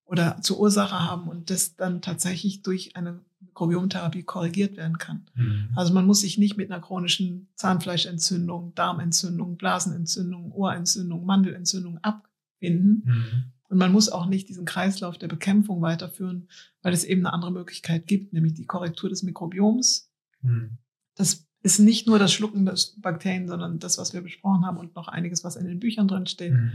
[0.06, 5.26] oder zur Ursache haben und das dann tatsächlich durch eine Mikrobiomtherapie korrigiert werden kann.
[5.34, 5.70] Mhm.
[5.76, 13.04] Also man muss sich nicht mit einer chronischen Zahnfleischentzündung, Darmentzündung, Blasenentzündung, Ohrentzündung, Mandelentzündung abfinden.
[13.06, 13.44] Mhm.
[13.68, 16.50] Und man muss auch nicht diesen Kreislauf der Bekämpfung weiterführen,
[16.84, 20.12] weil es eben eine andere Möglichkeit gibt, nämlich die Korrektur des Mikrobioms.
[20.42, 20.78] Mhm.
[21.16, 24.96] Das ist nicht nur das Schlucken der Bakterien, sondern das, was wir besprochen haben und
[24.96, 26.54] noch einiges, was in den Büchern drin steht.
[26.54, 26.72] Mhm.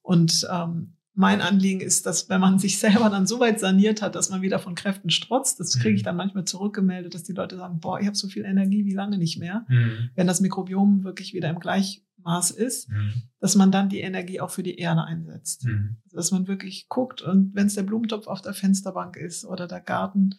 [0.00, 4.16] Und ähm, mein Anliegen ist, dass wenn man sich selber dann so weit saniert hat,
[4.16, 6.06] dass man wieder von Kräften strotzt, das kriege ich mhm.
[6.06, 9.16] dann manchmal zurückgemeldet, dass die Leute sagen, boah, ich habe so viel Energie wie lange
[9.16, 9.64] nicht mehr.
[9.68, 10.10] Mhm.
[10.14, 13.12] Wenn das Mikrobiom wirklich wieder im Gleichmaß ist, mhm.
[13.38, 15.64] dass man dann die Energie auch für die Erde einsetzt.
[15.64, 15.98] Mhm.
[16.06, 19.68] Also, dass man wirklich guckt und wenn es der Blumentopf auf der Fensterbank ist oder
[19.68, 20.34] der Garten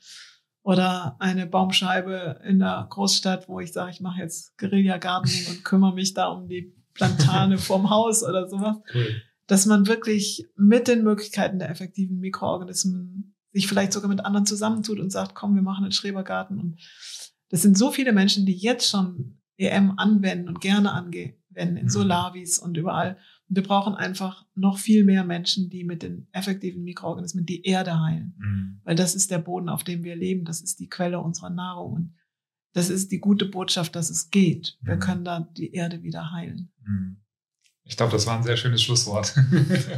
[0.61, 5.93] oder eine Baumscheibe in der Großstadt, wo ich sage, ich mache jetzt Guerilla-Gardening und kümmere
[5.93, 8.77] mich da um die Plantane vorm Haus oder sowas.
[8.93, 14.45] Cool dass man wirklich mit den Möglichkeiten der effektiven Mikroorganismen sich vielleicht sogar mit anderen
[14.45, 16.59] zusammentut und sagt, komm, wir machen einen Schrebergarten.
[16.59, 16.79] Und
[17.49, 21.89] das sind so viele Menschen, die jetzt schon EM anwenden und gerne anwenden in mhm.
[21.89, 23.17] Solavis und überall.
[23.47, 28.01] Und wir brauchen einfach noch viel mehr Menschen, die mit den effektiven Mikroorganismen die Erde
[28.01, 28.35] heilen.
[28.37, 28.81] Mhm.
[28.83, 30.43] Weil das ist der Boden, auf dem wir leben.
[30.43, 31.93] Das ist die Quelle unserer Nahrung.
[31.93, 32.15] Und
[32.73, 34.77] das ist die gute Botschaft, dass es geht.
[34.81, 34.99] Wir mhm.
[34.99, 36.73] können da die Erde wieder heilen.
[36.83, 37.17] Mhm.
[37.87, 39.35] Ich glaube, das war ein sehr schönes Schlusswort.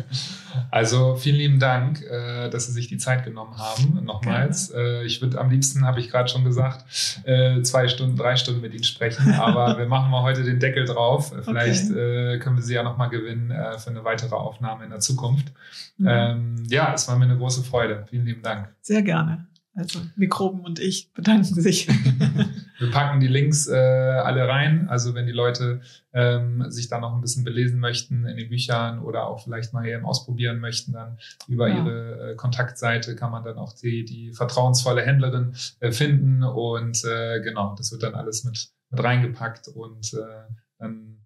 [0.72, 4.04] also vielen lieben Dank, äh, dass Sie sich die Zeit genommen haben.
[4.04, 4.72] Nochmals.
[4.72, 6.84] Äh, ich würde am liebsten, habe ich gerade schon gesagt,
[7.24, 9.34] äh, zwei Stunden, drei Stunden mit Ihnen sprechen.
[9.36, 11.34] Aber wir machen mal heute den Deckel drauf.
[11.44, 12.40] Vielleicht okay.
[12.40, 15.54] können wir Sie ja nochmal gewinnen für eine weitere Aufnahme in der Zukunft.
[15.98, 16.08] Mhm.
[16.08, 18.06] Ähm, ja, es war mir eine große Freude.
[18.10, 18.68] Vielen lieben Dank.
[18.82, 19.48] Sehr gerne.
[19.78, 21.88] Also Mikroben und ich bedanken sich.
[22.80, 24.90] Wir packen die Links äh, alle rein.
[24.90, 25.82] Also wenn die Leute
[26.14, 29.86] ähm, sich da noch ein bisschen belesen möchten in den Büchern oder auch vielleicht mal
[29.86, 31.78] eben ausprobieren möchten, dann über ja.
[31.78, 36.42] ihre äh, Kontaktseite kann man dann auch die, die vertrauensvolle Händlerin äh, finden.
[36.42, 41.20] Und äh, genau, das wird dann alles mit, mit reingepackt und äh, dann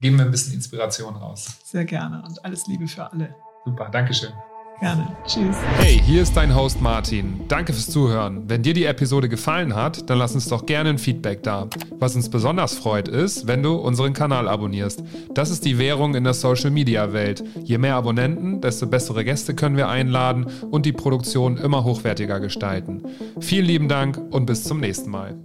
[0.00, 1.58] geben wir ein bisschen Inspiration raus.
[1.64, 3.34] Sehr gerne und alles Liebe für alle.
[3.64, 4.32] Super, Dankeschön.
[4.80, 5.16] Gerne.
[5.26, 5.56] Tschüss.
[5.78, 7.40] Hey, hier ist dein Host Martin.
[7.48, 8.44] Danke fürs Zuhören.
[8.46, 11.66] Wenn dir die Episode gefallen hat, dann lass uns doch gerne ein Feedback da.
[11.98, 15.02] Was uns besonders freut ist, wenn du unseren Kanal abonnierst.
[15.34, 17.42] Das ist die Währung in der Social Media Welt.
[17.64, 23.02] Je mehr Abonnenten, desto bessere Gäste können wir einladen und die Produktion immer hochwertiger gestalten.
[23.40, 25.36] Vielen lieben Dank und bis zum nächsten Mal.